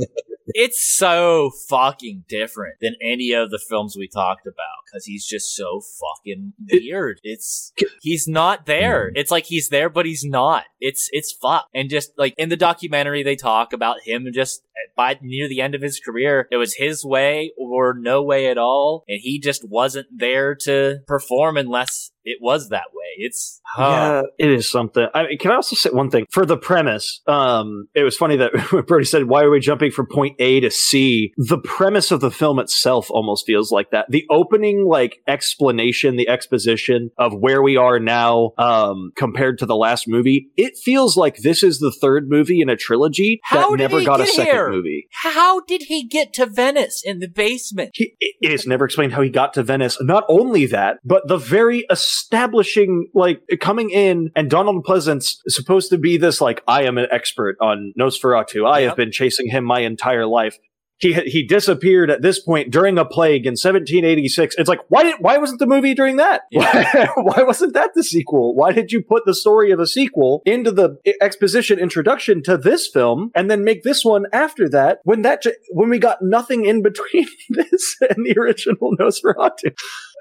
It's 0.55 0.83
so 0.83 1.51
fucking 1.68 2.25
different 2.29 2.77
than 2.81 2.97
any 3.03 3.33
of 3.33 3.51
the 3.51 3.61
films 3.68 3.97
we 3.97 4.09
talked 4.09 4.47
about 4.47 4.85
because 4.85 5.05
he's 5.05 5.25
just 5.27 5.55
so 5.55 5.81
fucking 5.81 6.55
weird. 6.71 7.21
It's 7.23 7.73
he's 8.01 8.27
not 8.27 8.66
there. 8.66 9.11
Mm. 9.11 9.12
It's 9.16 9.31
like 9.31 9.47
he's 9.47 9.68
there, 9.68 9.89
but 9.89 10.07
he's 10.07 10.25
not. 10.25 10.64
It's 10.81 11.09
it's 11.12 11.33
fuck. 11.33 11.66
And 11.75 11.91
just 11.91 12.12
like 12.16 12.35
in 12.37 12.49
the 12.49 12.57
documentary, 12.57 13.23
they 13.23 13.37
talk 13.37 13.60
about 13.73 14.01
him 14.03 14.27
just 14.33 14.63
by 14.97 15.18
near 15.22 15.49
the 15.49 15.61
end 15.61 15.74
of 15.74 15.83
his 15.83 16.01
career, 16.01 16.49
it 16.51 16.57
was 16.57 16.74
his 16.74 17.05
way 17.05 17.53
or 17.59 17.95
no 17.95 18.22
way 18.22 18.49
at 18.49 18.59
all, 18.59 19.05
and 19.09 19.20
he 19.20 19.39
just 19.39 19.68
wasn't 19.68 20.07
there 20.14 20.55
to 20.55 20.99
perform 21.07 21.57
unless 21.57 22.11
it 22.24 22.39
was 22.41 22.68
that 22.68 22.87
way. 22.93 23.07
It's 23.16 23.61
Yeah, 23.78 24.22
it 24.39 24.51
is 24.51 24.70
something. 24.70 25.07
I 25.14 25.24
mean, 25.24 25.39
can 25.39 25.51
I 25.51 25.57
also 25.57 25.76
say 25.76 25.91
one 25.91 26.11
thing 26.11 26.26
for 26.31 26.45
the 26.45 26.57
premise? 26.57 27.20
Um, 27.26 27.89
it 27.95 28.03
was 28.03 28.16
funny 28.16 28.37
that 28.37 28.53
Brody 28.87 29.05
said, 29.05 29.24
"Why 29.24 29.43
are 29.43 29.51
we 29.51 29.61
jumping 29.61 29.91
from 29.91 30.07
point 30.07 30.37
A 30.39 30.61
to 30.61 30.70
C?" 30.70 31.33
The 31.37 31.59
premise 31.59 32.11
of 32.11 32.20
the 32.20 32.31
film 32.31 32.59
itself 32.59 33.11
almost 33.11 33.47
feels 33.47 33.72
like 33.72 33.91
that. 33.91 34.07
The 34.11 34.26
opening, 34.31 34.87
like 34.87 35.18
explanation, 35.26 36.16
the 36.16 36.28
exposition 36.28 37.11
of 37.18 37.33
where 37.35 37.62
we 37.62 37.76
are 37.76 37.99
now 37.99 38.53
um, 38.59 39.12
compared 39.16 39.59
to 39.59 39.66
the 39.66 39.76
last 39.76 40.07
movie, 40.07 40.51
it 40.57 40.76
feels 40.76 41.16
like 41.16 41.39
this 41.39 41.62
is 41.62 41.78
the 41.78 41.93
third 42.01 42.28
movie 42.28 42.61
in 42.61 42.68
a 42.68 42.76
trilogy 42.76 43.41
How 43.45 43.70
that 43.70 43.76
never 43.78 44.05
got 44.05 44.20
a 44.20 44.26
second 44.26 44.53
here? 44.53 44.70
Movie. 44.71 45.07
how 45.23 45.61
did 45.61 45.83
he 45.83 46.07
get 46.07 46.33
to 46.35 46.47
Venice 46.47 47.03
in 47.05 47.18
the 47.18 47.29
basement? 47.29 47.91
He, 47.95 48.14
it 48.21 48.51
is 48.53 48.66
never 48.66 48.85
explained 48.85 49.12
how 49.12 49.23
he 49.23 49.31
got 49.31 49.55
to 49.55 49.62
Venice. 49.62 49.99
Not 50.01 50.25
only 50.29 50.66
that, 50.66 50.99
but 51.05 51.27
the 51.29 51.37
very 51.37 51.85
establishing, 51.91 53.09
like 53.14 53.41
coming 53.61 53.91
in, 53.91 54.31
and 54.37 54.49
Donald 54.51 54.85
Pleasence 54.85 55.37
is 55.45 55.55
supposed 55.55 55.91
to 55.91 55.99
be 55.99 56.16
this, 56.16 56.41
like, 56.41 56.62
I 56.68 56.85
am 56.85 56.99
an 56.99 57.07
expert 57.11 57.57
on 57.61 57.93
Nosferatu. 57.99 58.66
I 58.68 58.81
Yep. 58.81 58.89
have 58.89 58.97
been 58.97 59.12
chasing 59.12 59.49
him 59.51 59.64
my 59.64 59.81
entire 59.81 60.27
life. 60.27 60.57
He 61.01 61.14
he 61.14 61.42
disappeared 61.46 62.11
at 62.11 62.22
this 62.22 62.38
point 62.40 62.70
during 62.70 62.98
a 62.98 63.05
plague 63.05 63.46
in 63.46 63.53
1786. 63.53 64.57
It's 64.59 64.68
like 64.68 64.80
why 64.88 65.03
did 65.03 65.14
why 65.18 65.38
wasn't 65.38 65.59
the 65.59 65.66
movie 65.66 65.94
during 65.94 66.16
that? 66.16 66.42
Why, 66.53 67.09
why 67.16 67.42
wasn't 67.42 67.72
that 67.74 67.92
the 67.94 68.05
sequel? 68.05 68.55
Why 68.55 68.72
did 68.72 68.92
you 68.92 69.03
put 69.03 69.24
the 69.24 69.34
story 69.34 69.70
of 69.70 69.80
a 69.80 69.86
sequel 69.86 70.42
into 70.44 70.70
the 70.70 70.96
exposition 71.22 71.78
introduction 71.78 72.42
to 72.44 72.57
this 72.59 72.86
film 72.86 73.30
and 73.34 73.51
then 73.51 73.64
make 73.64 73.82
this 73.82 74.05
one 74.05 74.26
after 74.32 74.68
that 74.68 74.98
when 75.05 75.22
that 75.22 75.42
when 75.70 75.88
we 75.88 75.98
got 75.98 76.18
nothing 76.22 76.66
in 76.66 76.82
between 76.82 77.26
this 77.51 77.96
and 78.03 78.26
the 78.26 78.38
original 78.38 78.92
Nosferatu? 78.98 79.72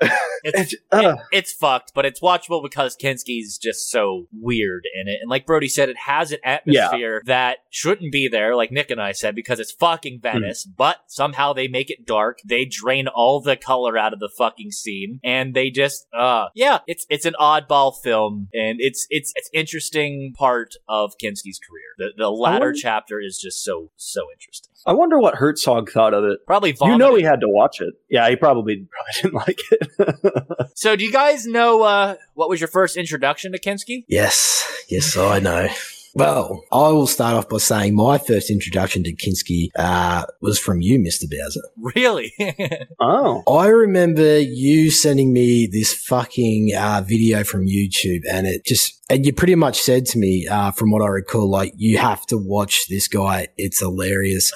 It's, 0.01 0.73
It's, 0.73 0.75
uh, 0.93 0.99
it- 1.31 1.37
it's 1.39 1.51
fucked, 1.53 1.91
but 1.93 2.05
it's 2.05 2.21
watchable 2.21 2.63
because 2.63 2.95
Kinski's 2.95 3.57
just 3.57 3.89
so 3.91 4.27
weird 4.31 4.85
in 4.95 5.09
it. 5.09 5.17
And 5.21 5.29
like 5.29 5.45
Brody 5.45 5.67
said, 5.67 5.89
it 5.89 5.97
has 6.05 6.31
an 6.31 6.39
atmosphere 6.45 7.21
that 7.25 7.57
shouldn't 7.69 8.11
be 8.13 8.29
there, 8.29 8.55
like 8.55 8.71
Nick 8.71 8.91
and 8.91 9.01
I 9.01 9.11
said, 9.11 9.35
because 9.35 9.59
it's 9.59 9.73
fucking 9.73 10.21
Venice, 10.21 10.67
but 10.77 10.97
somehow 11.07 11.53
they 11.53 11.67
make 11.67 11.89
it 11.89 12.05
dark. 12.05 12.39
They 12.45 12.65
drain 12.65 13.07
all 13.07 13.41
the 13.41 13.55
color 13.55 13.97
out 13.97 14.13
of 14.13 14.19
the 14.19 14.29
fucking 14.37 14.71
scene. 14.71 15.19
And 15.23 15.53
they 15.53 15.69
just, 15.69 16.07
uh, 16.13 16.47
yeah, 16.55 16.79
it's, 16.87 17.05
it's 17.09 17.25
an 17.25 17.35
oddball 17.39 17.93
film. 18.01 18.47
And 18.53 18.77
it's, 18.79 19.05
it's, 19.09 19.31
it's 19.35 19.49
interesting 19.53 20.33
part 20.37 20.75
of 20.87 21.13
Kinski's 21.21 21.59
career. 21.59 21.89
The, 21.97 22.09
the 22.17 22.29
latter 22.29 22.65
wonder- 22.67 22.73
chapter 22.73 23.19
is 23.19 23.39
just 23.39 23.63
so, 23.63 23.91
so 23.95 24.27
interesting. 24.31 24.69
I 24.85 24.93
wonder 24.93 25.19
what 25.19 25.35
Herzog 25.35 25.91
thought 25.91 26.13
of 26.13 26.23
it. 26.23 26.39
Probably 26.47 26.73
You 26.81 26.97
know 26.97 27.13
he 27.15 27.23
had 27.23 27.41
to 27.41 27.49
watch 27.49 27.81
it. 27.81 27.93
Yeah, 28.09 28.29
he 28.29 28.37
probably 28.37 28.87
probably 29.21 29.21
didn't 29.21 29.33
like 29.33 29.59
it. 29.71 30.67
So 30.75 30.95
do 30.95 31.03
you 31.03 31.11
guys 31.11 31.45
know, 31.45 31.81
uh, 31.81 32.15
what 32.35 32.47
was 32.49 32.61
your 32.61 32.69
first 32.69 32.95
introduction 32.95 33.51
to 33.51 33.59
Kinski? 33.59 34.05
Yes, 34.07 34.65
yes, 34.87 35.17
I 35.17 35.39
know. 35.39 35.67
Well, 36.15 36.63
I 36.71 36.89
will 36.89 37.07
start 37.07 37.35
off 37.35 37.49
by 37.49 37.57
saying 37.57 37.95
my 37.95 38.17
first 38.17 38.49
introduction 38.49 39.03
to 39.03 39.15
Kinski 39.15 39.69
uh, 39.75 40.25
was 40.41 40.57
from 40.57 40.81
you, 40.81 40.97
Mr. 40.99 41.25
Bowser. 41.29 41.61
Really? 41.95 42.33
oh. 42.99 43.43
I 43.47 43.67
remember 43.67 44.39
you 44.39 44.89
sending 44.89 45.31
me 45.33 45.67
this 45.67 45.93
fucking 45.93 46.73
uh, 46.75 47.03
video 47.05 47.43
from 47.43 47.67
YouTube, 47.67 48.21
and 48.29 48.47
it 48.47 48.65
just 48.65 48.99
and 49.09 49.25
you 49.25 49.33
pretty 49.33 49.55
much 49.55 49.79
said 49.79 50.05
to 50.07 50.17
me, 50.17 50.47
uh, 50.47 50.71
from 50.71 50.91
what 50.91 51.01
I 51.01 51.07
recall, 51.07 51.49
like 51.49 51.73
you 51.75 51.97
have 51.99 52.25
to 52.27 52.37
watch 52.37 52.87
this 52.89 53.07
guy. 53.07 53.49
It's 53.57 53.79
hilarious. 53.79 54.51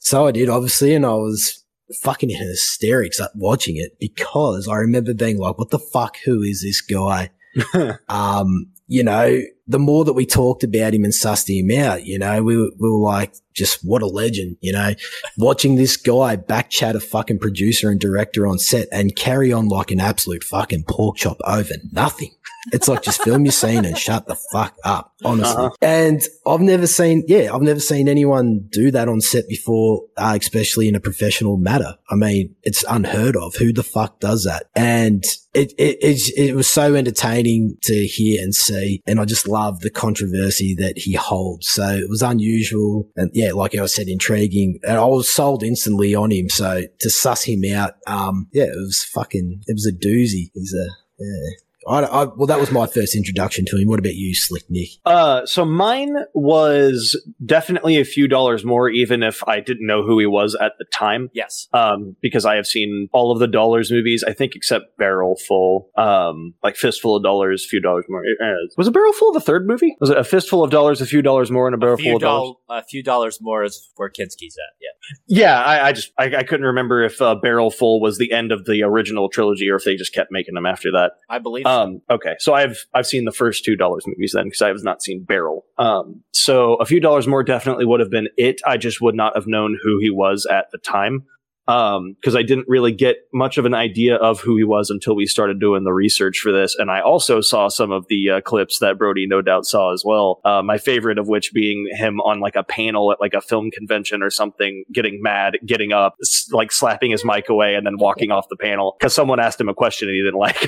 so 0.00 0.26
I 0.26 0.32
did, 0.32 0.48
obviously, 0.48 0.94
and 0.94 1.06
I 1.06 1.14
was 1.14 1.64
fucking 2.02 2.30
in 2.30 2.36
hysterics 2.36 3.20
watching 3.34 3.76
it 3.76 3.98
because 3.98 4.68
I 4.68 4.76
remember 4.76 5.14
being 5.14 5.38
like, 5.38 5.58
"What 5.58 5.70
the 5.70 5.78
fuck? 5.78 6.18
Who 6.24 6.42
is 6.42 6.62
this 6.62 6.82
guy?" 6.82 7.30
um, 8.08 8.70
you 8.86 9.04
know, 9.04 9.40
the 9.70 9.78
more 9.78 10.04
that 10.04 10.12
we 10.14 10.26
talked 10.26 10.64
about 10.64 10.92
him 10.94 11.04
and 11.04 11.12
sussed 11.12 11.48
him 11.48 11.70
out, 11.78 12.04
you 12.04 12.18
know, 12.18 12.42
we 12.42 12.56
were, 12.56 12.70
we 12.78 12.90
were 12.90 12.98
like, 12.98 13.34
just 13.54 13.84
what 13.84 14.02
a 14.02 14.06
legend, 14.06 14.56
you 14.60 14.72
know, 14.72 14.92
watching 15.36 15.76
this 15.76 15.96
guy 15.96 16.36
back 16.36 16.70
chat 16.70 16.96
a 16.96 17.00
fucking 17.00 17.38
producer 17.38 17.90
and 17.90 18.00
director 18.00 18.46
on 18.46 18.58
set 18.58 18.88
and 18.92 19.16
carry 19.16 19.52
on 19.52 19.68
like 19.68 19.90
an 19.90 20.00
absolute 20.00 20.44
fucking 20.44 20.84
pork 20.88 21.16
chop 21.16 21.36
over 21.44 21.74
nothing. 21.92 22.30
It's 22.72 22.88
like 22.88 23.02
just 23.02 23.22
film 23.22 23.44
your 23.46 23.52
scene 23.52 23.84
and 23.86 23.96
shut 23.96 24.26
the 24.28 24.36
fuck 24.52 24.76
up, 24.84 25.14
honestly. 25.24 25.64
Uh-huh. 25.64 25.70
And 25.80 26.20
I've 26.46 26.60
never 26.60 26.86
seen, 26.86 27.24
yeah, 27.26 27.54
I've 27.54 27.62
never 27.62 27.80
seen 27.80 28.06
anyone 28.06 28.68
do 28.70 28.90
that 28.90 29.08
on 29.08 29.20
set 29.22 29.48
before, 29.48 30.02
uh, 30.16 30.36
especially 30.40 30.86
in 30.86 30.94
a 30.94 31.00
professional 31.00 31.56
matter. 31.56 31.96
I 32.10 32.16
mean, 32.16 32.54
it's 32.62 32.84
unheard 32.88 33.34
of. 33.36 33.54
Who 33.56 33.72
the 33.72 33.82
fuck 33.82 34.20
does 34.20 34.44
that? 34.44 34.66
And 34.76 35.24
it, 35.54 35.72
it, 35.78 35.98
it's- 36.02 36.30
it 36.36 36.54
was 36.54 36.68
so 36.68 36.94
entertaining 36.94 37.78
to 37.82 38.06
hear 38.06 38.42
and 38.42 38.54
see. 38.54 39.02
And 39.06 39.18
I 39.18 39.24
just 39.24 39.48
love 39.48 39.59
the 39.80 39.90
controversy 39.90 40.74
that 40.76 40.96
he 40.96 41.12
holds. 41.12 41.68
So 41.68 41.84
it 41.84 42.08
was 42.08 42.22
unusual. 42.22 43.08
And 43.16 43.30
yeah, 43.34 43.52
like 43.52 43.74
I 43.74 43.86
said, 43.86 44.08
intriguing. 44.08 44.80
And 44.82 44.96
I 44.96 45.04
was 45.04 45.28
sold 45.28 45.62
instantly 45.62 46.14
on 46.14 46.30
him. 46.30 46.48
So 46.48 46.82
to 47.00 47.10
suss 47.10 47.44
him 47.44 47.62
out, 47.74 47.94
um, 48.06 48.48
yeah, 48.52 48.64
it 48.64 48.76
was 48.76 49.04
fucking, 49.04 49.62
it 49.66 49.74
was 49.74 49.86
a 49.86 49.92
doozy. 49.92 50.50
He's 50.54 50.74
a, 50.74 50.88
yeah. 51.18 51.50
I, 51.90 52.02
I, 52.04 52.24
well, 52.24 52.46
that 52.46 52.58
was 52.60 52.70
my 52.70 52.86
first 52.86 53.14
introduction 53.16 53.64
to 53.66 53.76
him. 53.76 53.88
What 53.88 53.98
about 53.98 54.14
you, 54.14 54.34
Slick 54.34 54.64
Nick? 54.70 54.88
Uh, 55.04 55.44
so 55.46 55.64
mine 55.64 56.14
was 56.34 57.20
definitely 57.44 57.98
a 57.98 58.04
few 58.04 58.28
dollars 58.28 58.64
more, 58.64 58.88
even 58.88 59.22
if 59.22 59.46
I 59.48 59.60
didn't 59.60 59.86
know 59.86 60.02
who 60.02 60.18
he 60.18 60.26
was 60.26 60.54
at 60.54 60.72
the 60.78 60.84
time. 60.92 61.30
Yes. 61.34 61.68
Um, 61.72 62.16
because 62.20 62.44
I 62.44 62.54
have 62.56 62.66
seen 62.66 63.08
all 63.12 63.32
of 63.32 63.38
the 63.38 63.46
dollars 63.48 63.90
movies, 63.90 64.22
I 64.26 64.32
think, 64.32 64.54
except 64.54 64.96
Barrel 64.98 65.36
Full, 65.48 65.90
um, 65.96 66.54
like 66.62 66.76
Fistful 66.76 67.16
of 67.16 67.22
Dollars, 67.22 67.64
a 67.64 67.68
few 67.68 67.80
dollars 67.80 68.04
more. 68.08 68.22
Uh, 68.42 68.54
was 68.76 68.86
a 68.88 68.92
Barrel 68.92 69.12
Full 69.12 69.32
the 69.32 69.40
third 69.40 69.66
movie? 69.66 69.96
Was 70.00 70.10
it 70.10 70.18
a 70.18 70.24
fistful 70.24 70.62
of 70.62 70.70
dollars, 70.70 71.00
a 71.00 71.06
few 71.06 71.22
dollars 71.22 71.50
more, 71.50 71.66
and 71.66 71.74
a 71.74 71.78
barrel 71.78 71.94
A 71.94 71.96
full 71.98 72.04
few, 72.04 72.14
of 72.16 72.20
dollars? 72.20 72.56
a 72.68 72.84
few 72.84 73.02
dollars 73.02 73.38
more 73.40 73.64
is 73.64 73.90
where 73.96 74.08
Kinski's 74.10 74.56
at. 74.56 74.76
Yeah. 74.80 74.88
Yeah, 75.26 75.60
I, 75.62 75.88
I 75.88 75.92
just 75.92 76.12
I, 76.18 76.24
I 76.36 76.42
couldn't 76.44 76.66
remember 76.66 77.02
if 77.02 77.20
uh, 77.20 77.34
Barrel 77.34 77.70
Full 77.70 78.00
was 78.00 78.18
the 78.18 78.32
end 78.32 78.52
of 78.52 78.64
the 78.64 78.82
original 78.84 79.28
trilogy 79.28 79.68
or 79.68 79.76
if 79.76 79.84
they 79.84 79.96
just 79.96 80.14
kept 80.14 80.30
making 80.30 80.54
them 80.54 80.66
after 80.66 80.92
that. 80.92 81.12
I 81.28 81.38
believe. 81.38 81.64
so. 81.64 81.79
Um, 81.80 82.02
okay, 82.10 82.36
so 82.38 82.54
I've 82.54 82.84
I've 82.94 83.06
seen 83.06 83.24
the 83.24 83.32
first 83.32 83.64
two 83.64 83.76
dollars 83.76 84.04
movies 84.06 84.32
then 84.34 84.44
because 84.44 84.62
I 84.62 84.68
have 84.68 84.82
not 84.82 85.02
seen 85.02 85.22
Barrel. 85.22 85.64
Um, 85.78 86.22
so 86.32 86.74
a 86.74 86.84
few 86.84 87.00
dollars 87.00 87.26
more 87.26 87.42
definitely 87.42 87.86
would 87.86 88.00
have 88.00 88.10
been 88.10 88.28
it. 88.36 88.60
I 88.66 88.76
just 88.76 89.00
would 89.00 89.14
not 89.14 89.34
have 89.34 89.46
known 89.46 89.78
who 89.82 89.98
he 89.98 90.10
was 90.10 90.46
at 90.50 90.70
the 90.72 90.78
time 90.78 91.24
because 91.70 92.34
I 92.36 92.42
didn't 92.42 92.66
really 92.68 92.92
get 92.92 93.16
much 93.32 93.58
of 93.58 93.64
an 93.64 93.74
idea 93.74 94.16
of 94.16 94.40
who 94.40 94.56
he 94.56 94.64
was 94.64 94.90
until 94.90 95.14
we 95.14 95.26
started 95.26 95.60
doing 95.60 95.84
the 95.84 95.92
research 95.92 96.38
for 96.40 96.52
this. 96.52 96.74
And 96.76 96.90
I 96.90 97.00
also 97.00 97.40
saw 97.40 97.68
some 97.68 97.90
of 97.92 98.06
the 98.08 98.30
uh, 98.30 98.40
clips 98.40 98.78
that 98.80 98.98
Brody 98.98 99.26
no 99.26 99.40
doubt 99.40 99.66
saw 99.66 99.92
as 99.92 100.02
well. 100.04 100.40
Uh, 100.44 100.62
my 100.62 100.78
favorite 100.78 101.18
of 101.18 101.28
which 101.28 101.52
being 101.52 101.88
him 101.92 102.20
on 102.20 102.40
like 102.40 102.56
a 102.56 102.64
panel 102.64 103.12
at 103.12 103.20
like 103.20 103.34
a 103.34 103.40
film 103.40 103.70
convention 103.70 104.22
or 104.22 104.30
something, 104.30 104.84
getting 104.92 105.22
mad, 105.22 105.58
getting 105.64 105.92
up, 105.92 106.16
s- 106.22 106.48
like 106.52 106.72
slapping 106.72 107.10
his 107.10 107.24
mic 107.24 107.48
away, 107.48 107.74
and 107.74 107.86
then 107.86 107.96
walking 107.98 108.30
off 108.30 108.48
the 108.48 108.56
panel 108.56 108.96
because 108.98 109.14
someone 109.14 109.38
asked 109.38 109.60
him 109.60 109.68
a 109.68 109.74
question 109.74 110.08
and 110.08 110.16
he 110.16 110.22
didn't 110.22 110.38
like. 110.40 110.66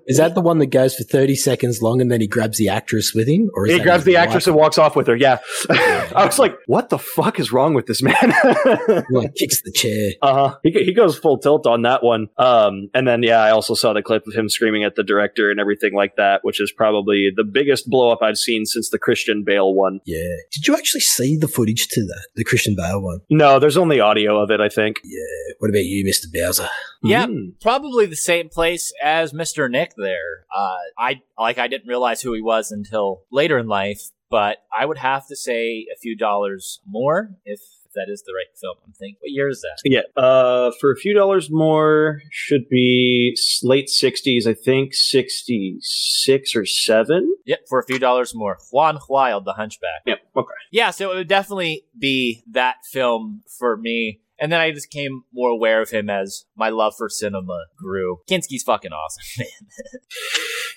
Is 0.06 0.16
that 0.18 0.34
the 0.34 0.40
one 0.40 0.58
that 0.58 0.66
goes 0.66 0.94
for 0.94 1.04
30 1.04 1.34
seconds 1.34 1.82
long 1.82 2.00
and 2.00 2.10
then 2.10 2.20
he 2.20 2.26
grabs 2.26 2.58
the 2.58 2.68
actress 2.68 3.14
with 3.14 3.28
him? 3.28 3.50
Or 3.54 3.66
is 3.66 3.74
he 3.74 3.80
grabs 3.80 4.04
the 4.04 4.16
actress 4.16 4.46
and 4.46 4.56
walks 4.56 4.78
off 4.78 4.96
with 4.96 5.06
her. 5.06 5.16
Yeah, 5.16 5.38
I 5.70 6.24
was 6.24 6.38
like, 6.38 6.56
"What 6.66 6.88
the 6.90 6.98
fuck 6.98 7.38
is 7.38 7.52
wrong 7.52 7.74
with 7.74 7.86
this 7.86 8.02
man?" 8.02 8.14
Like 9.10 9.34
kicks 9.34 9.62
the 9.62 9.70
chair. 9.74 10.12
Uh 10.22 10.34
huh. 10.50 10.58
He, 10.62 10.70
he 10.84 10.92
goes 10.94 11.18
full 11.18 11.38
tilt 11.38 11.66
on 11.66 11.82
that 11.82 12.02
one. 12.02 12.28
Um, 12.38 12.88
and 12.94 13.06
then 13.06 13.22
yeah, 13.22 13.40
I 13.42 13.50
also 13.50 13.74
saw 13.74 13.92
the 13.92 14.02
clip 14.02 14.26
of 14.26 14.34
him 14.34 14.48
screaming 14.48 14.84
at 14.84 14.94
the 14.96 15.02
director 15.02 15.50
and 15.50 15.60
everything 15.60 15.94
like 15.94 16.16
that, 16.16 16.40
which 16.44 16.60
is 16.60 16.72
probably 16.72 17.30
the 17.34 17.44
biggest 17.44 17.88
blow 17.88 18.10
up 18.10 18.20
I've 18.22 18.38
seen 18.38 18.64
since 18.66 18.90
the 18.90 18.98
Christian 18.98 19.44
Bale 19.44 19.74
one. 19.74 20.00
Yeah. 20.04 20.36
Did 20.52 20.66
you 20.66 20.74
actually 20.76 21.00
see 21.02 21.36
the 21.36 21.48
footage 21.48 21.88
to 21.88 22.04
that? 22.06 22.28
The 22.36 22.44
Christian 22.44 22.74
Bale 22.76 23.02
one? 23.02 23.20
No, 23.30 23.58
there's 23.58 23.76
only 23.76 24.00
audio 24.00 24.40
of 24.42 24.50
it. 24.50 24.60
I 24.60 24.68
think. 24.68 25.00
Yeah. 25.04 25.20
What 25.58 25.70
about 25.70 25.84
you, 25.84 26.04
Mr. 26.04 26.26
Bowser? 26.32 26.68
Yeah, 27.02 27.26
Hmm. 27.26 27.50
probably 27.60 28.06
the 28.06 28.16
same 28.16 28.48
place 28.48 28.92
as 29.02 29.32
Mr. 29.32 29.70
Nick 29.70 29.92
there. 29.96 30.46
Uh, 30.54 30.76
I 30.98 31.20
like 31.38 31.58
I 31.58 31.68
didn't 31.68 31.88
realize 31.88 32.22
who 32.22 32.32
he 32.32 32.40
was 32.40 32.70
until 32.70 33.22
later 33.30 33.58
in 33.58 33.66
life, 33.66 34.00
but 34.30 34.58
I 34.76 34.86
would 34.86 34.98
have 34.98 35.26
to 35.28 35.36
say 35.36 35.86
a 35.94 35.98
few 36.00 36.16
dollars 36.16 36.80
more 36.88 37.30
if, 37.44 37.60
if 37.60 37.73
that 37.94 38.06
is 38.08 38.22
the 38.22 38.32
right 38.34 38.56
film. 38.60 38.76
I'm 38.86 38.92
thinking. 38.92 39.16
What 39.20 39.30
year 39.30 39.48
is 39.48 39.62
that? 39.62 39.78
Yeah. 39.84 40.00
Uh, 40.22 40.70
for 40.80 40.92
a 40.92 40.96
few 40.96 41.14
dollars 41.14 41.48
more, 41.50 42.20
should 42.30 42.68
be 42.68 43.36
late 43.62 43.88
'60s. 43.88 44.46
I 44.46 44.54
think 44.54 44.94
'66 44.94 46.56
or 46.56 46.64
seven. 46.66 47.34
Yep, 47.46 47.60
for 47.68 47.78
a 47.78 47.84
few 47.84 47.98
dollars 47.98 48.34
more. 48.34 48.58
Juan 48.72 48.98
Wild, 49.08 49.44
The 49.44 49.52
Hunchback. 49.54 50.02
Yep. 50.06 50.18
Okay. 50.36 50.54
Yeah, 50.70 50.90
so 50.90 51.12
it 51.12 51.14
would 51.14 51.28
definitely 51.28 51.84
be 51.98 52.42
that 52.50 52.76
film 52.90 53.42
for 53.58 53.76
me. 53.76 54.20
And 54.38 54.50
then 54.50 54.60
I 54.60 54.72
just 54.72 54.90
came 54.90 55.22
more 55.32 55.50
aware 55.50 55.80
of 55.80 55.90
him 55.90 56.10
as 56.10 56.44
my 56.56 56.68
love 56.68 56.94
for 56.98 57.08
cinema 57.08 57.66
grew. 57.76 58.18
Kinski's 58.28 58.64
fucking 58.64 58.90
awesome, 58.92 59.22
man. 59.38 59.70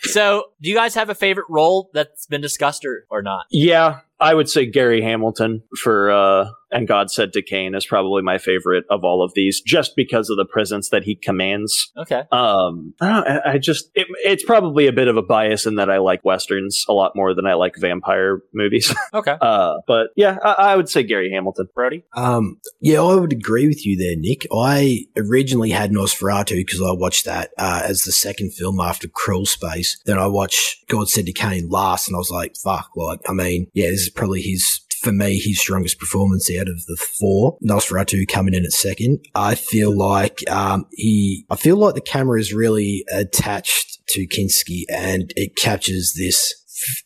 so, 0.04 0.46
do 0.62 0.70
you 0.70 0.76
guys 0.76 0.94
have 0.94 1.10
a 1.10 1.16
favorite 1.16 1.48
role 1.50 1.90
that's 1.94 2.28
been 2.28 2.42
discussed 2.42 2.86
or, 2.86 3.06
or 3.10 3.24
not? 3.24 3.46
Yeah, 3.50 4.02
I 4.20 4.36
would 4.36 4.48
say 4.48 4.68
Gary 4.68 5.02
Hamilton 5.02 5.64
for 5.82 6.12
uh 6.12 6.50
and 6.72 6.88
God 6.88 7.12
said 7.12 7.34
to 7.34 7.42
Cain 7.42 7.76
is 7.76 7.86
probably 7.86 8.22
my 8.22 8.38
favorite 8.38 8.86
of 8.90 9.04
all 9.04 9.24
of 9.24 9.34
these, 9.34 9.62
just 9.62 9.96
because 9.96 10.30
of 10.30 10.38
the 10.38 10.46
presence 10.46 10.90
that 10.90 11.04
he 11.04 11.16
commands. 11.16 11.92
Okay. 11.98 12.24
Um, 12.32 12.94
I, 13.02 13.08
don't 13.08 13.28
I 13.28 13.52
I 13.54 13.58
just 13.58 13.90
it, 13.96 14.08
it's 14.24 14.44
probably 14.44 14.88
a 14.88 14.94
bit 14.94 15.08
of 15.08 15.18
a 15.18 15.22
bias 15.22 15.66
in 15.66 15.76
that 15.76 15.90
I 15.90 15.98
like 15.98 16.24
westerns 16.24 16.86
a 16.88 16.94
lot 16.94 17.16
more 17.16 17.34
than 17.34 17.46
I 17.46 17.54
like 17.54 17.76
vampire 17.78 18.42
movies. 18.54 18.94
Okay. 19.14 19.36
uh, 19.42 19.76
but 19.88 20.10
yeah, 20.16 20.38
I, 20.44 20.52
I 20.52 20.76
would 20.76 20.90
say 20.90 21.02
Gary 21.02 21.32
Hamilton. 21.32 21.68
Brody? 21.74 22.04
Um, 22.14 22.60
yeah, 22.82 23.02
I 23.02 23.16
would 23.16 23.32
agree 23.32 23.68
with 23.68 23.86
you 23.86 23.96
there, 23.96 24.16
Nick. 24.16 24.46
I 24.54 25.06
originally 25.16 25.72
had 25.72 25.92
Nosferatu 25.92 26.56
because 26.56 26.82
I 26.82 26.92
watched 26.92 27.26
that 27.26 27.52
uh, 27.58 27.82
as 27.84 28.04
the 28.04 28.12
second 28.12 28.54
film 28.54 28.80
after 28.80 29.08
Crawl 29.08 29.46
Space. 29.46 30.00
Then 30.06 30.18
I 30.18 30.28
watched 30.28 30.88
God 30.88 31.10
Said 31.10 31.26
to 31.28 31.34
Cain 31.34 31.70
last, 31.70 32.08
and 32.08 32.16
I 32.16 32.20
was 32.20 32.32
like, 32.32 32.56
"Fuck!" 32.56 32.92
Like, 32.96 33.20
I 33.30 33.34
mean, 33.34 33.68
yeah, 33.74 33.90
this 33.90 34.02
is 34.02 34.10
probably 34.10 34.42
his. 34.42 34.82
For 35.08 35.14
me, 35.14 35.40
his 35.40 35.62
strongest 35.62 36.00
performance 36.00 36.50
out 36.60 36.68
of 36.68 36.86
the 36.86 36.98
four. 36.98 37.58
Nosferatu 37.64 38.28
coming 38.28 38.54
in 38.54 38.66
at 38.66 38.74
second. 38.74 39.26
I 39.34 39.56
feel 39.56 39.98
like 39.98 40.44
um, 40.52 40.86
he. 40.92 41.46
I 41.50 41.56
feel 41.56 41.78
like 41.78 41.96
the 41.96 42.02
camera 42.02 42.38
is 42.38 42.54
really 42.54 43.06
attached 43.10 44.06
to 44.10 44.28
Kinski, 44.28 44.84
and 44.90 45.32
it 45.38 45.56
captures 45.56 46.16
this 46.18 46.54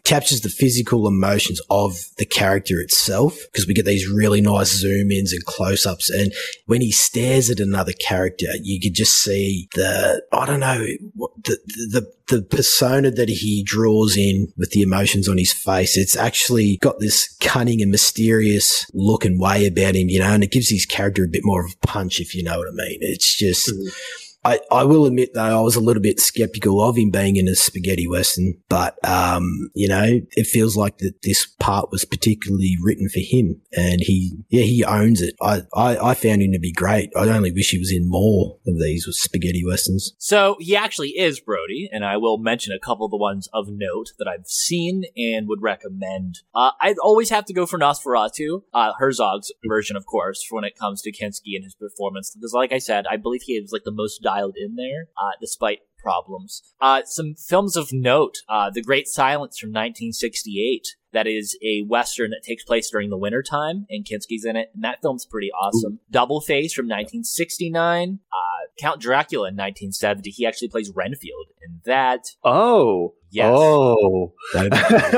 captures 0.04 0.42
the 0.42 0.50
physical 0.50 1.08
emotions 1.08 1.62
of 1.70 1.94
the 2.18 2.26
character 2.26 2.80
itself 2.80 3.38
because 3.52 3.68
we 3.68 3.74
get 3.74 3.86
these 3.86 4.10
really 4.10 4.42
nice 4.42 4.72
zoom 4.72 5.12
ins 5.12 5.34
and 5.34 5.44
close 5.46 5.86
ups. 5.86 6.10
And 6.10 6.34
when 6.66 6.82
he 6.82 6.92
stares 6.92 7.50
at 7.50 7.60
another 7.60 7.94
character, 7.94 8.48
you 8.62 8.80
could 8.80 8.94
just 8.94 9.22
see 9.22 9.68
the, 9.76 10.24
I 10.32 10.46
don't 10.46 10.60
know, 10.60 10.86
the, 11.44 11.58
the, 11.92 12.14
the 12.28 12.42
persona 12.42 13.12
that 13.12 13.30
he 13.30 13.64
draws 13.64 14.16
in 14.16 14.52
with 14.58 14.72
the 14.72 14.82
emotions 14.82 15.28
on 15.28 15.38
his 15.38 15.54
face. 15.54 15.98
It's 15.98 16.16
actually 16.16 16.78
got 16.78 17.00
this 17.00 17.36
cunning 17.42 17.82
and 17.82 17.92
mysterious 17.92 18.86
look 18.94 19.26
and 19.26 19.40
way 19.40 19.68
about 19.68 19.96
him, 19.96 20.10
you 20.10 20.20
know, 20.20 20.32
and 20.34 20.44
it 20.44 20.52
gives 20.52 20.70
his 20.70 20.86
character 20.86 21.24
a 21.24 21.28
bit 21.28 21.42
more 21.44 21.66
of 21.66 21.74
a 21.74 21.88
punch, 21.88 22.20
if 22.20 22.34
you 22.34 22.44
know 22.44 22.58
what 22.58 22.68
I 22.68 22.72
mean. 22.72 23.00
It's 23.02 23.36
just, 23.36 23.70
Mhm. 23.70 23.92
I, 24.44 24.60
I 24.72 24.84
will 24.84 25.06
admit 25.06 25.34
though, 25.34 25.60
I 25.60 25.62
was 25.62 25.76
a 25.76 25.82
little 25.82 26.02
bit 26.02 26.20
skeptical 26.20 26.82
of 26.82 26.98
him 26.98 27.10
being 27.12 27.36
in 27.36 27.48
a 27.48 27.56
spaghetti 27.56 28.08
western, 28.08 28.56
but, 28.70 28.98
um, 29.08 29.70
you 29.74 29.88
know, 29.88 30.22
it 30.32 30.48
feels 30.48 30.76
like 30.76 30.98
that 31.00 31.22
this 31.24 31.46
part 31.60 31.92
was 31.92 32.06
particularly 32.06 32.78
written 32.82 33.10
for 33.10 33.20
him 33.20 33.62
and 33.76 34.02
he, 34.02 34.38
yeah, 34.50 34.64
he 34.64 34.84
owns 34.84 35.22
it. 35.22 35.36
I, 35.42 35.62
I, 35.74 35.98
I 35.98 36.14
found 36.14 36.42
him 36.42 36.52
to 36.54 36.60
be 36.60 36.72
great. 36.72 37.12
I 37.16 37.28
only 37.30 37.52
wish 37.52 37.70
he 37.70 37.80
was 37.80 37.92
in 37.92 38.10
more 38.10 38.58
of 38.66 38.80
these 38.80 39.08
spaghetti 39.12 39.64
westerns. 39.66 40.14
So 40.18 40.58
he 40.60 40.76
actually 40.76 41.10
is 41.10 41.40
Brody, 41.40 41.90
and 41.92 42.06
I 42.06 42.18
will 42.18 42.38
mention 42.38 42.74
a 42.74 42.80
couple 42.80 43.06
of 43.06 43.12
the 43.12 43.18
ones 43.18 43.48
of 43.54 43.68
note 43.70 44.14
that 44.18 44.28
I've 44.28 44.48
seen 44.48 45.04
and 45.16 45.48
would 45.48 45.62
recommend. 45.62 46.40
Uh, 46.54 46.72
I'd 46.80 46.98
always 47.00 47.30
have 47.30 47.46
to 47.46 47.54
go 47.54 47.66
for 47.66 47.80
Nosferatu, 47.80 48.64
uh, 48.74 48.94
Herzog's 48.98 49.52
version, 49.66 49.96
of 49.96 50.06
course, 50.06 50.46
when 50.50 50.64
it 50.64 50.78
comes 50.78 51.02
to 51.04 51.12
Kinski 51.12 51.56
and 51.56 51.64
his 51.64 51.76
performance. 51.76 52.32
Because, 52.34 52.54
like 52.54 52.72
I 52.72 52.80
said, 52.80 53.06
I 53.10 53.18
believe 53.18 53.42
he 53.44 53.60
was 53.60 53.72
like 53.72 53.84
the 53.84 53.92
most 53.92 54.22
dialed 54.32 54.56
in 54.58 54.76
there, 54.76 55.08
uh, 55.18 55.32
despite 55.40 55.80
problems. 56.02 56.62
Uh, 56.80 57.02
some 57.06 57.36
films 57.36 57.76
of 57.76 57.90
note: 57.92 58.38
uh, 58.50 58.70
The 58.70 58.82
Great 58.82 59.08
Silence 59.08 59.58
from 59.60 59.70
1968. 59.70 60.96
That 61.14 61.28
is 61.28 61.58
a 61.62 61.82
western 61.82 62.32
that 62.32 62.42
takes 62.48 62.64
place 62.64 62.90
during 62.90 63.10
the 63.10 63.18
wintertime, 63.18 63.86
and 63.90 64.06
Kinski's 64.06 64.46
in 64.46 64.56
it, 64.56 64.70
and 64.74 64.84
that 64.84 65.02
film's 65.02 65.26
pretty 65.26 65.52
awesome. 65.52 66.00
Double 66.10 66.40
Face 66.40 66.74
from 66.74 66.86
1969. 66.86 68.20
Uh, 68.32 68.38
Count 68.80 69.02
Dracula 69.02 69.50
in 69.50 69.56
1970. 69.56 70.30
He 70.30 70.46
actually 70.46 70.70
plays 70.70 70.92
Renfield 70.96 71.48
in 71.66 71.82
that. 71.86 72.28
Oh, 72.44 73.16
Yes. 73.32 73.50
oh, 73.50 74.34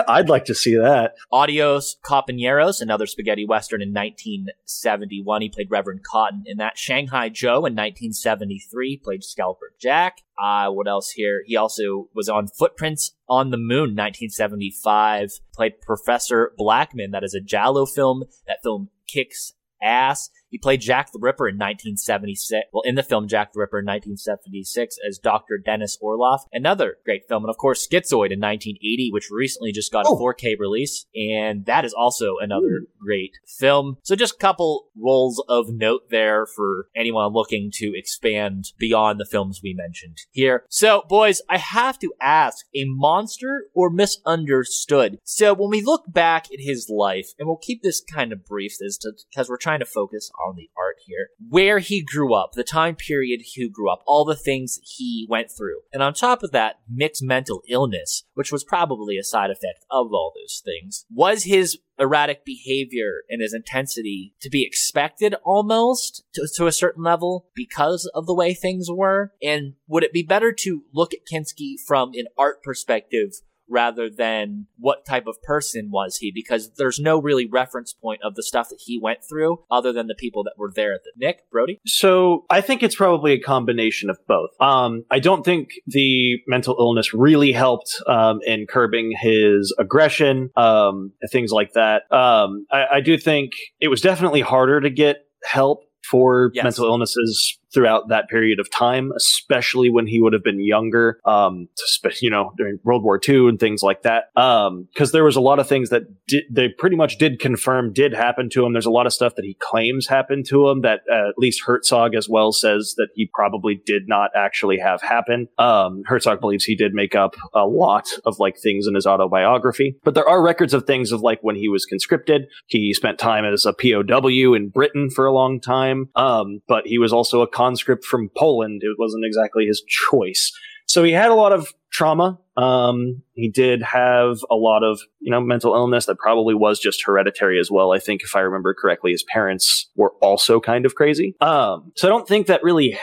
I'd 0.08 0.30
like 0.30 0.46
to 0.46 0.56
see 0.56 0.76
that. 0.76 1.16
Adios 1.32 1.98
Compañeros, 2.06 2.80
another 2.80 3.08
spaghetti 3.08 3.46
western 3.46 3.82
in 3.82 3.90
1971. 3.90 5.42
He 5.42 5.50
played 5.50 5.72
Reverend 5.72 6.04
Cotton 6.04 6.44
in 6.46 6.58
that. 6.58 6.78
Shanghai 6.78 7.30
Joe 7.30 7.66
in 7.66 7.74
1973 7.74 8.98
played 9.04 9.24
Scalper 9.24 9.74
Jack. 9.80 10.18
Uh, 10.42 10.70
what 10.70 10.88
else 10.88 11.12
here? 11.12 11.44
He 11.46 11.56
also 11.56 12.08
was 12.14 12.30
on 12.30 12.48
Footprints 12.48 13.16
on 13.28 13.50
the 13.50 13.58
Moon 13.58 13.96
1975. 13.96 15.32
Played 15.54 15.82
Professor 15.82 16.54
Blackman. 16.58 17.12
That 17.12 17.24
is 17.24 17.34
a 17.34 17.42
Giallo 17.42 17.86
film. 17.86 18.24
That 18.48 18.60
film 18.64 18.90
kicks 19.08 19.54
ass. 19.82 20.30
He 20.54 20.60
played 20.60 20.82
Jack 20.82 21.12
the 21.12 21.18
Ripper 21.18 21.48
in 21.48 21.56
1976. 21.56 22.68
Well, 22.72 22.84
in 22.84 22.94
the 22.94 23.02
film 23.02 23.28
Jack 23.28 23.54
the 23.54 23.60
Ripper 23.60 23.80
in 23.80 23.86
1976 23.86 25.00
as 25.06 25.18
Dr. 25.18 25.58
Dennis 25.58 25.98
Orloff. 26.00 26.42
Another 26.54 26.98
great 27.04 27.28
film. 27.28 27.44
And 27.44 27.50
of 27.50 27.58
course, 27.58 27.88
Schizoid 27.88 28.30
in 28.30 28.40
1980, 28.40 29.10
which 29.12 29.32
recently 29.32 29.72
just 29.72 29.92
got 29.92 30.06
Oh. 30.06 30.14
a 30.14 30.20
4K 30.20 30.56
release. 30.60 31.08
And 31.16 31.66
that 31.66 31.86
is 31.86 31.94
also 31.94 32.36
another 32.40 32.82
hmm. 32.82 33.04
great 33.04 33.32
film. 33.48 33.98
So 34.04 34.16
just 34.16 34.36
a 34.36 34.38
couple 34.38 34.90
roles 34.96 35.44
of 35.50 35.70
note 35.70 36.12
there 36.12 36.46
for 36.46 36.88
anyone 36.96 37.34
looking 37.34 37.72
to 37.78 37.98
expand 37.98 38.74
beyond 38.78 39.20
the 39.20 39.26
films 39.26 39.62
we 39.64 39.74
mentioned 39.74 40.18
here. 40.30 40.66
So, 40.70 41.04
boys, 41.10 41.42
I 41.50 41.58
have 41.58 41.98
to 41.98 42.14
ask 42.22 42.68
a 42.76 42.86
monster 42.86 43.70
or 43.74 43.90
misunderstood? 43.90 45.18
So 45.24 45.56
when 45.56 45.72
we 45.72 45.82
look 45.82 46.04
back 46.08 46.46
at 46.54 46.60
his 46.60 46.92
life, 46.92 47.30
and 47.40 47.48
we'll 47.48 47.58
keep 47.58 47.82
this 47.82 48.02
kind 48.02 48.32
of 48.32 48.46
brief 48.46 48.76
as 48.86 49.00
to 49.00 49.14
because 49.32 49.50
we're 49.50 49.58
trying 49.58 49.80
to 49.80 49.86
focus 49.86 50.30
on 50.44 50.56
the 50.56 50.70
art 50.78 50.98
here. 51.06 51.30
Where 51.50 51.80
he 51.80 52.02
grew 52.02 52.34
up, 52.34 52.52
the 52.54 52.64
time 52.64 52.96
period 52.96 53.42
he 53.44 53.70
grew 53.70 53.92
up, 53.92 54.02
all 54.06 54.26
the 54.26 54.36
things 54.36 54.80
he 54.84 55.28
went 55.30 55.50
through. 55.56 55.82
And 55.92 56.04
on 56.04 56.14
top 56.14 56.44
of 56.44 56.52
that, 56.52 56.80
mixed 56.90 57.24
mental 57.24 57.62
illness, 57.70 58.24
which 58.34 58.52
was 58.52 58.64
probably 58.64 59.18
a 59.18 59.24
side 59.24 59.50
effect 59.50 59.86
of 59.90 60.08
all 60.12 60.34
those 60.36 60.62
things. 60.64 61.06
Was 61.10 61.44
his 61.44 61.80
erratic 62.00 62.44
behavior 62.44 63.22
and 63.30 63.42
his 63.42 63.54
intensity 63.54 64.34
to 64.42 64.50
be 64.50 64.66
expected 64.66 65.36
almost 65.44 66.24
to, 66.34 66.48
to 66.56 66.68
a 66.68 66.72
certain 66.72 67.04
level 67.04 67.48
because 67.56 68.10
of 68.14 68.26
the 68.26 68.34
way 68.34 68.54
things 68.54 68.88
were? 68.90 69.32
And 69.42 69.74
would 69.88 70.04
it 70.04 70.14
be 70.14 70.24
better 70.24 70.52
to 70.52 70.84
look 70.94 71.14
at 71.14 71.26
Kinski 71.32 71.76
from 71.86 72.12
an 72.14 72.26
art 72.38 72.64
perspective 72.64 73.34
rather 73.70 74.10
than 74.10 74.68
what 74.78 75.06
type 75.06 75.26
of 75.28 75.42
person 75.42 75.90
was 75.92 76.18
he 76.18 76.32
because 76.34 76.72
there's 76.78 77.00
no 77.00 77.20
really 77.22 77.46
reference 77.48 77.94
point 77.94 78.22
of 78.24 78.36
the 78.36 78.44
stuff 78.44 78.70
that 78.70 78.80
he 78.86 79.00
went 79.02 79.20
through 79.28 79.64
other 79.72 79.92
than 79.94 80.08
the 80.08 80.16
people 80.16 80.44
that 80.44 80.54
were 80.58 80.72
there 80.76 80.94
at 80.94 81.02
the 81.04 81.12
Nick 81.16 81.50
Brody 81.52 81.80
So 81.86 82.46
I 82.50 82.62
think 82.62 82.84
it's 82.84 82.96
probably 82.96 83.32
a 83.34 83.40
combination 83.40 84.10
of 84.10 84.18
both. 84.28 84.50
Um, 84.60 85.06
I 85.10 85.20
don't 85.20 85.44
think 85.44 85.70
the 85.88 86.40
mental 86.48 86.76
illness 86.80 87.14
really 87.14 87.52
helped 87.52 87.96
um, 88.08 88.40
in 88.46 88.66
curbing 88.68 89.14
his 89.20 89.74
aggression, 89.80 90.50
um, 90.56 91.12
things 91.32 91.52
like 91.52 91.74
that. 91.74 92.04
Um, 92.12 92.66
I, 92.72 92.86
I 92.96 93.02
do 93.02 93.18
think 93.18 93.52
it 93.80 93.88
was 93.88 94.02
definitely 94.02 94.42
harder 94.42 94.82
to 94.82 94.90
get 94.90 95.26
help 95.44 95.84
for 96.10 96.52
Yes. 96.54 96.64
mental 96.64 96.86
illnesses 96.86 97.58
throughout 97.74 98.10
that 98.10 98.30
period 98.30 98.60
of 98.60 98.70
time, 98.70 99.12
especially 99.16 99.90
when 99.90 100.08
he 100.08 100.22
would 100.22 100.34
have 100.34 100.44
been 100.44 100.64
younger, 100.64 101.20
um, 101.26 101.68
spe- 101.76 102.22
you 102.22 102.30
know, 102.30 102.54
during 102.58 102.80
World 102.84 103.04
War 103.04 103.20
II 103.28 103.50
and 103.50 103.60
things 103.60 103.82
like 103.84 104.04
that. 104.04 104.26
Because 104.36 105.12
there 105.12 105.24
was 105.24 105.36
a 105.36 105.42
lot 105.42 105.60
of 105.60 105.68
things 105.68 105.90
that 105.90 106.04
did, 106.28 106.44
they 106.52 106.70
pretty 106.70 106.96
much 106.96 107.18
did 107.18 107.40
confirm 107.40 107.94
did 107.94 108.14
happen 108.14 108.50
to 108.52 108.66
him. 108.66 108.74
There's 108.74 108.86
a 108.86 108.92
lot 108.92 109.06
of 109.06 109.14
stuff 109.14 109.36
that 109.36 109.46
he 109.46 109.58
claims 109.60 110.08
happened 110.08 110.46
to 110.50 110.70
him 110.70 110.82
that 110.82 111.02
uh, 111.12 111.30
at 111.30 111.38
least 111.38 111.64
Herzog 111.66 112.16
as 112.16 112.30
well 112.30 112.52
says 112.52 112.94
that 112.98 113.10
he 113.16 113.30
probably 113.34 113.82
did 113.86 114.08
not 114.08 114.32
actually 114.36 114.78
have 114.80 115.02
happen. 115.02 115.48
Um, 115.58 116.04
Herzog 116.06 116.40
believes 116.40 116.66
he 116.66 116.76
did 116.76 116.94
make 116.94 117.16
up 117.16 117.36
a 117.54 117.66
lot 117.66 118.08
of 118.26 118.40
like 118.40 118.58
things 118.58 118.88
in 118.88 118.96
his 118.96 119.06
autobiography, 119.06 119.98
but 120.04 120.16
there 120.16 120.28
are 120.28 120.42
records 120.42 120.74
of 120.74 120.86
things 120.86 121.12
of 121.12 121.22
like 121.22 121.40
when 121.42 121.56
he 121.56 121.70
was 121.70 121.86
conscripted. 121.86 122.48
He 122.68 122.94
spent 122.94 123.20
time 123.20 123.46
as 123.46 123.66
a 123.66 123.74
POW 123.74 124.54
in 124.54 124.70
Britain 124.70 125.10
for 125.10 125.26
a 125.26 125.34
long 125.34 125.60
time, 125.60 126.10
um, 126.16 126.62
but 126.68 126.86
he 126.86 126.98
was 126.98 127.14
also 127.14 127.42
a 127.42 127.48
conscript 127.64 128.04
from 128.06 128.30
Poland. 128.36 128.82
It 128.84 128.96
wasn't 129.00 129.26
exactly 129.26 129.66
his 129.66 129.82
choice. 129.88 130.52
So 130.86 131.04
he 131.04 131.12
had 131.12 131.32
a 131.32 131.36
lot 131.36 131.54
of 131.54 131.74
trauma. 131.92 132.40
Um, 132.58 133.24
he 133.34 133.50
did 133.50 133.82
have 133.82 134.40
a 134.52 134.56
lot 134.56 134.84
of, 134.84 135.00
you 135.22 135.32
know, 135.32 135.40
mental 135.40 135.74
illness 135.74 136.06
that 136.08 136.18
probably 136.18 136.54
was 136.54 136.80
just 136.80 137.04
hereditary 137.06 137.60
as 137.60 137.72
well. 137.72 137.94
I 137.94 138.00
think 138.00 138.22
if 138.22 138.36
I 138.36 138.42
remember 138.42 138.74
correctly, 138.74 139.12
his 139.12 139.24
parents 139.24 139.90
were 139.96 140.12
also 140.22 140.60
kind 140.60 140.86
of 140.86 140.96
crazy. 140.96 141.36
Um, 141.40 141.92
so 141.96 142.08
I 142.08 142.10
don't 142.10 142.28
think 142.28 142.48
that 142.48 142.64
really 142.64 142.98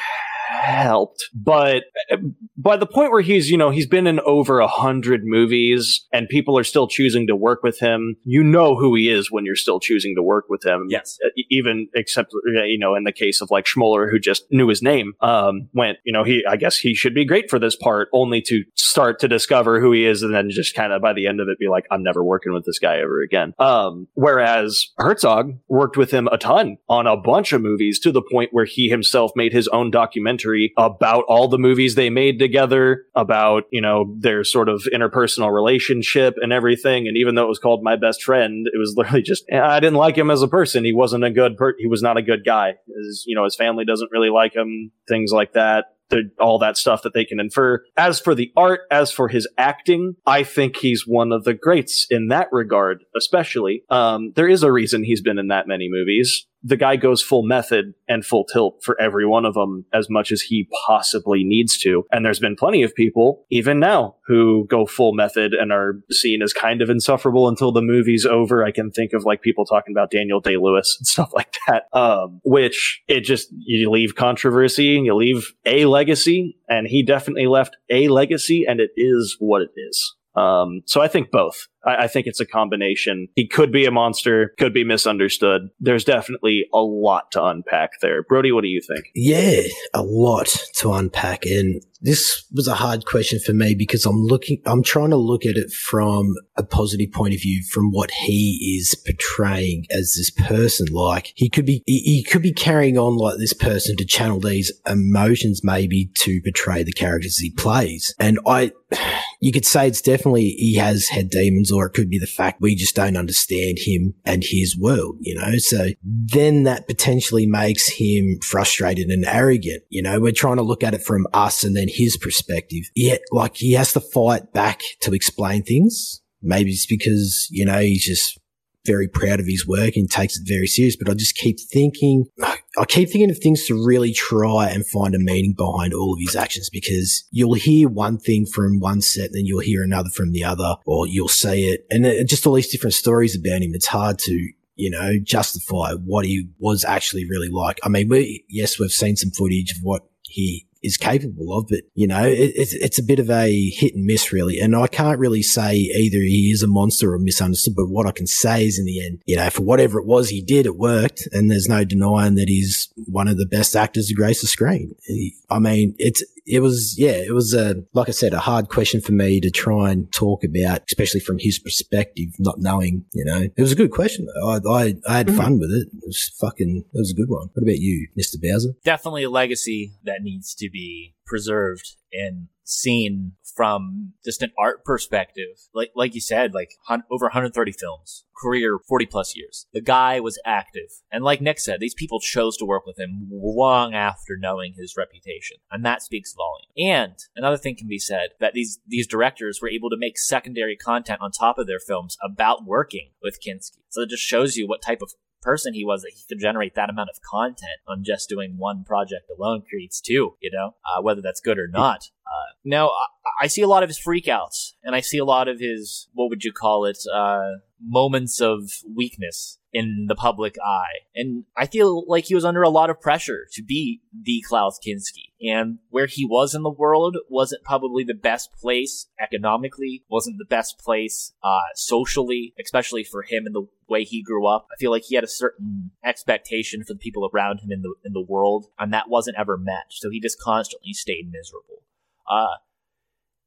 helped, 0.60 1.24
but 1.34 1.84
uh, 2.10 2.16
by 2.56 2.76
the 2.76 2.86
point 2.86 3.12
where 3.12 3.22
he's, 3.22 3.50
you 3.50 3.56
know, 3.56 3.70
he's 3.70 3.86
been 3.86 4.06
in 4.06 4.20
over 4.20 4.60
a 4.60 4.66
hundred 4.66 5.22
movies 5.24 6.06
and 6.12 6.28
people 6.28 6.58
are 6.58 6.64
still 6.64 6.86
choosing 6.86 7.26
to 7.26 7.34
work 7.36 7.62
with 7.62 7.78
him, 7.78 8.16
you 8.24 8.42
know 8.44 8.76
who 8.76 8.94
he 8.94 9.08
is 9.08 9.30
when 9.30 9.44
you're 9.44 9.56
still 9.56 9.80
choosing 9.80 10.14
to 10.16 10.22
work 10.22 10.46
with 10.48 10.64
him. 10.64 10.86
Yes. 10.88 11.18
E- 11.36 11.46
even 11.50 11.88
except 11.94 12.32
uh, 12.34 12.62
you 12.62 12.78
know 12.78 12.94
in 12.94 13.04
the 13.04 13.12
case 13.12 13.40
of 13.40 13.50
like 13.50 13.64
Schmoeller 13.64 14.10
who 14.10 14.18
just 14.18 14.44
knew 14.50 14.68
his 14.68 14.82
name 14.82 15.14
um 15.20 15.68
went 15.72 15.98
you 16.04 16.12
know 16.12 16.24
he 16.24 16.44
I 16.48 16.56
guess 16.56 16.78
he 16.78 16.94
should 16.94 17.14
be 17.14 17.24
great 17.24 17.48
for 17.48 17.58
this 17.58 17.76
part 17.76 18.08
only 18.12 18.42
to 18.42 18.64
start 18.74 19.18
to 19.20 19.28
discover 19.28 19.80
who 19.80 19.92
he 19.92 20.04
is 20.04 20.22
and 20.22 20.34
then 20.34 20.50
just 20.50 20.74
kind 20.74 20.92
of 20.92 21.00
by 21.00 21.12
the 21.12 21.26
end 21.26 21.40
of 21.40 21.48
it 21.48 21.58
be 21.58 21.68
like 21.68 21.86
I'm 21.90 22.02
never 22.02 22.22
working 22.22 22.52
with 22.52 22.64
this 22.64 22.78
guy 22.78 22.98
ever 22.98 23.22
again. 23.22 23.54
Um 23.58 24.08
whereas 24.14 24.88
Herzog 24.98 25.52
worked 25.68 25.96
with 25.96 26.10
him 26.10 26.28
a 26.28 26.38
ton 26.38 26.76
on 26.88 27.06
a 27.06 27.16
bunch 27.16 27.52
of 27.52 27.62
movies 27.62 27.98
to 28.00 28.12
the 28.12 28.22
point 28.22 28.50
where 28.52 28.64
he 28.64 28.88
himself 28.88 29.32
made 29.34 29.52
his 29.52 29.68
own 29.68 29.90
documentary 29.90 30.49
about 30.76 31.24
all 31.28 31.48
the 31.48 31.58
movies 31.58 31.94
they 31.94 32.10
made 32.10 32.38
together 32.38 33.04
about 33.14 33.64
you 33.70 33.80
know 33.80 34.14
their 34.18 34.44
sort 34.44 34.68
of 34.68 34.86
interpersonal 34.92 35.52
relationship 35.52 36.34
and 36.40 36.52
everything 36.52 37.06
and 37.08 37.16
even 37.16 37.34
though 37.34 37.44
it 37.44 37.48
was 37.48 37.58
called 37.58 37.82
my 37.82 37.96
best 37.96 38.22
friend 38.22 38.66
it 38.72 38.78
was 38.78 38.94
literally 38.96 39.22
just 39.22 39.44
i 39.52 39.80
didn't 39.80 39.98
like 39.98 40.16
him 40.16 40.30
as 40.30 40.42
a 40.42 40.48
person 40.48 40.84
he 40.84 40.92
wasn't 40.92 41.22
a 41.22 41.30
good 41.30 41.56
per- 41.56 41.76
he 41.78 41.86
was 41.86 42.02
not 42.02 42.16
a 42.16 42.22
good 42.22 42.44
guy 42.44 42.74
his, 42.96 43.24
you 43.26 43.34
know 43.34 43.44
his 43.44 43.56
family 43.56 43.84
doesn't 43.84 44.10
really 44.12 44.30
like 44.30 44.54
him 44.54 44.90
things 45.08 45.32
like 45.32 45.52
that 45.52 45.86
the, 46.10 46.30
all 46.38 46.58
that 46.58 46.76
stuff 46.76 47.02
that 47.02 47.14
they 47.14 47.24
can 47.24 47.40
infer. 47.40 47.82
As 47.96 48.20
for 48.20 48.34
the 48.34 48.52
art, 48.56 48.80
as 48.90 49.10
for 49.10 49.28
his 49.28 49.48
acting, 49.56 50.16
I 50.26 50.42
think 50.42 50.76
he's 50.76 51.06
one 51.06 51.32
of 51.32 51.44
the 51.44 51.54
greats 51.54 52.06
in 52.10 52.28
that 52.28 52.48
regard, 52.52 53.04
especially. 53.16 53.84
Um, 53.88 54.32
there 54.36 54.48
is 54.48 54.62
a 54.62 54.72
reason 54.72 55.02
he's 55.02 55.22
been 55.22 55.38
in 55.38 55.48
that 55.48 55.66
many 55.66 55.88
movies. 55.88 56.46
The 56.62 56.76
guy 56.76 56.96
goes 56.96 57.22
full 57.22 57.42
method 57.42 57.94
and 58.08 58.24
full 58.24 58.44
tilt 58.44 58.82
for 58.82 59.00
every 59.00 59.26
one 59.26 59.44
of 59.44 59.54
them 59.54 59.84
as 59.92 60.10
much 60.10 60.30
as 60.32 60.42
he 60.42 60.68
possibly 60.86 61.44
needs 61.44 61.78
to. 61.78 62.04
And 62.12 62.24
there's 62.24 62.38
been 62.38 62.56
plenty 62.56 62.82
of 62.82 62.94
people, 62.94 63.46
even 63.50 63.80
now, 63.80 64.16
who 64.26 64.66
go 64.68 64.86
full 64.86 65.12
method 65.12 65.54
and 65.54 65.72
are 65.72 66.00
seen 66.10 66.42
as 66.42 66.52
kind 66.52 66.82
of 66.82 66.90
insufferable 66.90 67.48
until 67.48 67.72
the 67.72 67.82
movie's 67.82 68.26
over. 68.26 68.64
I 68.64 68.72
can 68.72 68.90
think 68.90 69.12
of 69.12 69.24
like 69.24 69.42
people 69.42 69.64
talking 69.64 69.94
about 69.94 70.10
Daniel 70.10 70.40
Day 70.40 70.56
Lewis 70.56 70.96
and 70.98 71.06
stuff 71.06 71.32
like 71.34 71.56
that. 71.66 71.84
Um, 71.92 72.40
which 72.44 73.02
it 73.08 73.20
just, 73.20 73.48
you 73.52 73.90
leave 73.90 74.14
controversy 74.14 74.96
and 74.96 75.06
you 75.06 75.14
leave 75.14 75.54
a 75.64 75.86
legacy. 75.86 76.56
And 76.68 76.86
he 76.86 77.02
definitely 77.02 77.46
left 77.46 77.76
a 77.88 78.08
legacy 78.08 78.64
and 78.68 78.80
it 78.80 78.90
is 78.96 79.36
what 79.38 79.62
it 79.62 79.70
is. 79.76 80.14
Um, 80.34 80.82
so 80.86 81.00
I 81.00 81.08
think 81.08 81.30
both. 81.30 81.66
I, 81.84 82.04
I 82.04 82.06
think 82.08 82.26
it's 82.26 82.40
a 82.40 82.46
combination. 82.46 83.28
He 83.34 83.46
could 83.46 83.72
be 83.72 83.84
a 83.84 83.90
monster, 83.90 84.54
could 84.58 84.74
be 84.74 84.84
misunderstood. 84.84 85.70
There's 85.80 86.04
definitely 86.04 86.66
a 86.72 86.78
lot 86.78 87.30
to 87.32 87.44
unpack 87.44 88.00
there. 88.00 88.22
Brody, 88.22 88.52
what 88.52 88.62
do 88.62 88.68
you 88.68 88.80
think? 88.80 89.06
Yeah, 89.14 89.62
a 89.94 90.02
lot 90.02 90.48
to 90.76 90.92
unpack. 90.92 91.46
And 91.46 91.82
this 92.02 92.44
was 92.52 92.66
a 92.66 92.74
hard 92.74 93.04
question 93.04 93.38
for 93.40 93.52
me 93.52 93.74
because 93.74 94.06
I'm 94.06 94.22
looking, 94.22 94.62
I'm 94.64 94.82
trying 94.82 95.10
to 95.10 95.16
look 95.16 95.44
at 95.44 95.56
it 95.56 95.70
from 95.70 96.34
a 96.56 96.62
positive 96.62 97.12
point 97.12 97.34
of 97.34 97.40
view 97.40 97.62
from 97.70 97.90
what 97.90 98.10
he 98.10 98.78
is 98.78 98.94
portraying 98.94 99.86
as 99.90 100.14
this 100.16 100.30
person. 100.30 100.86
Like 100.90 101.32
he 101.34 101.50
could 101.50 101.66
be, 101.66 101.82
he, 101.86 102.00
he 102.00 102.22
could 102.22 102.42
be 102.42 102.52
carrying 102.52 102.96
on 102.96 103.16
like 103.16 103.38
this 103.38 103.52
person 103.52 103.96
to 103.96 104.04
channel 104.04 104.40
these 104.40 104.72
emotions 104.86 105.62
maybe 105.62 106.10
to 106.20 106.40
portray 106.40 106.82
the 106.82 106.92
characters 106.92 107.36
he 107.36 107.50
plays. 107.50 108.14
And 108.18 108.38
I, 108.46 108.72
you 109.40 109.52
could 109.52 109.66
say 109.66 109.86
it's 109.86 110.02
definitely 110.02 110.50
he 110.50 110.76
has 110.76 111.08
had 111.08 111.30
demons 111.30 111.69
or 111.70 111.86
it 111.86 111.92
could 111.92 112.10
be 112.10 112.18
the 112.18 112.26
fact 112.26 112.60
we 112.60 112.74
just 112.74 112.96
don't 112.96 113.16
understand 113.16 113.78
him 113.78 114.14
and 114.24 114.44
his 114.44 114.76
world, 114.76 115.16
you 115.20 115.34
know? 115.34 115.58
So 115.58 115.88
then 116.02 116.64
that 116.64 116.86
potentially 116.86 117.46
makes 117.46 117.88
him 117.88 118.38
frustrated 118.42 119.08
and 119.08 119.24
arrogant. 119.24 119.82
You 119.88 120.02
know, 120.02 120.20
we're 120.20 120.32
trying 120.32 120.56
to 120.56 120.62
look 120.62 120.82
at 120.82 120.94
it 120.94 121.02
from 121.02 121.26
us 121.32 121.64
and 121.64 121.76
then 121.76 121.88
his 121.88 122.16
perspective. 122.16 122.84
Yet, 122.94 123.22
like 123.32 123.56
he 123.56 123.72
has 123.72 123.92
to 123.94 124.00
fight 124.00 124.52
back 124.52 124.80
to 125.00 125.12
explain 125.12 125.62
things. 125.62 126.20
Maybe 126.42 126.70
it's 126.70 126.86
because, 126.86 127.46
you 127.50 127.64
know, 127.64 127.80
he's 127.80 128.04
just 128.04 128.38
very 128.86 129.08
proud 129.08 129.40
of 129.40 129.46
his 129.46 129.66
work 129.66 129.96
and 129.96 130.10
takes 130.10 130.38
it 130.38 130.46
very 130.46 130.66
serious. 130.66 130.96
But 130.96 131.10
I 131.10 131.14
just 131.14 131.36
keep 131.36 131.58
thinking, 131.60 132.26
oh, 132.40 132.56
I 132.78 132.84
keep 132.84 133.10
thinking 133.10 133.30
of 133.30 133.38
things 133.38 133.66
to 133.66 133.86
really 133.86 134.12
try 134.12 134.68
and 134.70 134.86
find 134.86 135.14
a 135.14 135.18
meaning 135.18 135.54
behind 135.54 135.92
all 135.92 136.14
of 136.14 136.20
his 136.20 136.36
actions 136.36 136.70
because 136.70 137.24
you'll 137.32 137.54
hear 137.54 137.88
one 137.88 138.18
thing 138.18 138.46
from 138.46 138.78
one 138.78 139.00
set 139.00 139.26
and 139.26 139.34
then 139.34 139.46
you'll 139.46 139.60
hear 139.60 139.82
another 139.82 140.10
from 140.10 140.30
the 140.30 140.44
other, 140.44 140.76
or 140.86 141.06
you'll 141.06 141.28
say 141.28 141.62
it, 141.64 141.86
and 141.90 142.04
just 142.28 142.46
all 142.46 142.54
these 142.54 142.70
different 142.70 142.94
stories 142.94 143.34
about 143.34 143.62
him. 143.62 143.74
It's 143.74 143.86
hard 143.86 144.18
to 144.20 144.50
you 144.80 144.88
know, 144.88 145.18
justify 145.22 145.92
what 145.92 146.24
he 146.24 146.48
was 146.58 146.86
actually 146.86 147.28
really 147.28 147.50
like. 147.50 147.78
I 147.84 147.90
mean, 147.90 148.08
we, 148.08 148.46
yes, 148.48 148.78
we've 148.78 148.90
seen 148.90 149.14
some 149.14 149.30
footage 149.30 149.72
of 149.72 149.82
what 149.82 150.08
he 150.22 150.66
is 150.82 150.96
capable 150.96 151.56
of, 151.56 151.66
but 151.68 151.80
you 151.94 152.06
know, 152.06 152.24
it, 152.24 152.52
it's, 152.56 152.72
it's 152.74 152.98
a 152.98 153.02
bit 153.02 153.18
of 153.18 153.30
a 153.30 153.70
hit 153.70 153.94
and 153.94 154.04
miss 154.04 154.32
really. 154.32 154.58
And 154.60 154.74
I 154.74 154.86
can't 154.86 155.18
really 155.18 155.42
say 155.42 155.74
either 155.76 156.18
he 156.18 156.50
is 156.50 156.62
a 156.62 156.66
monster 156.66 157.12
or 157.12 157.18
misunderstood, 157.18 157.74
but 157.76 157.88
what 157.88 158.06
I 158.06 158.12
can 158.12 158.26
say 158.26 158.66
is 158.66 158.78
in 158.78 158.86
the 158.86 159.04
end, 159.04 159.22
you 159.26 159.36
know, 159.36 159.50
for 159.50 159.62
whatever 159.62 159.98
it 159.98 160.06
was 160.06 160.30
he 160.30 160.40
did, 160.40 160.66
it 160.66 160.76
worked. 160.76 161.28
And 161.32 161.50
there's 161.50 161.68
no 161.68 161.84
denying 161.84 162.36
that 162.36 162.48
he's 162.48 162.88
one 163.06 163.28
of 163.28 163.36
the 163.36 163.46
best 163.46 163.76
actors 163.76 164.06
to 164.08 164.14
grace 164.14 164.40
the 164.40 164.46
screen. 164.46 164.94
He- 165.06 165.34
I 165.50 165.58
mean, 165.58 165.94
it's, 165.98 166.22
it 166.50 166.60
was, 166.60 166.98
yeah, 166.98 167.12
it 167.12 167.32
was 167.32 167.54
a, 167.54 167.82
like 167.94 168.08
I 168.08 168.12
said, 168.12 168.34
a 168.34 168.38
hard 168.38 168.68
question 168.68 169.00
for 169.00 169.12
me 169.12 169.40
to 169.40 169.50
try 169.50 169.90
and 169.90 170.12
talk 170.12 170.44
about, 170.44 170.82
especially 170.88 171.20
from 171.20 171.38
his 171.38 171.58
perspective, 171.58 172.28
not 172.38 172.58
knowing, 172.58 173.04
you 173.12 173.24
know, 173.24 173.42
it 173.42 173.60
was 173.60 173.72
a 173.72 173.76
good 173.76 173.92
question. 173.92 174.26
I, 174.44 174.60
I, 174.68 174.94
I 175.08 175.16
had 175.16 175.28
mm-hmm. 175.28 175.36
fun 175.36 175.58
with 175.58 175.70
it. 175.70 175.88
It 175.92 176.02
was 176.06 176.32
fucking, 176.40 176.84
it 176.92 176.98
was 176.98 177.12
a 177.12 177.14
good 177.14 177.28
one. 177.28 177.48
What 177.52 177.62
about 177.62 177.78
you, 177.78 178.08
Mr. 178.18 178.40
Bowser? 178.40 178.74
definitely 178.84 179.22
a 179.24 179.30
legacy 179.30 179.92
that 180.04 180.22
needs 180.22 180.54
to 180.54 180.68
be 180.68 181.14
preserved 181.26 181.96
and 182.12 182.48
seen 182.70 183.32
from 183.56 184.12
just 184.24 184.42
an 184.42 184.52
art 184.58 184.84
perspective. 184.84 185.68
Like 185.74 185.90
like 185.94 186.14
you 186.14 186.20
said, 186.20 186.54
like 186.54 186.70
hun- 186.86 187.02
over 187.10 187.26
130 187.26 187.72
films, 187.72 188.24
career 188.40 188.78
40 188.88 189.06
plus 189.06 189.36
years. 189.36 189.66
The 189.72 189.80
guy 189.80 190.20
was 190.20 190.40
active, 190.46 190.90
and 191.12 191.24
like 191.24 191.40
Nick 191.40 191.58
said, 191.58 191.80
these 191.80 191.94
people 191.94 192.20
chose 192.20 192.56
to 192.58 192.64
work 192.64 192.86
with 192.86 192.98
him 192.98 193.28
long 193.30 193.94
after 193.94 194.36
knowing 194.38 194.74
his 194.76 194.94
reputation, 194.96 195.58
and 195.70 195.84
that 195.84 196.02
speaks 196.02 196.34
volume. 196.34 196.94
And 196.94 197.16
another 197.36 197.58
thing 197.58 197.76
can 197.76 197.88
be 197.88 197.98
said 197.98 198.30
that 198.40 198.54
these 198.54 198.78
these 198.86 199.06
directors 199.06 199.60
were 199.60 199.68
able 199.68 199.90
to 199.90 199.96
make 199.98 200.18
secondary 200.18 200.76
content 200.76 201.20
on 201.20 201.32
top 201.32 201.58
of 201.58 201.66
their 201.66 201.80
films 201.80 202.16
about 202.24 202.64
working 202.64 203.10
with 203.22 203.40
Kinski. 203.46 203.78
So 203.88 204.02
it 204.02 204.10
just 204.10 204.22
shows 204.22 204.56
you 204.56 204.68
what 204.68 204.82
type 204.82 205.02
of 205.02 205.12
person 205.40 205.74
he 205.74 205.84
was 205.84 206.02
that 206.02 206.12
he 206.14 206.22
could 206.28 206.40
generate 206.40 206.74
that 206.74 206.90
amount 206.90 207.10
of 207.10 207.20
content 207.22 207.80
on 207.86 208.04
just 208.04 208.28
doing 208.28 208.56
one 208.58 208.84
project 208.84 209.30
alone 209.36 209.62
creates 209.68 210.00
two, 210.00 210.36
you 210.40 210.50
know, 210.52 210.74
uh, 210.84 211.02
whether 211.02 211.20
that's 211.20 211.40
good 211.40 211.58
or 211.58 211.68
not. 211.68 212.10
Uh, 212.26 212.52
now, 212.64 212.88
I, 212.88 213.44
I 213.44 213.46
see 213.46 213.62
a 213.62 213.68
lot 213.68 213.82
of 213.82 213.88
his 213.88 213.98
freakouts, 213.98 214.72
and 214.82 214.94
I 214.94 215.00
see 215.00 215.18
a 215.18 215.24
lot 215.24 215.48
of 215.48 215.58
his, 215.58 216.08
what 216.12 216.30
would 216.30 216.44
you 216.44 216.52
call 216.52 216.84
it, 216.84 216.98
uh, 217.12 217.54
moments 217.82 218.40
of 218.40 218.70
weakness 218.94 219.58
in 219.72 220.06
the 220.08 220.14
public 220.14 220.56
eye. 220.64 221.06
And 221.14 221.44
I 221.56 221.66
feel 221.66 222.04
like 222.08 222.24
he 222.24 222.34
was 222.34 222.44
under 222.44 222.62
a 222.62 222.68
lot 222.68 222.90
of 222.90 223.00
pressure 223.00 223.46
to 223.52 223.62
be 223.62 224.00
the 224.12 224.42
Klaus 224.48 224.78
Kinski. 224.84 225.32
And 225.40 225.78
where 225.90 226.06
he 226.06 226.24
was 226.24 226.54
in 226.54 226.62
the 226.62 226.70
world 226.70 227.16
wasn't 227.28 227.64
probably 227.64 228.04
the 228.04 228.14
best 228.14 228.52
place 228.52 229.06
economically, 229.20 230.04
wasn't 230.10 230.38
the 230.38 230.44
best 230.44 230.78
place 230.78 231.32
uh, 231.42 231.60
socially, 231.74 232.52
especially 232.62 233.04
for 233.04 233.22
him 233.22 233.46
and 233.46 233.54
the 233.54 233.66
way 233.88 234.04
he 234.04 234.22
grew 234.22 234.46
up. 234.46 234.66
I 234.72 234.76
feel 234.78 234.90
like 234.90 235.04
he 235.04 235.14
had 235.14 235.24
a 235.24 235.28
certain 235.28 235.92
expectation 236.04 236.84
for 236.84 236.94
the 236.94 236.98
people 236.98 237.28
around 237.32 237.60
him 237.60 237.70
in 237.70 237.82
the 237.82 237.94
in 238.04 238.12
the 238.12 238.24
world, 238.26 238.66
and 238.78 238.92
that 238.92 239.08
wasn't 239.08 239.38
ever 239.38 239.56
met. 239.56 239.84
So 239.90 240.10
he 240.10 240.20
just 240.20 240.40
constantly 240.40 240.92
stayed 240.92 241.30
miserable. 241.30 241.82
Uh, 242.30 242.58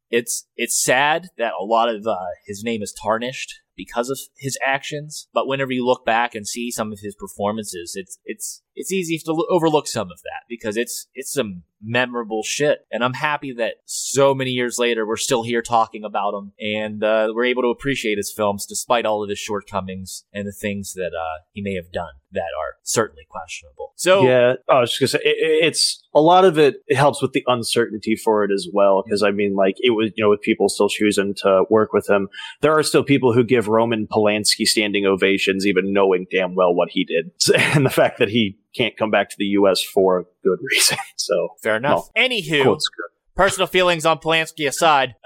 it's 0.10 0.48
it's 0.56 0.84
sad 0.84 1.30
that 1.38 1.54
a 1.60 1.64
lot 1.64 1.90
of 1.90 2.06
uh, 2.08 2.18
his 2.46 2.64
name 2.64 2.82
is 2.82 2.94
tarnished 2.94 3.62
because 3.76 4.10
of 4.10 4.20
his 4.38 4.58
actions. 4.66 5.28
But 5.34 5.48
whenever 5.48 5.72
you 5.72 5.86
look 5.86 6.06
back 6.06 6.36
and 6.36 6.48
see 6.48 6.72
some 6.72 6.92
of 6.92 7.00
his 7.02 7.16
performances, 7.16 7.94
it's 7.96 8.20
it's 8.26 8.62
it's 8.76 8.92
easy 8.92 9.18
to 9.20 9.46
overlook 9.50 9.88
some 9.88 10.12
of 10.12 10.20
that 10.24 10.44
because 10.48 10.78
it's 10.78 11.08
it's 11.14 11.34
some 11.34 11.64
memorable 11.84 12.44
shit. 12.44 12.80
And 12.92 13.04
I'm 13.04 13.14
happy 13.14 13.54
that 13.54 13.76
so 13.86 14.34
many 14.34 14.52
years 14.52 14.80
later 14.80 15.06
we're 15.06 15.18
still 15.18 15.44
here 15.44 15.62
talking 15.62 16.04
about 16.04 16.34
him 16.34 16.54
and 16.60 17.04
uh, 17.04 17.30
we're 17.34 17.46
able 17.46 17.64
to 17.64 17.70
appreciate 17.70 18.18
his 18.18 18.32
films 18.32 18.66
despite 18.66 19.06
all 19.06 19.24
of 19.24 19.30
his 19.30 19.40
shortcomings 19.40 20.26
and 20.34 20.48
the 20.48 20.52
things 20.52 20.94
that 20.94 21.12
uh, 21.14 21.44
he 21.52 21.62
may 21.62 21.76
have 21.76 21.92
done 21.92 22.14
that 22.34 22.50
are 22.58 22.76
certainly 22.84 23.24
questionable. 23.30 23.94
So 23.96 24.24
yeah, 24.24 24.54
I 24.70 24.82
was 24.82 24.90
just 24.90 25.00
gonna 25.00 25.24
say 25.24 25.30
it, 25.30 25.66
it's 25.66 26.04
a 26.14 26.22
lot 26.22 26.46
of 26.46 26.58
it. 26.58 26.78
It 26.88 26.96
helps 26.96 27.22
with 27.22 27.34
the 27.34 27.44
uncertainty 27.48 28.16
for 28.16 28.44
it 28.44 28.52
as 28.52 28.68
well, 28.72 29.04
because 29.04 29.24
I 29.24 29.32
mean, 29.32 29.56
like 29.56 29.76
it 29.80 29.92
was 29.92 30.12
you 30.16 30.24
know 30.24 30.30
with 30.30 30.42
people 30.42 30.70
still 30.70 30.90
choosing 30.90 31.34
to 31.38 31.64
work 31.70 31.94
with 31.94 32.10
him, 32.10 32.28
there 32.62 32.78
are 32.78 32.84
still 32.84 33.04
people 33.04 33.34
who 33.34 33.44
give 33.44 33.68
Roman 33.68 34.08
Polanski 34.08 34.66
standing 34.66 35.06
ovations, 35.06 35.66
even 35.66 35.94
knowing 35.94 36.26
damn 36.32 36.56
well 36.56 36.74
what 36.74 36.90
he 36.92 37.06
did, 37.06 37.32
and 37.76 37.86
the 37.86 37.92
fact 37.92 38.20
that 38.20 38.30
he 38.30 38.58
can't 38.76 38.96
come 38.98 39.12
back 39.12 39.30
to 39.30 39.36
the 39.38 39.46
U.S. 39.46 39.82
for 39.84 40.20
a 40.20 40.24
good 40.44 40.60
reason. 40.72 40.98
So 41.16 41.50
fair 41.62 41.76
enough. 41.78 42.10
no, 42.16 42.22
Anywho, 42.22 42.80
personal 43.36 43.68
feelings 43.68 44.06
on 44.06 44.20
Polanski 44.20 44.68
aside. 44.68 45.16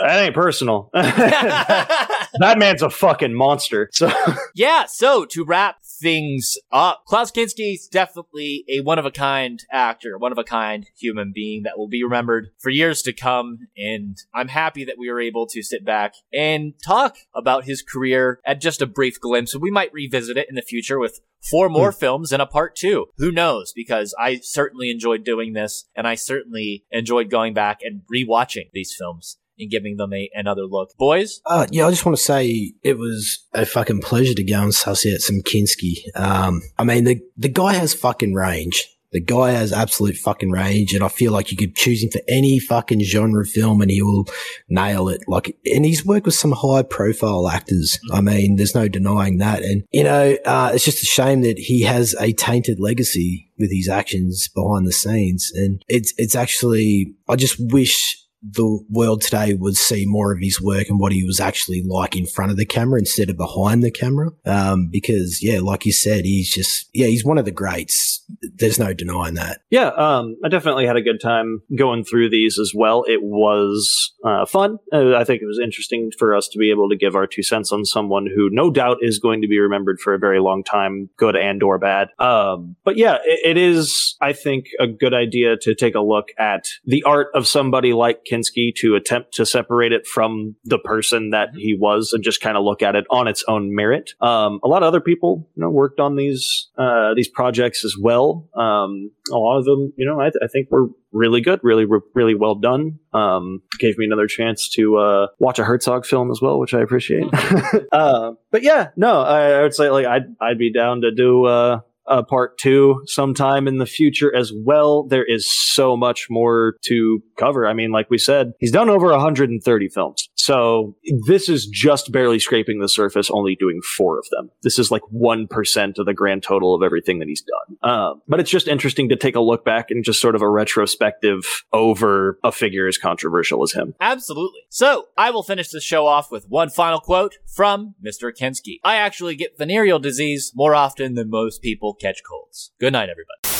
That 0.00 0.22
ain't 0.22 0.34
personal. 0.34 0.90
that 0.94 2.54
man's 2.56 2.82
a 2.82 2.88
fucking 2.88 3.34
monster. 3.34 3.90
So 3.92 4.10
yeah, 4.54 4.86
so 4.86 5.24
to 5.26 5.44
wrap 5.44 5.78
things 6.00 6.56
up, 6.70 7.04
Klaus 7.06 7.30
Kinski 7.30 7.74
is 7.74 7.88
definitely 7.88 8.64
a 8.68 8.80
one 8.80 8.98
of 8.98 9.06
a 9.06 9.10
kind 9.10 9.62
actor, 9.70 10.18
one 10.18 10.32
of 10.32 10.38
a 10.38 10.44
kind 10.44 10.86
human 10.96 11.32
being 11.34 11.62
that 11.64 11.78
will 11.78 11.88
be 11.88 12.04
remembered 12.04 12.48
for 12.58 12.70
years 12.70 13.02
to 13.02 13.12
come. 13.12 13.68
And 13.76 14.16
I'm 14.34 14.48
happy 14.48 14.84
that 14.84 14.98
we 14.98 15.10
were 15.10 15.20
able 15.20 15.46
to 15.48 15.62
sit 15.62 15.84
back 15.84 16.14
and 16.32 16.74
talk 16.84 17.16
about 17.34 17.64
his 17.64 17.82
career 17.82 18.40
at 18.44 18.60
just 18.60 18.82
a 18.82 18.86
brief 18.86 19.20
glimpse. 19.20 19.56
We 19.56 19.70
might 19.70 19.92
revisit 19.92 20.36
it 20.36 20.48
in 20.48 20.54
the 20.54 20.62
future 20.62 20.98
with 20.98 21.20
four 21.40 21.68
more 21.68 21.92
hmm. 21.92 21.98
films 21.98 22.32
and 22.32 22.42
a 22.42 22.46
part 22.46 22.76
two. 22.76 23.06
Who 23.18 23.30
knows? 23.30 23.72
Because 23.74 24.14
I 24.18 24.40
certainly 24.42 24.90
enjoyed 24.90 25.24
doing 25.24 25.52
this 25.52 25.86
and 25.94 26.06
I 26.06 26.14
certainly 26.14 26.84
enjoyed 26.90 27.30
going 27.30 27.54
back 27.54 27.80
and 27.82 28.02
rewatching 28.12 28.70
these 28.72 28.94
films 28.96 29.38
and 29.58 29.70
giving 29.70 29.96
them 29.96 30.12
a, 30.12 30.30
another 30.34 30.62
look. 30.62 30.90
Boys, 30.98 31.40
Uh, 31.46 31.66
yeah, 31.70 31.86
I 31.86 31.90
just 31.90 32.06
want 32.06 32.16
to 32.16 32.22
say 32.22 32.72
it 32.82 32.98
was 32.98 33.46
a 33.54 33.66
fucking 33.66 34.00
pleasure 34.00 34.34
to 34.34 34.44
go 34.44 34.62
and 34.62 34.74
suss 34.74 35.06
out 35.06 35.20
some 35.20 35.42
Kinski. 35.42 35.96
Um, 36.14 36.62
I 36.78 36.84
mean, 36.84 37.04
the, 37.04 37.20
the 37.36 37.48
guy 37.48 37.74
has 37.74 37.94
fucking 37.94 38.34
range. 38.34 38.86
The 39.10 39.20
guy 39.20 39.52
has 39.52 39.72
absolute 39.72 40.16
fucking 40.16 40.50
range, 40.50 40.92
and 40.92 41.02
I 41.02 41.08
feel 41.08 41.32
like 41.32 41.50
you 41.50 41.56
could 41.56 41.74
choose 41.74 42.02
him 42.02 42.10
for 42.10 42.20
any 42.28 42.58
fucking 42.58 43.00
genre 43.04 43.46
film 43.46 43.80
and 43.80 43.90
he 43.90 44.02
will 44.02 44.26
nail 44.68 45.08
it. 45.08 45.22
Like, 45.26 45.56
and 45.64 45.86
he's 45.86 46.04
worked 46.04 46.26
with 46.26 46.34
some 46.34 46.52
high 46.52 46.82
profile 46.82 47.48
actors. 47.48 47.98
I 48.12 48.20
mean, 48.20 48.56
there's 48.56 48.74
no 48.74 48.86
denying 48.86 49.38
that. 49.38 49.62
And, 49.62 49.84
you 49.92 50.04
know, 50.04 50.36
uh, 50.44 50.72
it's 50.74 50.84
just 50.84 51.02
a 51.02 51.06
shame 51.06 51.40
that 51.40 51.58
he 51.58 51.84
has 51.84 52.14
a 52.20 52.34
tainted 52.34 52.80
legacy 52.80 53.50
with 53.56 53.72
his 53.72 53.88
actions 53.88 54.46
behind 54.48 54.86
the 54.86 54.92
scenes. 54.92 55.52
And 55.54 55.82
it's, 55.88 56.12
it's 56.18 56.34
actually, 56.34 57.14
I 57.30 57.36
just 57.36 57.56
wish 57.58 58.22
the 58.42 58.84
world 58.90 59.22
today 59.22 59.54
would 59.54 59.76
see 59.76 60.04
more 60.06 60.32
of 60.32 60.38
his 60.40 60.60
work 60.60 60.88
and 60.88 61.00
what 61.00 61.12
he 61.12 61.24
was 61.24 61.40
actually 61.40 61.82
like 61.82 62.16
in 62.16 62.26
front 62.26 62.50
of 62.50 62.56
the 62.56 62.66
camera 62.66 62.98
instead 62.98 63.30
of 63.30 63.36
behind 63.36 63.82
the 63.82 63.90
camera. 63.90 64.30
Um, 64.46 64.88
because 64.90 65.42
yeah, 65.42 65.60
like 65.60 65.84
you 65.84 65.92
said, 65.92 66.24
he's 66.24 66.52
just, 66.52 66.88
yeah, 66.92 67.06
he's 67.06 67.24
one 67.24 67.38
of 67.38 67.44
the 67.44 67.50
greats. 67.50 68.24
There's 68.56 68.78
no 68.78 68.92
denying 68.92 69.34
that. 69.34 69.62
yeah, 69.70 69.88
um, 69.88 70.36
I 70.44 70.48
definitely 70.48 70.86
had 70.86 70.96
a 70.96 71.02
good 71.02 71.20
time 71.20 71.62
going 71.76 72.04
through 72.04 72.30
these 72.30 72.58
as 72.58 72.72
well. 72.74 73.04
It 73.06 73.22
was 73.22 74.12
uh, 74.24 74.46
fun. 74.46 74.78
Uh, 74.92 75.16
I 75.16 75.24
think 75.24 75.42
it 75.42 75.46
was 75.46 75.58
interesting 75.58 76.10
for 76.18 76.34
us 76.34 76.48
to 76.48 76.58
be 76.58 76.70
able 76.70 76.88
to 76.90 76.96
give 76.96 77.14
our 77.14 77.26
two 77.26 77.42
cents 77.42 77.72
on 77.72 77.84
someone 77.84 78.26
who 78.26 78.48
no 78.50 78.70
doubt 78.70 78.98
is 79.00 79.18
going 79.18 79.42
to 79.42 79.48
be 79.48 79.58
remembered 79.58 79.98
for 80.00 80.14
a 80.14 80.18
very 80.18 80.40
long 80.40 80.62
time, 80.62 81.10
good 81.16 81.36
and 81.36 81.62
or 81.62 81.78
bad. 81.78 82.08
Um, 82.18 82.76
but 82.84 82.96
yeah, 82.96 83.18
it, 83.24 83.40
it 83.44 83.56
is, 83.56 84.16
I 84.20 84.32
think, 84.32 84.66
a 84.78 84.86
good 84.86 85.14
idea 85.14 85.56
to 85.62 85.74
take 85.74 85.94
a 85.94 86.00
look 86.00 86.28
at 86.38 86.68
the 86.84 87.02
art 87.04 87.28
of 87.34 87.46
somebody 87.46 87.92
like 87.92 88.24
Kinski 88.30 88.74
to 88.76 88.94
attempt 88.94 89.34
to 89.34 89.46
separate 89.46 89.92
it 89.92 90.06
from 90.06 90.56
the 90.64 90.78
person 90.78 91.30
that 91.30 91.50
he 91.54 91.76
was 91.78 92.12
and 92.12 92.22
just 92.22 92.40
kind 92.40 92.56
of 92.56 92.64
look 92.64 92.82
at 92.82 92.94
it 92.94 93.04
on 93.10 93.28
its 93.28 93.44
own 93.48 93.74
merit. 93.74 94.12
Um, 94.20 94.60
a 94.62 94.68
lot 94.68 94.82
of 94.82 94.88
other 94.88 95.00
people, 95.00 95.48
you 95.54 95.62
know, 95.62 95.70
worked 95.70 96.00
on 96.00 96.16
these 96.16 96.68
uh, 96.78 97.14
these 97.14 97.28
projects 97.28 97.84
as 97.84 97.96
well. 98.00 98.48
Um, 98.54 99.10
a 99.30 99.36
lot 99.36 99.58
of 99.58 99.64
them, 99.64 99.92
you 99.96 100.06
know, 100.06 100.20
I, 100.20 100.28
I 100.28 100.46
think 100.52 100.70
were 100.70 100.88
really 101.12 101.40
good, 101.40 101.60
really, 101.62 101.86
really 102.14 102.34
well 102.34 102.54
done. 102.54 102.98
Um, 103.12 103.62
gave 103.78 103.98
me 103.98 104.04
another 104.04 104.26
chance 104.26 104.68
to 104.70 104.98
uh, 104.98 105.26
watch 105.38 105.58
a 105.58 105.64
Herzog 105.64 106.06
film 106.06 106.30
as 106.30 106.40
well, 106.40 106.58
which 106.58 106.74
I 106.74 106.80
appreciate. 106.80 107.28
uh, 107.92 108.32
but 108.50 108.62
yeah, 108.62 108.88
no, 108.96 109.22
I, 109.22 109.50
I 109.52 109.62
would 109.62 109.74
say 109.74 109.90
like 109.90 110.06
I'd 110.06 110.34
I'd 110.40 110.58
be 110.58 110.72
down 110.72 111.02
to 111.02 111.10
do 111.10 111.46
uh, 111.46 111.80
a 112.08 112.22
part 112.22 112.58
two 112.58 113.02
sometime 113.06 113.68
in 113.68 113.78
the 113.78 113.86
future 113.86 114.34
as 114.34 114.52
well. 114.64 115.04
There 115.04 115.24
is 115.24 115.46
so 115.74 115.96
much 115.96 116.26
more 116.30 116.74
to 116.86 117.22
cover. 117.38 117.66
I 117.66 117.72
mean, 117.72 117.90
like 117.90 118.10
we 118.10 118.18
said, 118.18 118.52
he's 118.58 118.72
done 118.72 118.88
over 118.88 119.08
130 119.10 119.88
films. 119.88 120.28
So 120.38 120.94
this 121.26 121.48
is 121.48 121.66
just 121.66 122.12
barely 122.12 122.38
scraping 122.38 122.78
the 122.78 122.88
surface, 122.88 123.28
only 123.28 123.56
doing 123.56 123.80
four 123.82 124.18
of 124.18 124.26
them. 124.30 124.50
This 124.62 124.78
is 124.78 124.90
like 124.90 125.02
1% 125.12 125.98
of 125.98 126.06
the 126.06 126.14
grand 126.14 126.44
total 126.44 126.74
of 126.74 126.82
everything 126.82 127.18
that 127.18 127.26
he's 127.26 127.42
done. 127.42 127.90
Um, 127.90 128.22
but 128.28 128.38
it's 128.38 128.50
just 128.50 128.68
interesting 128.68 129.08
to 129.08 129.16
take 129.16 129.34
a 129.34 129.40
look 129.40 129.64
back 129.64 129.90
and 129.90 130.04
just 130.04 130.20
sort 130.20 130.36
of 130.36 130.42
a 130.42 130.48
retrospective 130.48 131.64
over 131.72 132.38
a 132.44 132.52
figure 132.52 132.86
as 132.86 132.96
controversial 132.96 133.62
as 133.64 133.72
him. 133.72 133.94
Absolutely. 134.00 134.60
So, 134.68 135.06
I 135.16 135.30
will 135.30 135.42
finish 135.42 135.70
the 135.70 135.80
show 135.80 136.06
off 136.06 136.30
with 136.30 136.48
one 136.48 136.70
final 136.70 137.00
quote 137.00 137.38
from 137.46 137.96
Mr. 138.04 138.32
Kinski. 138.32 138.78
I 138.84 138.96
actually 138.96 139.34
get 139.34 139.58
venereal 139.58 139.98
disease 139.98 140.52
more 140.54 140.74
often 140.74 141.14
than 141.14 141.30
most 141.30 141.62
people 141.62 141.94
catch 141.94 142.22
colds. 142.28 142.70
Good 142.78 142.92
night, 142.92 143.08
everybody. 143.10 143.58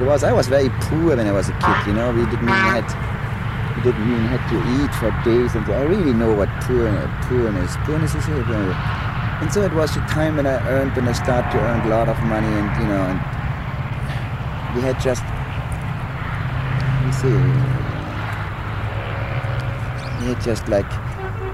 It 0.00 0.06
was 0.06 0.22
I 0.22 0.32
was 0.32 0.46
very 0.46 0.68
poor 0.68 1.16
when 1.16 1.26
I 1.26 1.32
was 1.32 1.48
a 1.48 1.52
kid. 1.54 1.88
You 1.88 1.94
know, 1.94 2.12
we 2.12 2.24
didn't 2.26 2.34
even 2.34 2.48
had 2.48 3.17
we 3.17 3.17
didn't 3.92 4.10
even 4.12 4.26
had 4.28 4.44
to 4.52 4.56
eat 4.76 4.92
for 5.00 5.10
days, 5.24 5.54
and 5.54 5.64
I 5.72 5.82
really 5.82 6.12
know 6.12 6.34
what 6.34 6.48
poor 6.60 6.92
poorness 7.22 7.76
poorness 7.84 8.14
is. 8.14 8.28
Know. 8.28 8.74
And 9.40 9.52
so 9.52 9.62
it 9.62 9.72
was 9.72 9.94
the 9.94 10.00
time 10.02 10.36
when 10.36 10.46
I 10.46 10.60
earned 10.68 10.94
when 10.94 11.08
I 11.08 11.12
started 11.12 11.50
to 11.52 11.58
earn 11.58 11.80
a 11.80 11.88
lot 11.88 12.08
of 12.08 12.18
money, 12.20 12.46
and 12.46 12.68
you 12.80 12.86
know, 12.88 13.02
and 13.08 13.18
we 14.76 14.82
had 14.82 15.00
just 15.00 15.24
let 15.24 17.06
me 17.06 17.12
see, 17.12 17.32
we 20.20 20.34
had 20.34 20.40
just 20.42 20.68
like 20.68 20.90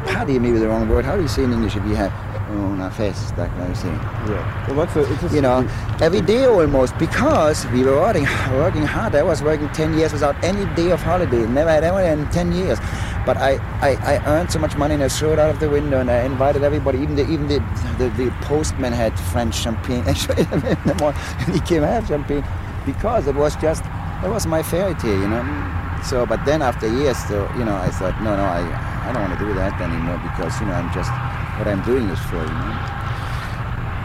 party, 0.07 0.39
maybe 0.41 0.59
the 0.59 0.67
wrong 0.67 0.89
word. 0.89 1.05
How 1.05 1.15
do 1.15 1.23
you 1.23 1.29
say 1.29 1.45
in 1.45 1.53
English 1.53 1.77
if 1.77 1.85
you 1.87 1.95
have 1.95 2.13
on 2.57 2.81
a 2.81 2.91
fest, 2.91 3.37
like 3.37 3.51
what 3.59 3.69
I'm 3.69 3.75
saying? 3.75 3.95
Yeah. 3.95 4.67
Well, 4.69 4.87
that's 4.87 4.97
a, 4.97 5.13
it's 5.13 5.33
a, 5.33 5.35
you 5.35 5.43
know, 5.43 5.69
every 6.01 6.21
day 6.21 6.47
almost 6.47 6.97
because 6.99 7.67
we 7.69 7.85
were 7.85 8.01
working, 8.01 8.25
working 8.53 8.83
hard. 8.83 9.15
I 9.15 9.23
was 9.23 9.43
working 9.43 9.69
10 9.71 9.95
years 9.95 10.13
without 10.13 10.43
any 10.45 10.65
day 10.75 10.91
of 10.91 11.01
holiday, 11.03 11.47
never 11.47 11.71
had 11.71 11.85
ever 11.85 12.01
in 12.01 12.29
10 12.31 12.53
years. 12.53 12.79
But 13.27 13.37
I, 13.39 13.57
I, 13.81 13.97
I 14.15 14.25
earned 14.27 14.51
so 14.51 14.59
much 14.59 14.77
money 14.77 14.95
and 14.95 15.03
I 15.03 15.09
threw 15.09 15.33
it 15.33 15.39
out 15.39 15.51
of 15.51 15.61
the 15.61 15.71
window 15.71 16.01
and 16.01 16.11
I 16.11 16.25
invited 16.25 16.63
everybody, 16.63 16.99
even 16.99 17.17
the, 17.17 17.23
even 17.23 17.49
the, 17.49 17.59
the, 17.99 18.11
the 18.11 18.31
postman 18.43 18.93
had 18.93 19.19
French 19.19 19.55
champagne. 19.55 20.05
I 20.07 20.13
showed 20.13 20.39
him 20.39 20.65
in 20.65 20.79
the 20.85 20.95
morning 20.97 21.21
and 21.41 21.55
he 21.55 21.61
came 21.61 21.83
had 21.83 22.07
champagne 22.07 22.45
because 22.85 23.27
it 23.27 23.35
was 23.35 23.57
just, 23.57 23.85
it 24.23 24.29
was 24.29 24.47
my 24.47 24.63
fairy 24.63 24.95
tale, 24.95 25.21
you 25.21 25.29
know. 25.29 25.84
So, 26.05 26.27
but 26.27 26.45
then 26.45 26.61
after 26.61 26.87
years, 26.87 27.17
so, 27.17 27.51
you 27.57 27.65
know, 27.65 27.75
I 27.75 27.89
thought, 27.89 28.21
no, 28.21 28.37
no, 28.37 28.45
I, 28.45 28.61
I 29.09 29.13
don't 29.13 29.23
want 29.25 29.39
to 29.39 29.41
do 29.41 29.55
that 29.55 29.81
anymore 29.81 30.21
because, 30.21 30.53
you 30.61 30.67
know, 30.67 30.77
I'm 30.77 30.93
just, 30.93 31.09
what 31.57 31.67
I'm 31.67 31.81
doing 31.83 32.05
is 32.13 32.21
for, 32.29 32.45
you 32.45 32.59
know. 32.61 32.77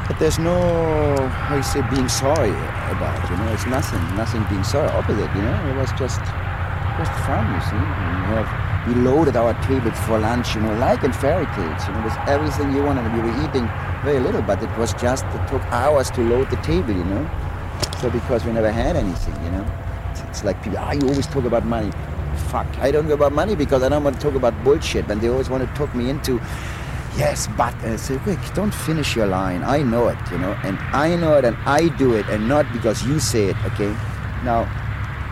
But 0.08 0.18
there's 0.18 0.39
no, 0.39 1.28
how 1.28 1.56
you 1.60 1.62
say, 1.62 1.84
being 1.91 2.08
sorry 2.08 2.56
about 2.89 3.20
you 3.30 3.38
know. 3.38 3.52
It's 3.52 3.68
nothing, 3.68 4.00
nothing 4.16 4.43
being 4.50 4.64
sorry. 4.64 4.88
Opposite, 4.89 5.30
you 5.36 5.43
know. 5.43 5.60
It 5.70 5.76
was 5.76 5.91
just, 6.00 6.24
just 6.97 7.12
fun, 7.28 7.43
you 7.52 7.62
see. 7.68 7.76
You 7.76 8.32
have, 8.39 8.50
we 8.88 8.95
loaded 8.95 9.36
our 9.36 9.54
tables 9.68 10.00
for 10.08 10.18
lunch, 10.18 10.56
you 10.56 10.62
know, 10.62 10.74
like 10.80 11.04
in 11.04 11.12
fairy 11.12 11.45
tales, 11.54 11.86
you 11.86 11.93
know, 11.93 12.02
with 12.02 12.18
everything 12.32 12.74
you 12.74 12.82
wanted. 12.82 13.12
We 13.14 13.28
were 13.28 13.38
eating 13.43 13.68
very 14.08 14.20
little, 14.20 14.41
but 14.41 14.64
it 14.64 14.72
was 14.80 14.93
just, 14.93 15.26
it 15.26 15.47
took 15.50 15.62
hours 15.68 16.10
to 16.12 16.22
load 16.22 16.50
the 16.50 16.58
table, 16.64 16.95
you 16.95 17.04
know. 17.04 17.30
So 18.00 18.10
because 18.10 18.45
we 18.45 18.54
never 18.54 18.72
had 18.72 18.95
anything, 18.95 19.36
you 19.43 19.52
know. 19.52 19.68
It's, 20.30 20.43
like 20.43 20.61
people, 20.63 20.80
ah, 20.80 20.91
you 20.91 21.07
always 21.07 21.27
talk 21.27 21.45
about 21.45 21.65
money. 21.65 21.91
Fuck, 22.49 22.67
I 22.80 22.91
don't 22.91 23.05
talk 23.05 23.13
about 23.13 23.34
money 23.34 23.55
because 23.55 23.84
I 23.84 23.89
don't 23.89 24.03
want 24.03 24.15
to 24.15 24.21
talk 24.21 24.36
about 24.36 24.53
bullshit. 24.63 25.09
And 25.09 25.19
they 25.21 25.30
always 25.30 25.49
want 25.49 25.67
to 25.67 25.75
talk 25.75 25.93
me 25.95 26.09
into, 26.09 26.39
yes, 27.17 27.47
but. 27.57 27.73
And 27.84 27.93
I 27.93 27.95
say, 27.97 28.17
Rick, 28.25 28.39
don't 28.53 28.73
finish 28.73 29.15
your 29.15 29.27
line. 29.27 29.63
I 29.63 29.82
know 29.82 30.07
it, 30.07 30.17
you 30.32 30.38
know, 30.38 30.57
and 30.63 30.77
I 30.93 31.15
know 31.15 31.38
it 31.38 31.45
and 31.45 31.57
I 31.65 31.89
do 31.97 32.15
it 32.15 32.27
and 32.30 32.47
not 32.47 32.71
because 32.71 33.05
you 33.05 33.19
say 33.19 33.47
it, 33.47 33.57
okay? 33.65 33.93
Now, 34.43 34.67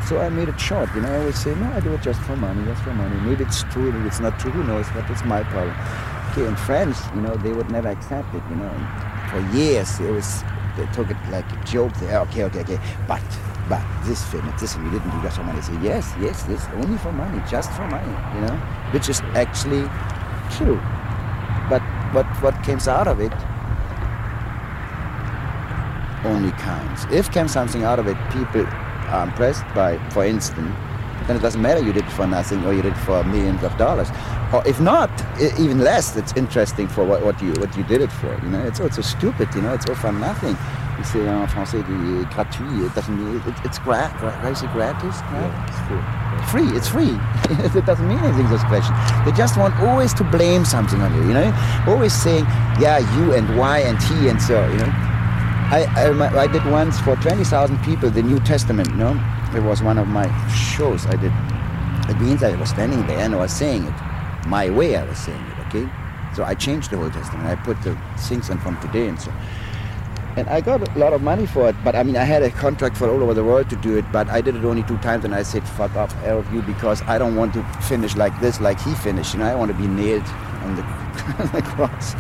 so 0.08 0.20
I 0.20 0.30
made 0.30 0.48
it 0.48 0.60
short, 0.60 0.90
you 0.96 1.02
know. 1.02 1.12
I 1.12 1.20
always 1.20 1.38
say, 1.38 1.54
no, 1.56 1.72
I 1.74 1.80
do 1.82 1.94
it 1.94 2.02
just 2.02 2.22
for 2.22 2.36
money, 2.38 2.64
just 2.66 2.82
for 2.82 2.94
money. 2.94 3.16
Maybe 3.22 3.44
it's 3.44 3.64
true, 3.64 3.92
maybe 3.92 4.08
it's 4.08 4.20
not 4.20 4.40
true, 4.40 4.52
who 4.52 4.64
knows, 4.64 4.88
but 4.94 5.10
it's 5.10 5.24
my 5.26 5.44
problem. 5.44 5.76
Okay, 6.32 6.46
and 6.46 6.58
friends, 6.60 6.98
you 7.14 7.22
know, 7.22 7.36
they 7.36 7.52
would 7.52 7.70
never 7.72 7.90
accept 7.90 8.34
it, 8.34 8.44
you 8.50 8.56
know. 8.56 8.70
And 8.70 9.30
for 9.32 9.58
years, 9.58 9.98
they 9.98 10.08
always 10.08 10.44
they 10.78 10.86
took 10.94 11.10
it 11.10 11.18
like 11.30 11.52
a 11.52 11.66
joke. 11.66 11.94
They, 11.96 12.16
okay, 12.16 12.44
okay, 12.46 12.62
okay, 12.62 12.80
but, 13.08 13.22
but 13.70 13.84
this 14.06 14.24
film, 14.26 14.52
this 14.60 14.74
film, 14.74 14.86
you 14.86 14.92
didn't 14.92 15.12
do 15.12 15.22
that 15.22 15.34
for 15.34 15.44
money. 15.44 15.62
Say, 15.62 15.78
yes, 15.82 16.14
yes, 16.20 16.44
this 16.44 16.66
only 16.76 16.98
for 16.98 17.12
money, 17.12 17.42
just 17.50 17.72
for 17.74 17.88
money, 17.88 18.14
you 18.36 18.42
know, 18.42 18.56
which 18.92 19.10
is 19.10 19.22
actually 19.36 19.84
true. 20.58 20.80
But 21.70 21.82
what 22.14 22.26
what 22.42 22.56
comes 22.64 22.88
out 22.88 23.08
of 23.08 23.20
it 23.20 23.34
only 26.26 26.52
counts. 26.52 27.06
If 27.12 27.32
comes 27.32 27.52
something 27.52 27.84
out 27.84 28.00
of 28.00 28.08
it, 28.08 28.18
people 28.32 28.66
are 29.10 29.24
impressed 29.24 29.64
by, 29.74 29.98
for 30.10 30.26
instance, 30.26 30.76
then 31.28 31.36
it 31.36 31.42
doesn't 31.42 31.62
matter 31.62 31.82
you 31.82 31.94
did 31.94 32.06
it 32.06 32.12
for 32.12 32.26
nothing 32.26 32.64
or 32.66 32.74
you 32.74 32.82
did 32.82 32.94
it 32.94 33.00
for 33.00 33.24
millions 33.24 33.64
of 33.64 33.76
dollars. 33.78 34.10
Or 34.54 34.66
if 34.66 34.80
not, 34.80 35.10
even 35.60 35.80
less, 35.80 36.16
it's 36.16 36.34
interesting 36.38 36.88
for 36.88 37.04
what, 37.04 37.24
what 37.24 37.42
you 37.42 37.52
what 37.54 37.76
you 37.76 37.84
did 37.84 38.02
it 38.02 38.12
for. 38.12 38.34
You 38.44 38.50
know, 38.50 38.64
it's 38.66 38.80
also 38.80 39.02
stupid. 39.02 39.54
You 39.54 39.62
know, 39.62 39.74
it's 39.74 39.88
all 39.90 39.96
for 39.96 40.12
nothing. 40.12 40.56
You 40.98 41.04
say 41.04 41.28
en 41.28 41.48
français, 41.48 41.84
gratuit. 42.34 42.86
It 42.86 42.96
doesn't 42.96 43.16
mean 43.16 43.38
it, 43.38 43.54
it's 43.64 43.78
gra, 43.80 44.12
gra, 44.20 44.32
how 44.32 44.50
is 44.50 44.64
it 44.64 44.72
gratis. 44.72 45.22
Gra- 45.30 46.18
free. 46.50 46.68
It's 46.76 46.88
free. 46.88 47.14
it 47.78 47.86
doesn't 47.86 48.08
mean 48.08 48.18
anything. 48.20 48.50
Those 48.50 48.64
questions. 48.64 48.98
They 49.26 49.32
just 49.32 49.58
want 49.58 49.76
always 49.82 50.14
to 50.16 50.24
blame 50.24 50.66
something 50.66 51.00
on 51.02 51.14
you. 51.16 51.28
You 51.28 51.34
know, 51.34 51.84
always 51.88 52.14
saying, 52.14 52.46
yeah, 52.80 52.98
you 53.18 53.34
and 53.34 53.58
why 53.58 53.80
and 53.80 54.02
he 54.02 54.30
and 54.30 54.42
so. 54.42 54.66
You 54.70 54.78
know. 54.78 54.94
I, 55.70 55.86
I, 55.98 56.44
I 56.44 56.48
did 56.48 56.66
once 56.66 57.00
for 57.02 57.18
20,000 57.18 57.78
people 57.84 58.10
the 58.10 58.24
New 58.24 58.40
Testament, 58.40 58.96
no? 58.96 59.12
It 59.54 59.62
was 59.62 59.84
one 59.84 59.98
of 59.98 60.08
my 60.08 60.28
shows 60.50 61.06
I 61.06 61.18
did. 61.18 61.34
It 62.10 62.20
means 62.22 62.42
I 62.42 62.56
was 62.56 62.70
standing 62.70 63.06
there 63.06 63.20
and 63.20 63.36
I 63.36 63.38
was 63.38 63.52
saying 63.52 63.84
it. 63.84 63.94
My 64.48 64.70
way 64.70 64.96
I 64.96 65.04
was 65.04 65.18
saying 65.18 65.44
it, 65.44 65.60
okay? 65.68 65.90
So 66.34 66.46
I 66.46 66.56
changed 66.56 66.92
the 66.92 66.98
whole 66.98 67.10
Testament. 67.10 67.48
I 67.48 67.56
put 67.56 67.82
the 67.82 67.98
things 68.18 68.50
in 68.50 68.58
from 68.60 68.80
today 68.80 69.10
and 69.10 69.20
so. 69.20 69.32
And 70.38 70.48
I 70.50 70.62
got 70.62 70.88
a 70.88 71.00
lot 71.00 71.14
of 71.14 71.24
money 71.24 71.48
for 71.48 71.68
it, 71.68 71.76
but 71.84 71.96
I 71.96 72.04
mean, 72.04 72.16
I 72.16 72.24
had 72.24 72.44
a 72.44 72.52
contract 72.52 72.96
for 72.96 73.10
all 73.10 73.24
over 73.24 73.34
the 73.34 73.44
world 73.44 73.72
to 73.72 73.76
do 73.76 73.98
it, 73.98 74.06
but 74.12 74.30
I 74.30 74.40
did 74.40 74.56
it 74.56 74.64
only 74.64 74.84
two 74.84 75.00
times 75.00 75.26
and 75.26 75.34
I 75.34 75.42
said, 75.42 75.68
fuck 75.68 75.96
off, 75.96 76.16
all 76.26 76.38
of 76.38 76.54
you, 76.54 76.62
because 76.62 77.02
I 77.02 77.18
don't 77.18 77.36
want 77.36 77.56
to 77.56 77.64
finish 77.82 78.16
like 78.16 78.40
this, 78.40 78.62
like 78.62 78.80
he 78.80 78.94
finished. 78.94 79.34
You 79.34 79.40
know, 79.40 79.48
I 79.48 79.56
want 79.56 79.72
to 79.72 79.78
be 79.78 79.88
nailed 79.88 80.28
on 80.62 80.76
the, 80.76 80.84
on 81.40 81.52
the 81.54 81.64
cross. 81.64 82.14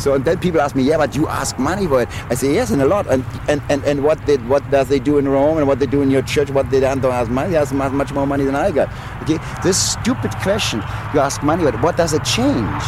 So 0.00 0.14
and 0.14 0.24
then 0.24 0.38
people 0.38 0.60
ask 0.60 0.76
me, 0.76 0.84
yeah, 0.84 0.98
but 0.98 1.16
you 1.16 1.26
ask 1.26 1.58
money 1.58 1.88
for 1.88 2.02
it. 2.02 2.08
I 2.30 2.34
say 2.36 2.54
yes, 2.54 2.70
and 2.70 2.80
a 2.80 2.86
lot. 2.86 3.08
And 3.08 3.24
and, 3.48 3.60
and, 3.68 3.82
and 3.82 4.04
what 4.04 4.24
did 4.26 4.48
what 4.48 4.62
does 4.70 4.86
they 4.86 5.00
do 5.00 5.18
in 5.18 5.28
Rome 5.28 5.58
and 5.58 5.66
what 5.66 5.80
they 5.80 5.86
do 5.86 6.02
in 6.02 6.10
your 6.12 6.22
church? 6.22 6.50
What 6.50 6.70
they 6.70 6.78
don't 6.78 7.04
ask 7.04 7.28
money? 7.28 7.50
They 7.50 7.56
ask 7.56 7.74
mu- 7.74 7.90
much 7.90 8.12
more 8.12 8.24
money 8.24 8.44
than 8.44 8.54
I 8.54 8.70
got. 8.70 8.88
Okay, 9.22 9.38
this 9.64 9.76
stupid 9.76 10.30
question. 10.36 10.78
You 11.12 11.18
ask 11.18 11.42
money, 11.42 11.64
but 11.64 11.82
what 11.82 11.96
does 11.96 12.12
it 12.12 12.22
change? 12.22 12.84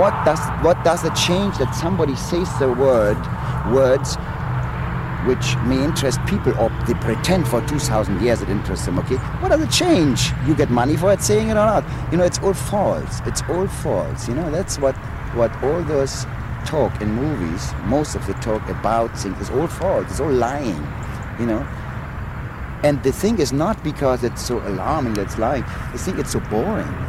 What 0.00 0.14
does 0.24 0.40
what 0.64 0.82
does 0.82 1.04
it 1.04 1.14
change 1.14 1.58
that 1.58 1.74
somebody 1.74 2.16
says 2.16 2.48
the 2.58 2.72
word 2.72 3.18
words 3.72 4.16
which 5.26 5.56
may 5.66 5.82
interest 5.82 6.20
people 6.26 6.56
or 6.58 6.70
they 6.86 6.94
pretend 6.94 7.48
for 7.48 7.60
2000 7.66 8.22
years 8.22 8.42
it 8.42 8.48
interests 8.48 8.86
them 8.86 8.98
okay? 9.00 9.16
What 9.40 9.48
does 9.48 9.60
it 9.60 9.70
change? 9.70 10.30
You 10.46 10.54
get 10.54 10.70
money 10.70 10.96
for 10.96 11.12
it 11.12 11.20
saying 11.20 11.48
it 11.48 11.52
or 11.52 11.66
not. 11.66 11.84
You 12.12 12.18
know 12.18 12.24
it's 12.24 12.38
all 12.38 12.54
false. 12.54 13.20
It's 13.26 13.42
all 13.48 13.66
false 13.66 14.28
you 14.28 14.34
know? 14.34 14.50
That's 14.50 14.78
what 14.78 14.94
what 15.34 15.50
all 15.64 15.82
those 15.82 16.24
talk 16.64 17.00
in 17.00 17.12
movies 17.12 17.72
most 17.84 18.14
of 18.14 18.26
the 18.26 18.34
talk 18.34 18.66
about 18.68 19.16
things 19.18 19.40
is 19.40 19.50
all 19.50 19.66
false. 19.66 20.10
It's 20.10 20.20
all 20.20 20.32
lying 20.32 20.86
you 21.40 21.46
know? 21.46 21.66
And 22.84 23.02
the 23.02 23.12
thing 23.12 23.38
is 23.40 23.52
not 23.52 23.82
because 23.82 24.22
it's 24.22 24.42
so 24.44 24.58
alarming 24.58 25.14
that's 25.14 25.38
lying. 25.38 25.64
The 25.92 25.98
thing 25.98 26.18
it's 26.18 26.32
so 26.32 26.40
boring 26.40 27.06